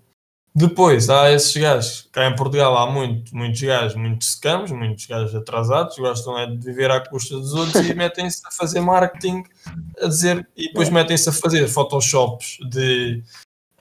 Depois 0.54 1.08
há 1.08 1.30
esses 1.30 1.56
gajos, 1.56 2.08
cá 2.10 2.26
em 2.26 2.34
Portugal 2.34 2.76
há 2.76 2.90
muito, 2.90 3.36
muitos 3.36 3.60
gajos, 3.60 3.94
muitos 3.94 4.32
scams, 4.32 4.72
muitos 4.72 5.06
gajos 5.06 5.34
atrasados, 5.34 5.96
gostam 5.96 6.36
é 6.38 6.46
de 6.46 6.58
viver 6.58 6.90
à 6.90 7.00
custa 7.00 7.36
dos 7.36 7.54
outros 7.54 7.86
e 7.86 7.94
metem-se 7.94 8.42
a 8.44 8.50
fazer 8.50 8.80
marketing, 8.80 9.44
a 10.02 10.08
dizer, 10.08 10.48
e 10.56 10.68
depois 10.68 10.90
metem-se 10.90 11.28
a 11.28 11.32
fazer 11.32 11.68
photoshops 11.68 12.58
de, 12.68 13.22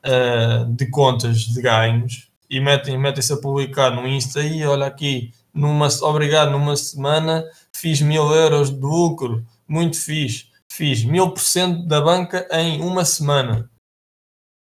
ah, 0.03 0.65
de 0.70 0.88
contas 0.89 1.39
de 1.39 1.61
ganhos 1.61 2.30
e 2.49 2.59
metem, 2.59 2.97
metem-se 2.97 3.34
a 3.34 3.38
publicar 3.38 3.91
no 3.91 4.07
Insta 4.07 4.41
e 4.41 4.63
olha 4.65 4.86
aqui, 4.86 5.34
numa, 5.53 5.88
obrigado, 6.01 6.51
numa 6.51 6.76
semana 6.76 7.43
fiz 7.74 8.01
mil 8.01 8.32
euros 8.32 8.70
de 8.70 8.80
lucro, 8.80 9.43
muito 9.68 9.97
fixe, 9.97 10.45
fiz 10.72 11.03
mil 11.03 11.32
por 11.32 11.41
cento 11.41 11.88
da 11.88 11.99
banca 11.99 12.47
em 12.51 12.82
uma 12.82 13.03
semana. 13.03 13.70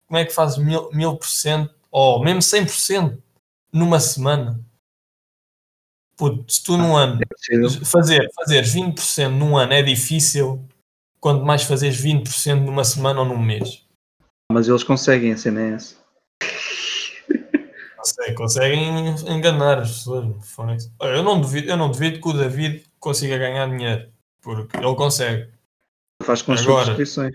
Como 0.08 0.18
é 0.18 0.24
que 0.24 0.32
fazes 0.32 0.56
mil 0.58 1.16
por 1.16 1.26
cento 1.26 1.75
ou 1.98 2.22
mesmo 2.22 2.40
100% 2.42 3.18
numa 3.72 3.98
semana? 3.98 4.60
Puto, 6.14 6.52
se 6.52 6.62
tu 6.62 6.76
num 6.76 6.94
ano 6.94 7.18
fazer, 7.84 8.28
fazer 8.34 8.62
20% 8.62 9.30
num 9.30 9.56
ano 9.56 9.72
é 9.72 9.82
difícil, 9.82 10.62
quanto 11.18 11.42
mais 11.44 11.62
fazeres 11.62 11.98
20% 11.98 12.60
numa 12.64 12.84
semana 12.84 13.20
ou 13.20 13.26
num 13.26 13.38
mês. 13.42 13.86
Mas 14.52 14.68
eles 14.68 14.84
conseguem, 14.84 15.32
a 15.32 15.36
cena 15.38 15.60
é 15.62 15.70
essa. 15.72 15.96
Consegue- 17.96 18.34
conseguem 18.34 19.08
enganar 19.26 19.78
as 19.80 19.88
pessoas. 19.90 20.36
Olha, 21.00 21.16
Eu 21.16 21.22
não, 21.24 21.40
duvido, 21.40 21.68
eu 21.68 21.76
não 21.76 21.90
duvido 21.90 22.20
que 22.20 22.28
o 22.28 22.32
David 22.32 22.84
consiga 23.00 23.36
ganhar 23.36 23.68
dinheiro, 23.68 24.12
porque 24.40 24.76
ele 24.76 24.94
consegue. 24.94 25.50
Faz 26.22 26.40
com 26.40 26.52
as 26.52 26.60
Agora. 26.60 26.84
subscrições. 26.84 27.34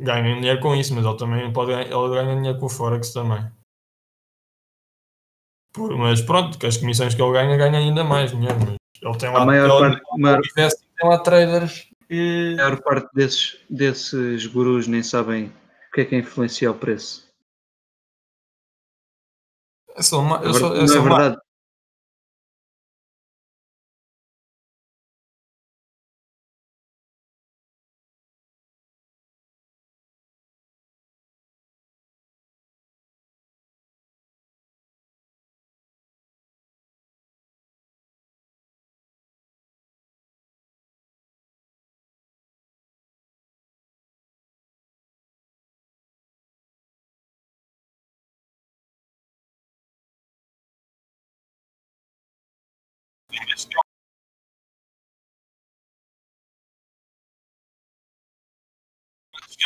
Ganha 0.00 0.34
dinheiro 0.36 0.60
com 0.60 0.74
isso, 0.76 0.94
mas 0.94 1.04
ele 1.04 1.16
também 1.16 1.52
pode 1.52 1.72
ele 1.72 1.88
ganha 1.90 2.36
dinheiro 2.36 2.58
com 2.58 2.66
o 2.66 2.68
Forex 2.68 3.12
também. 3.12 3.50
Por- 5.72 5.96
mas 5.96 6.20
pronto, 6.20 6.56
que 6.58 6.66
as 6.66 6.76
comissões 6.76 7.14
que 7.14 7.22
ele 7.22 7.32
ganha, 7.32 7.56
ganha 7.56 7.78
ainda 7.78 8.04
mais 8.04 8.30
dinheiro. 8.30 8.54
Mas 8.58 8.76
ele 9.02 9.18
tem 9.18 9.30
lá, 9.32 9.42
A 9.42 9.46
maior 9.46 9.64
ele, 9.82 9.96
parte, 9.96 10.10
a 10.12 10.18
maior, 10.18 10.40
tem 10.54 11.08
lá 11.08 11.18
traders 11.18 11.88
e 12.08 12.54
a 12.58 12.64
maior 12.64 12.80
parte 12.82 13.08
desses, 13.12 13.58
desses 13.68 14.46
gurus 14.46 14.86
nem 14.86 15.02
sabem 15.02 15.46
o 15.46 15.92
que 15.92 16.00
é 16.02 16.04
que 16.04 16.16
influencia 16.16 16.70
o 16.70 16.74
preço. 16.74 17.28
é 19.96 20.02
só, 20.02 20.22
ma- 20.22 20.36
eu 20.38 20.46
Não 20.46 20.54
sou, 20.54 20.76
é 20.76 20.84
é 20.84 20.86
só 20.86 21.02
ma- 21.02 21.16
verdade? 21.18 21.47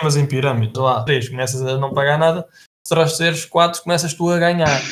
Esquemas 0.02 0.16
em 0.16 0.26
pirâmide, 0.26 0.78
lá, 0.78 1.02
três, 1.04 1.28
começas 1.28 1.62
a 1.62 1.78
não 1.78 1.94
pagar 1.94 2.18
nada, 2.18 2.46
se 2.86 2.94
terceiros, 2.94 3.44
quatro, 3.44 3.82
começas 3.82 4.12
tu 4.14 4.28
a 4.30 4.38
ganhar. 4.38 4.82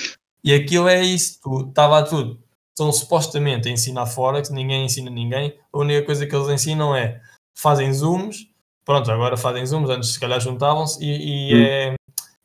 E 0.45 0.55
aquilo 0.55 0.89
é 0.89 1.03
isso, 1.03 1.41
tu, 1.43 1.69
está 1.69 1.87
lá 1.87 2.03
tudo. 2.03 2.39
Estão 2.71 2.93
supostamente 2.93 3.69
a 3.69 3.73
ensinar 3.73 4.07
Forex, 4.07 4.49
ninguém 4.51 4.85
ensina 4.87 5.11
ninguém. 5.11 5.55
A 5.73 5.79
única 5.79 6.03
coisa 6.07 6.27
que 6.27 6.35
eles 6.35 6.49
ensinam 6.49 6.95
é 6.95 7.21
fazem 7.55 7.93
zooms, 7.93 8.47
pronto, 8.85 9.11
agora 9.11 9.37
fazem 9.37 9.67
zooms, 9.67 9.91
antes 9.91 10.11
se 10.11 10.21
calhar 10.21 10.41
juntavam-se, 10.41 11.03
e, 11.05 11.51
e 11.51 11.55
Hum. 11.55 11.65
é, 11.65 11.95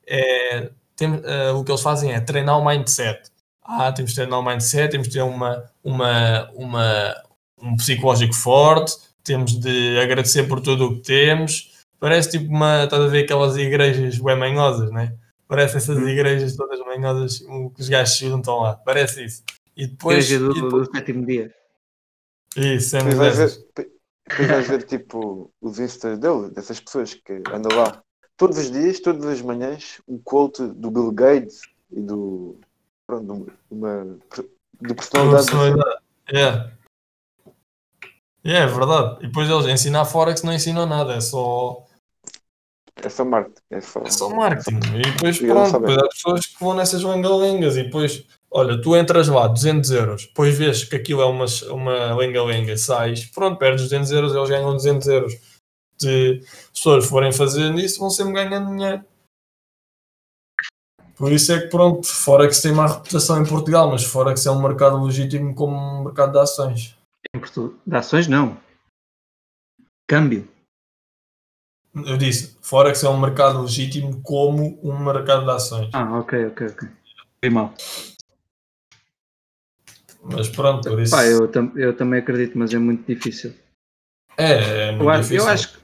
é 0.07 0.69
tem- 0.95 1.21
eh, 1.23 1.51
o 1.51 1.63
que 1.63 1.71
eles 1.71 1.81
fazem 1.81 2.11
é 2.13 2.19
treinar 2.19 2.57
o 2.59 2.65
mindset. 2.65 3.29
Ah, 3.63 3.91
temos 3.91 4.11
de 4.11 4.15
treinar 4.15 4.39
o 4.39 4.43
mindset, 4.43 4.91
temos 4.91 5.07
de 5.07 5.13
ter 5.13 5.21
uma, 5.21 5.63
uma, 5.83 6.49
uma, 6.53 7.15
um 7.61 7.75
psicológico 7.77 8.33
forte, 8.33 8.93
temos 9.23 9.59
de 9.59 9.99
agradecer 9.99 10.43
por 10.43 10.59
tudo 10.61 10.85
o 10.87 10.95
que 10.95 11.01
temos. 11.01 11.71
Parece 11.99 12.31
tipo 12.31 12.51
uma, 12.51 12.83
estás 12.83 13.01
a 13.01 13.07
ver 13.07 13.23
aquelas 13.23 13.55
igrejas 13.57 14.17
bem 14.19 14.37
manhosas, 14.37 14.91
né? 14.91 15.15
Parece 15.47 15.77
essas 15.77 15.97
Hum. 15.97 16.07
igrejas 16.07 16.55
todas 16.55 16.79
manhosas 16.79 17.39
que 17.39 17.81
os 17.81 17.89
gajos 17.89 18.17
se 18.17 18.27
juntam 18.27 18.57
lá. 18.61 18.75
Parece 18.75 19.23
isso. 19.25 19.43
E 19.77 19.87
depois. 19.87 20.25
Igreja 20.29 20.39
do, 20.39 20.51
e 20.57 20.61
depois- 20.61 20.87
do 20.87 20.95
sétimo 20.95 21.25
dia. 21.25 21.53
isso, 22.57 22.95
é 22.97 22.99
Depois 23.03 23.17
vais 23.17 23.37
ver, 23.37 23.65
depois 24.27 24.47
vais 24.47 24.67
ver 24.67 24.83
tipo 24.83 25.51
os 25.61 25.79
instas 25.79 26.17
dele, 26.19 26.49
dessas 26.51 26.79
pessoas 26.79 27.13
que 27.13 27.41
andam 27.53 27.77
lá 27.77 28.01
todos 28.37 28.57
os 28.57 28.71
dias, 28.71 28.99
todas 28.99 29.25
as 29.25 29.41
manhãs, 29.41 30.01
um 30.07 30.17
quote 30.17 30.65
do 30.67 30.89
Bill 30.91 31.11
Gates 31.11 31.61
e 31.91 32.01
do 32.01 32.57
pronto, 33.07 33.47
uma, 33.69 34.17
de 34.33 34.41
Uma 34.81 34.95
personalidade. 34.95 35.45
personalidade. 35.45 35.99
É. 38.45 38.57
É, 38.57 38.67
verdade. 38.67 39.17
E 39.23 39.27
depois 39.27 39.49
eles 39.49 39.65
ensinam 39.65 40.05
Forex 40.05 40.43
não 40.43 40.53
ensinam 40.53 40.85
nada, 40.85 41.13
é 41.13 41.21
só, 41.21 41.83
É 42.95 43.09
só 43.09 43.25
marketing. 43.25 43.61
É 43.71 43.81
só, 43.81 44.01
é 44.01 44.09
só 44.11 44.29
marketing. 44.29 44.79
E 44.95 45.01
depois 45.01 45.37
E 45.37 45.47
pronto, 45.47 45.79
depois 45.79 45.97
há 45.97 46.07
pessoas 46.07 46.45
que 46.45 46.59
vão 46.59 46.75
nessas 46.75 47.03
lenga-lengas 47.03 47.75
e 47.75 47.83
depois, 47.83 48.23
olha, 48.51 48.79
tu 48.79 48.95
entras 48.95 49.27
lá, 49.27 49.47
200 49.47 49.89
euros, 49.91 50.27
depois 50.27 50.55
vês 50.57 50.83
que 50.83 50.95
aquilo 50.95 51.21
é 51.21 51.25
uma, 51.25 51.45
uma 51.71 52.15
lenga-lenga, 52.15 52.77
sais, 52.77 53.25
pronto, 53.25 53.57
perdes 53.57 53.83
200 53.85 54.11
euros, 54.11 54.35
eles 54.35 54.49
ganham 54.49 54.73
200 54.73 55.07
euros. 55.07 55.33
Se 55.97 56.41
as 56.43 56.71
pessoas 56.71 57.05
forem 57.05 57.31
fazendo 57.31 57.79
isso, 57.79 57.99
vão 57.99 58.09
sempre 58.09 58.33
ganhando 58.33 58.69
dinheiro. 58.69 59.03
Por 61.17 61.31
isso 61.31 61.51
é 61.53 61.61
que, 61.61 61.67
pronto, 61.67 62.05
Forex 62.05 62.61
tem 62.61 62.73
má 62.73 62.87
reputação 62.87 63.41
em 63.41 63.45
Portugal, 63.45 63.89
mas 63.89 64.03
Forex 64.03 64.45
é 64.45 64.51
um 64.51 64.61
mercado 64.61 65.01
legítimo 65.01 65.55
como 65.55 65.75
um 65.75 66.03
mercado 66.03 66.33
de 66.33 66.39
ações. 66.39 66.94
Portu- 67.39 67.79
De 67.85 67.95
ações, 67.95 68.27
não. 68.27 68.57
Câmbio. 70.07 70.47
Eu 72.05 72.17
disse, 72.17 72.57
Forex 72.61 73.03
é 73.03 73.09
um 73.09 73.19
mercado 73.19 73.61
legítimo 73.61 74.21
como 74.21 74.79
um 74.83 74.99
mercado 75.03 75.45
de 75.45 75.51
ações. 75.51 75.89
Ah, 75.93 76.19
ok, 76.19 76.47
ok, 76.47 76.67
ok. 76.67 76.89
Foi 77.41 77.49
mal. 77.49 77.73
Mas 80.23 80.49
pronto, 80.49 80.89
por 80.89 80.99
isso. 80.99 81.11
Pá, 81.15 81.25
eu, 81.25 81.47
tam- 81.47 81.71
eu 81.75 81.95
também 81.95 82.19
acredito, 82.19 82.57
mas 82.57 82.73
é 82.73 82.77
muito 82.77 83.05
difícil. 83.05 83.53
É, 84.37 84.87
é 84.87 84.91
muito 84.91 85.03
Eu, 85.03 85.09
acho- 85.09 85.19
eu 85.19 85.23
difícil. 85.45 85.47
acho, 85.49 85.73
que- 85.73 85.79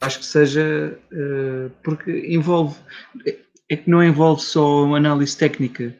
acho 0.00 0.18
que 0.18 0.24
seja 0.26 1.00
eh, 1.12 1.70
porque 1.82 2.10
envolve 2.34 2.78
é- 3.24 3.38
é 3.70 3.76
que 3.76 3.88
não 3.88 4.02
envolve 4.04 4.42
só 4.42 4.94
análise 4.94 5.36
técnica. 5.36 5.96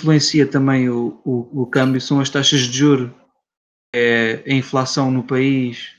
Influencia 0.00 0.46
também 0.46 0.88
o, 0.88 1.20
o, 1.24 1.62
o 1.62 1.66
câmbio, 1.66 2.00
são 2.00 2.20
as 2.20 2.30
taxas 2.30 2.60
de 2.60 2.78
juro, 2.78 3.14
é 3.94 4.42
a 4.46 4.52
inflação 4.52 5.10
no 5.10 5.22
país, 5.22 5.94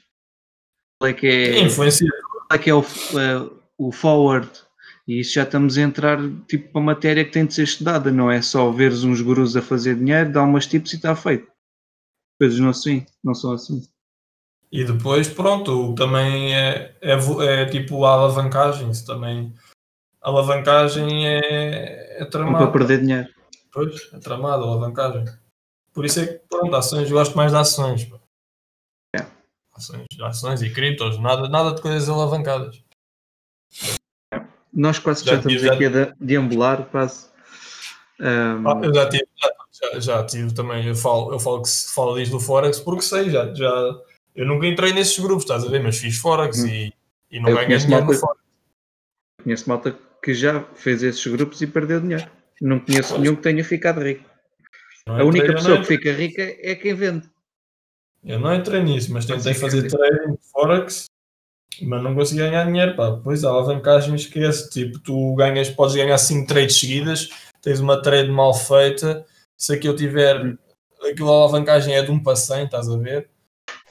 qual 1.00 1.12
é 1.12 1.14
que 1.14 1.28
é, 1.28 1.60
Influencia. 1.60 2.10
qual 2.48 2.48
é, 2.52 2.58
que 2.58 2.70
é 2.70 2.74
o, 2.74 2.82
eh, 2.82 3.50
o 3.78 3.92
forward, 3.92 4.50
e 5.08 5.20
isso 5.20 5.34
já 5.34 5.44
estamos 5.44 5.78
a 5.78 5.82
entrar 5.82 6.18
tipo 6.48 6.72
para 6.72 6.82
matéria 6.82 7.24
que 7.24 7.32
tem 7.32 7.46
de 7.46 7.54
ser 7.54 7.64
estudada, 7.64 8.12
não 8.12 8.32
é 8.32 8.42
só 8.42 8.72
veres 8.72 9.04
uns 9.04 9.22
gurus 9.22 9.56
a 9.56 9.62
fazer 9.62 9.96
dinheiro, 9.96 10.32
dar 10.32 10.44
umas 10.44 10.66
tips 10.66 10.94
e 10.94 10.96
está 10.96 11.16
feito. 11.16 11.48
Coisas 12.40 12.60
não, 12.60 12.70
assim, 12.70 13.06
não 13.24 13.36
são 13.36 13.52
assim. 13.52 13.84
E 14.72 14.84
depois, 14.84 15.28
pronto, 15.28 15.94
também 15.96 16.56
é, 16.56 16.96
é, 17.02 17.14
é 17.14 17.66
tipo 17.66 18.04
a 18.06 18.14
alavancagem. 18.14 18.90
Isso 18.90 19.06
também. 19.06 19.54
A 20.22 20.30
alavancagem 20.30 21.28
é, 21.28 22.18
é 22.18 22.20
Não 22.22 22.30
tramado. 22.30 22.58
para 22.58 22.72
perder 22.72 23.02
dinheiro. 23.02 23.28
Pois, 23.72 24.10
é 24.14 24.20
tramado, 24.20 24.64
a 24.64 24.68
alavancagem. 24.68 25.26
Por 25.94 26.06
isso 26.06 26.20
é 26.20 26.28
que, 26.28 26.34
pronto, 26.50 26.76
ações, 26.76 27.10
eu 27.10 27.18
gosto 27.18 27.36
mais 27.36 27.52
de 27.52 27.58
ações. 27.58 28.06
pá. 28.06 28.18
É. 29.16 29.26
Ações, 29.74 30.06
ações 30.22 30.62
e 30.62 30.70
criptos, 30.74 31.20
nada, 31.20 31.48
nada 31.50 31.74
de 31.76 31.82
coisas 31.82 32.08
alavancadas. 32.10 32.84
Nós 34.74 35.00
quase 35.00 35.24
Já 35.26 35.34
já, 35.34 35.38
estamos 35.40 35.62
já- 35.62 35.74
aqui 35.74 35.86
a 35.86 35.90
de- 35.90 36.14
deambular, 36.20 36.86
quase. 36.90 37.30
Ahm, 38.20 38.68
Ah, 38.68 38.80
eu 38.84 38.94
já 38.94 39.10
tive, 39.10 39.28
já, 39.72 40.00
já 40.00 40.26
tive 40.26 40.54
também, 40.54 40.86
eu 40.88 40.96
falo, 40.96 41.34
eu 41.34 41.40
falo 41.40 41.62
que 41.64 41.70
se 41.70 41.94
falo 41.94 42.16
disto 42.16 42.34
do 42.34 42.40
Forex 42.40 42.80
porque 42.80 43.02
sei, 43.02 43.30
já, 43.30 43.52
já 43.54 44.00
eu 44.36 44.46
nunca 44.46 44.68
entrei 44.68 44.94
nesses 44.94 45.18
grupos, 45.20 45.44
estás 45.44 45.66
a 45.66 45.70
ver, 45.70 45.82
mas 45.84 45.98
fiz 45.98 46.18
Forex 46.18 46.60
Hum. 46.60 46.68
e, 46.68 46.94
e 47.32 47.40
não 47.40 47.54
ganhei 47.54 47.78
dinheiro 47.78 48.06
no 48.06 48.08
malta- 48.12 48.20
Forex. 48.20 48.42
conheço 49.44 49.70
malta 49.70 49.98
que 50.24 50.34
já 50.34 50.64
fez 50.76 51.02
esses 51.04 51.26
grupos 51.28 51.62
e 51.62 51.68
perdeu 51.68 52.00
dinheiro. 52.00 52.30
Não 52.62 52.80
conheço 52.80 53.10
Pois. 53.10 53.22
nenhum 53.22 53.36
que 53.36 53.42
tenha 53.42 53.64
ficado 53.64 54.00
rico. 54.02 54.24
Não 55.08 55.18
A 55.20 55.24
única 55.24 55.46
entrei, 55.46 55.50
eu 55.52 55.56
pessoa 55.56 55.78
que 55.80 55.86
fica 55.88 56.12
rica 56.14 56.42
é 56.44 56.76
quem 56.76 56.94
vende. 56.94 57.28
Eu 58.24 58.40
não 58.40 58.54
entrei 58.54 58.84
nisso, 58.84 59.12
mas 59.12 59.26
tentei 59.26 59.54
fazer 59.56 59.82
que- 59.82 59.88
trading 59.90 60.34
de 60.34 60.50
Forex, 60.52 61.06
mas 61.82 62.04
não 62.04 62.14
consegui 62.14 62.42
ganhar 62.42 62.66
dinheiro, 62.66 62.96
pá. 62.96 63.20
Pois 63.24 63.44
a 63.44 63.50
alavancagem 63.50 64.14
esquece, 64.14 64.70
tipo, 64.70 65.00
tu 65.00 65.34
ganhas, 65.34 65.70
podes 65.72 65.96
ganhar 65.96 66.18
5 66.20 66.48
trades 66.48 66.80
seguidas, 66.80 67.30
tens 67.64 67.80
uma 67.80 68.00
trade 68.00 68.30
mal 68.30 68.54
feita, 68.54 69.26
se 69.58 69.74
aquilo 69.74 69.96
tiver, 69.96 70.46
Hum. 70.46 70.58
aquilo 71.12 71.30
a 71.32 71.34
alavancagem 71.34 71.96
é 71.96 72.04
de 72.04 72.12
1 72.12 72.22
para 72.22 72.36
100, 72.36 72.66
estás 72.66 72.88
a 72.88 72.96
ver? 72.98 73.28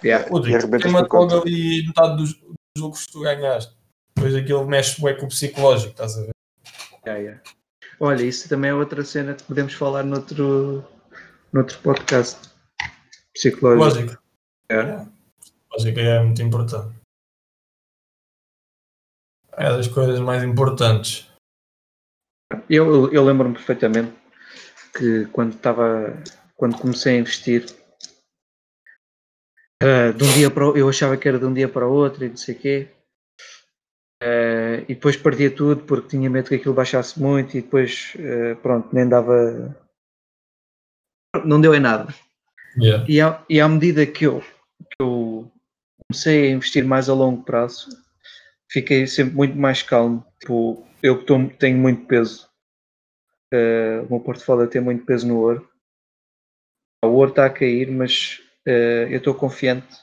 Yeah. 0.04 0.28
Pô, 0.28 0.38
E 0.46 0.52
logo 0.92 1.08
conta. 1.08 1.40
ali 1.40 1.84
metade 1.88 2.16
dos, 2.16 2.34
dos 2.34 2.54
lucros 2.78 3.06
que 3.06 3.12
tu 3.12 3.20
ganhaste. 3.20 3.74
Depois 4.14 4.34
aquilo 4.34 4.64
mexe 4.66 5.00
bué 5.00 5.14
com 5.14 5.26
o 5.26 5.28
psicológico, 5.28 5.90
estás 5.90 6.16
a 6.16 6.20
ver? 6.22 6.30
Yeah, 7.04 7.20
yeah. 7.20 7.42
Olha, 8.02 8.24
isso 8.24 8.48
também 8.48 8.70
é 8.70 8.74
outra 8.74 9.04
cena 9.04 9.34
que 9.34 9.44
podemos 9.44 9.74
falar 9.74 10.02
noutro, 10.02 10.82
noutro 11.52 11.78
podcast. 11.80 12.48
Psicológico. 13.34 14.00
Lógico. 14.00 14.22
É. 14.70 15.06
Lógico 15.70 16.00
é 16.00 16.24
muito 16.24 16.40
importante. 16.40 16.98
É 19.52 19.64
das 19.64 19.86
coisas 19.86 20.18
mais 20.18 20.42
importantes. 20.42 21.30
Eu, 22.70 23.12
eu 23.12 23.22
lembro-me 23.22 23.54
perfeitamente 23.54 24.12
que 24.96 25.26
quando 25.26 25.54
estava, 25.54 26.16
quando 26.56 26.78
comecei 26.78 27.16
a 27.16 27.20
investir, 27.20 27.66
ah, 29.82 30.10
de 30.16 30.24
um 30.24 30.32
dia 30.32 30.50
para 30.50 30.70
o, 30.70 30.76
eu 30.76 30.88
achava 30.88 31.18
que 31.18 31.28
era 31.28 31.38
de 31.38 31.44
um 31.44 31.52
dia 31.52 31.68
para 31.68 31.86
o 31.86 31.92
outro 31.92 32.24
e 32.24 32.30
não 32.30 32.36
sei 32.36 32.54
o 32.54 32.58
quê. 32.58 32.88
Ah, 34.22 34.82
e 34.88 34.94
depois 34.94 35.16
perdia 35.16 35.50
tudo 35.50 35.84
porque 35.84 36.08
tinha 36.08 36.28
medo 36.28 36.48
que 36.48 36.56
aquilo 36.56 36.74
baixasse 36.74 37.18
muito 37.20 37.56
e 37.56 37.62
depois, 37.62 38.14
ah, 38.18 38.56
pronto, 38.62 38.88
nem 38.94 39.08
dava. 39.08 39.76
Não 41.44 41.60
deu 41.60 41.74
em 41.74 41.80
nada. 41.80 42.12
Yeah. 42.76 43.04
E 43.08 43.20
à, 43.20 43.44
e 43.48 43.60
à 43.60 43.68
medida 43.68 44.06
que 44.06 44.26
eu, 44.26 44.40
que 44.40 44.96
eu 45.00 45.50
comecei 46.06 46.48
a 46.48 46.50
investir 46.54 46.84
mais 46.84 47.08
a 47.08 47.14
longo 47.14 47.42
prazo, 47.44 47.88
fiquei 48.70 49.06
sempre 49.06 49.34
muito 49.34 49.56
mais 49.56 49.82
calmo. 49.82 50.24
Tipo, 50.40 50.86
eu 51.02 51.18
que 51.18 51.24
tô- 51.26 51.48
tenho 51.58 51.78
muito 51.78 52.06
peso, 52.06 52.48
eh, 53.52 54.00
o 54.06 54.10
meu 54.10 54.20
portfólio 54.20 54.68
tem 54.68 54.80
muito 54.80 55.04
peso 55.04 55.26
no 55.26 55.38
ouro. 55.38 55.68
O 57.04 57.08
ouro 57.08 57.30
está 57.30 57.46
a 57.46 57.50
cair, 57.50 57.90
mas 57.90 58.40
eh, 58.66 59.08
eu 59.10 59.18
estou 59.18 59.34
confiante 59.34 59.96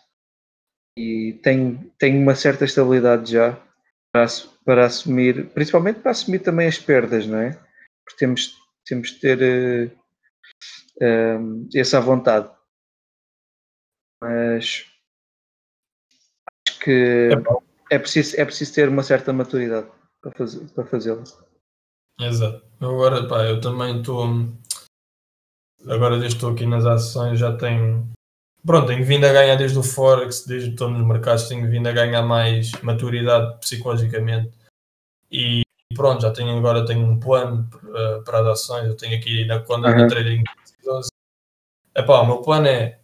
e 0.97 1.39
tenho, 1.43 1.91
tenho 1.97 2.19
uma 2.21 2.35
certa 2.35 2.65
estabilidade 2.65 3.31
já 3.31 3.57
para, 4.17 4.27
para 4.65 4.85
assumir, 4.85 5.49
principalmente 5.49 5.99
para 5.99 6.11
assumir 6.11 6.39
também 6.39 6.67
as 6.67 6.79
perdas, 6.79 7.27
não 7.27 7.37
é? 7.37 7.51
Porque 8.03 8.17
temos, 8.17 8.57
temos 8.85 9.09
de 9.11 9.19
ter 9.19 9.41
eh, 9.41 9.91
eh, 11.01 11.37
essa 11.75 12.01
vontade. 12.01 12.49
Mas 14.21 14.85
acho 16.67 16.79
que 16.79 17.29
É 17.91 17.95
é 17.95 17.99
preciso, 17.99 18.39
é 18.39 18.45
preciso 18.45 18.73
ter 18.73 18.89
uma 18.89 19.03
certa 19.03 19.31
maturidade 19.31 19.87
para, 20.21 20.31
fazer, 20.31 20.67
para 20.73 20.85
fazê-lo. 20.85 21.23
Exato. 22.19 22.65
Eu 22.81 22.89
agora, 22.89 23.27
pá, 23.27 23.45
eu 23.45 23.61
também 23.61 23.99
estou. 23.99 24.25
Agora, 25.87 26.17
desde 26.17 26.37
estou 26.37 26.51
aqui 26.51 26.65
nas 26.65 26.85
ações, 26.85 27.39
já 27.39 27.55
tenho. 27.55 28.11
Pronto, 28.65 28.87
tenho 28.87 29.05
vindo 29.05 29.25
a 29.25 29.31
ganhar 29.31 29.55
desde 29.55 29.77
o 29.79 29.83
Forex, 29.83 30.45
desde 30.45 30.69
que 30.69 30.73
estou 30.73 30.89
nos 30.89 31.05
mercados, 31.07 31.47
tenho 31.47 31.69
vindo 31.69 31.87
a 31.87 31.91
ganhar 31.93 32.21
mais 32.23 32.71
maturidade 32.83 33.57
psicologicamente. 33.59 34.51
E 35.31 35.61
pronto, 35.95 36.21
já 36.21 36.31
tenho 36.31 36.57
agora 36.57 36.85
tenho 36.85 37.05
um 37.05 37.19
plano 37.19 37.65
para, 37.69 38.21
para 38.23 38.39
as 38.41 38.47
ações. 38.61 38.87
Eu 38.87 38.97
tenho 38.97 39.17
aqui 39.17 39.45
na 39.45 39.59
conta 39.59 39.89
da 39.93 40.07
Trading 40.07 40.43
12. 40.83 41.09
Epá, 41.95 42.21
o 42.21 42.25
meu 42.25 42.41
plano 42.41 42.67
é. 42.67 42.99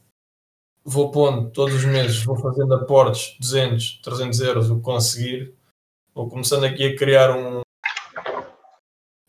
Vou 0.86 1.12
pondo 1.12 1.50
todos 1.52 1.76
os 1.76 1.86
meses, 1.86 2.22
vou 2.26 2.36
fazendo 2.36 2.74
aportes 2.76 3.38
200, 3.40 4.02
300 4.04 4.40
euros, 4.42 4.70
o 4.70 4.76
que 4.78 4.82
conseguir. 4.82 5.56
Vou 6.14 6.28
começando 6.30 6.66
aqui 6.66 6.86
a 6.88 6.96
criar 6.98 7.32
um, 7.32 7.62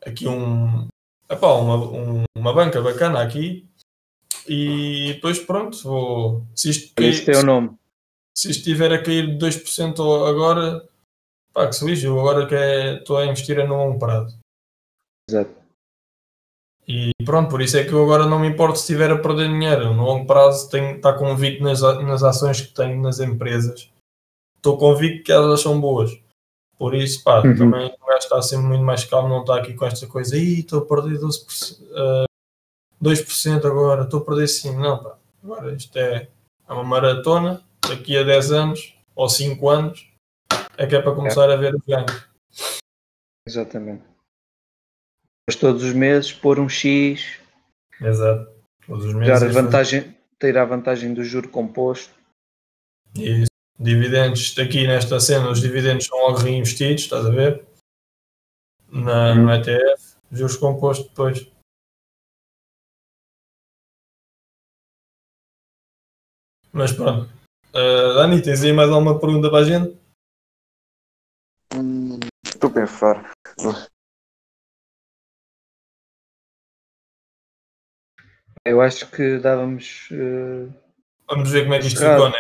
aqui 0.05 0.27
um, 0.27 0.89
epá, 1.31 1.53
uma, 1.53 1.77
um- 1.77 2.25
uma 2.37 2.53
banca 2.53 2.83
bacana 2.83 3.23
aqui 3.23 3.69
e 4.49 5.15
depois 5.15 5.39
pronto, 5.39 5.77
vou, 5.83 6.47
se 6.55 6.71
isto, 6.71 7.03
Isso 7.03 7.25
tem 7.25 7.37
o 7.37 7.43
nome. 7.45 7.71
se 8.37 8.51
isto 8.51 8.61
estiver 8.61 8.93
a 8.93 9.03
cair 9.03 9.27
de 9.29 9.39
2% 9.39 10.01
agora, 10.27 10.87
pá, 11.53 11.67
que 11.69 11.75
se 11.75 11.85
lixe, 11.85 12.07
eu 12.07 12.19
agora 12.21 12.47
que 12.47 12.55
é- 12.55 12.95
estou 12.99 13.17
a 13.19 13.27
investir 13.27 13.59
é 13.59 13.67
no 13.67 13.77
longo 13.77 13.99
prazo. 13.99 14.39
Exato. 15.29 15.55
E 16.87 17.11
pronto, 17.25 17.49
por 17.49 17.63
isso 17.63 17.79
é 17.79 17.85
que 17.85 17.93
eu 17.93 18.03
agora 18.03 18.27
não 18.27 18.39
me 18.39 18.49
importo 18.49 18.77
se 18.77 18.83
estiver 18.83 19.11
a 19.11 19.19
perder 19.19 19.49
dinheiro. 19.49 19.95
No 19.95 20.05
longo 20.05 20.27
prazo 20.27 20.69
tenho 20.69 20.97
está 20.97 21.15
convicto 21.15 21.63
nas, 21.65 21.83
a- 21.83 22.03
nas 22.03 22.23
ações 22.23 22.61
que 22.61 22.75
tenho 22.75 23.01
nas 23.01 23.21
empresas. 23.21 23.91
Estou 24.57 24.77
convicto 24.77 25.25
que 25.25 25.33
elas 25.33 25.61
são 25.63 25.81
boas. 25.81 26.11
Por 26.79 26.95
isso, 26.95 27.23
pá, 27.25 27.39
Uhum. 27.41 27.57
também 27.57 27.87
o 27.87 28.07
gajo 28.07 28.19
está 28.25 28.43
sempre 28.43 28.67
muito 28.67 28.85
mais 28.85 29.05
calmo, 29.05 29.29
não 29.29 29.41
está 29.41 29.57
aqui 29.57 29.73
com 29.75 29.87
esta 29.87 30.07
coisa, 30.07 30.37
Ih, 30.37 30.61
estou 30.61 30.81
a 30.81 30.87
perder 30.87 31.19
12%, 31.19 31.81
ah, 31.97 32.25
2% 33.03 33.65
agora, 33.65 34.05
estou 34.05 34.21
a 34.21 34.25
perder 34.25 34.45
5%. 34.45 34.75
Não, 34.77 35.03
pá, 35.03 35.19
agora 35.43 35.75
isto 35.75 35.97
é, 35.99 36.29
é 36.69 36.73
uma 36.73 36.85
maratona, 36.85 37.63
daqui 37.89 38.17
a 38.17 38.23
10 38.23 38.53
anos 38.53 38.95
ou 39.15 39.29
5 39.29 39.69
anos 39.69 40.11
é 40.77 40.87
que 40.87 40.97
é 40.97 41.03
para 41.03 41.15
começar 41.15 41.51
a 41.51 41.57
ver 41.57 41.75
os 41.75 41.83
ganhos. 41.87 42.29
Exatamente. 43.47 44.05
Mas 45.47 45.57
todos 45.57 45.83
os 45.83 45.93
meses 45.93 46.33
pôr 46.33 46.59
um 46.59 46.69
X, 46.69 47.39
Exato. 48.01 48.53
Todos 48.87 49.07
os 49.07 49.13
tirar 49.13 49.41
meses. 49.41 49.57
a 49.57 49.63
vantagem, 49.63 50.17
ter 50.39 50.59
a 50.59 50.65
vantagem 50.65 51.15
do 51.15 51.25
juro 51.25 51.49
composto. 51.49 52.13
Isso. 53.17 53.51
Dividendos, 53.79 54.57
aqui 54.59 54.87
nesta 54.87 55.19
cena, 55.19 55.51
os 55.51 55.61
dividendos 55.61 56.07
são 56.07 56.19
logo 56.19 56.39
reinvestidos, 56.39 57.03
estás 57.03 57.27
a 57.27 57.31
ver? 57.31 57.65
Na, 58.89 59.35
no 59.35 59.53
ETF, 59.53 60.17
juros 60.31 60.57
compostos 60.57 61.09
depois. 61.09 61.47
Mas 66.75 66.93
pronto. 66.93 67.31
Uh, 67.71 68.15
Dani, 68.15 68.43
tens 68.43 68.63
aí 68.65 68.73
mais 68.73 68.91
alguma 68.91 69.19
pergunta 69.19 69.49
para 69.49 69.59
a 69.61 69.65
gente? 69.65 69.97
Hum, 71.73 72.19
Estou 72.45 72.71
a 72.71 72.73
pensar. 72.73 73.33
Eu 78.65 78.81
acho 78.81 79.09
que 79.11 79.39
dávamos. 79.39 80.09
eh, 80.11 80.69
Vamos 81.29 81.51
ver 81.51 81.63
como 81.63 81.75
é 81.75 81.79
que 81.79 81.87
isto 81.87 82.01
ficou, 82.01 82.29
né? 82.31 82.39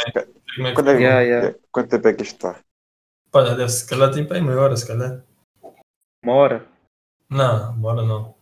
Como 0.56 0.66
é 0.66 0.70
que 0.70 0.74
Quando 0.74 0.90
é, 0.90 1.00
Yeah, 1.00 1.20
yeah. 1.20 1.58
Quanto 1.70 1.90
tempo 1.90 2.08
é 2.08 2.14
que 2.14 2.22
isto 2.22 2.34
está? 2.36 2.60
Pá, 3.30 3.44
já 3.44 3.54
deve 3.54 3.68
se 3.70 3.86
calhar 3.86 4.12
tem 4.12 4.26
para 4.26 4.36
aí 4.36 4.42
meia 4.42 4.58
hora, 4.60 4.76
se 4.76 4.86
calhar. 4.86 5.22
uma 6.24 6.34
hora. 6.34 6.66
Não, 7.30 7.76
bora 7.78 8.02
não. 8.02 8.34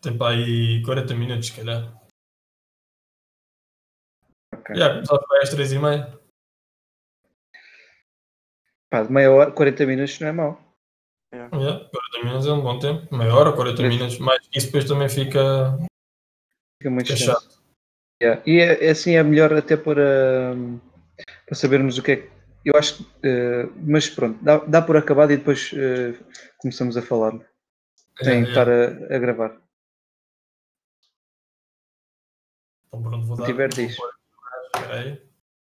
Tem 0.00 0.16
para 0.16 0.34
aí 0.34 0.82
40 0.84 1.14
minutos, 1.14 1.46
se 1.48 1.56
calhar. 1.56 2.01
Ok. 4.62 4.76
Já 4.76 5.02
para 5.02 5.36
aí 5.36 5.42
às 5.42 5.50
3 5.50 5.72
e 5.72 5.78
meia. 5.78 6.18
Pá, 8.90 9.02
de 9.02 9.12
meia 9.12 9.30
hora, 9.30 9.50
40 9.52 9.86
minutos 9.86 10.20
não 10.20 10.28
é 10.28 10.32
mau. 10.32 10.74
Já, 11.32 11.48
40 11.48 11.88
minutos 12.24 12.46
é 12.46 12.52
um 12.52 12.60
bom 12.62 12.78
tempo. 12.78 13.14
Meia 13.16 13.34
hora, 13.34 13.52
40 13.52 13.76
Três. 13.76 13.94
minutos. 13.94 14.18
Mais 14.18 14.46
que 14.46 14.58
isso 14.58 14.66
depois 14.66 14.84
também 14.84 15.08
fica, 15.08 15.76
Fica 16.78 16.90
muito 16.90 17.06
fica 17.06 17.18
chato. 17.18 17.62
Yeah. 18.22 18.42
E 18.46 18.60
é, 18.60 18.86
é 18.86 18.90
assim 18.90 19.16
é 19.16 19.22
melhor 19.22 19.52
até 19.52 19.76
para, 19.76 20.54
para 21.46 21.54
sabermos 21.54 21.98
o 21.98 22.02
que 22.02 22.12
é 22.12 22.16
que. 22.18 22.30
Eu 22.64 22.76
acho 22.76 23.02
que. 23.02 23.10
eh, 23.24 23.64
mas 23.76 24.08
pronto, 24.08 24.38
dá, 24.44 24.58
dá 24.58 24.80
por 24.82 24.96
acabado 24.96 25.32
e 25.32 25.36
depois 25.36 25.72
eh, 25.74 26.14
começamos 26.58 26.96
a 26.96 27.02
falar. 27.02 27.32
Sem 28.22 28.42
É, 28.42 28.44
é. 28.44 28.48
estar 28.48 28.68
a, 28.68 29.16
a 29.16 29.18
gravar. 29.18 29.60
Então, 32.86 33.02
pronto, 33.02 33.26
vou 33.26 33.36
Se 33.36 33.42
dar. 33.42 33.46
tiver, 33.48 33.68
vou 33.74 33.84
diz. 33.86 33.96
hej? 34.90 35.31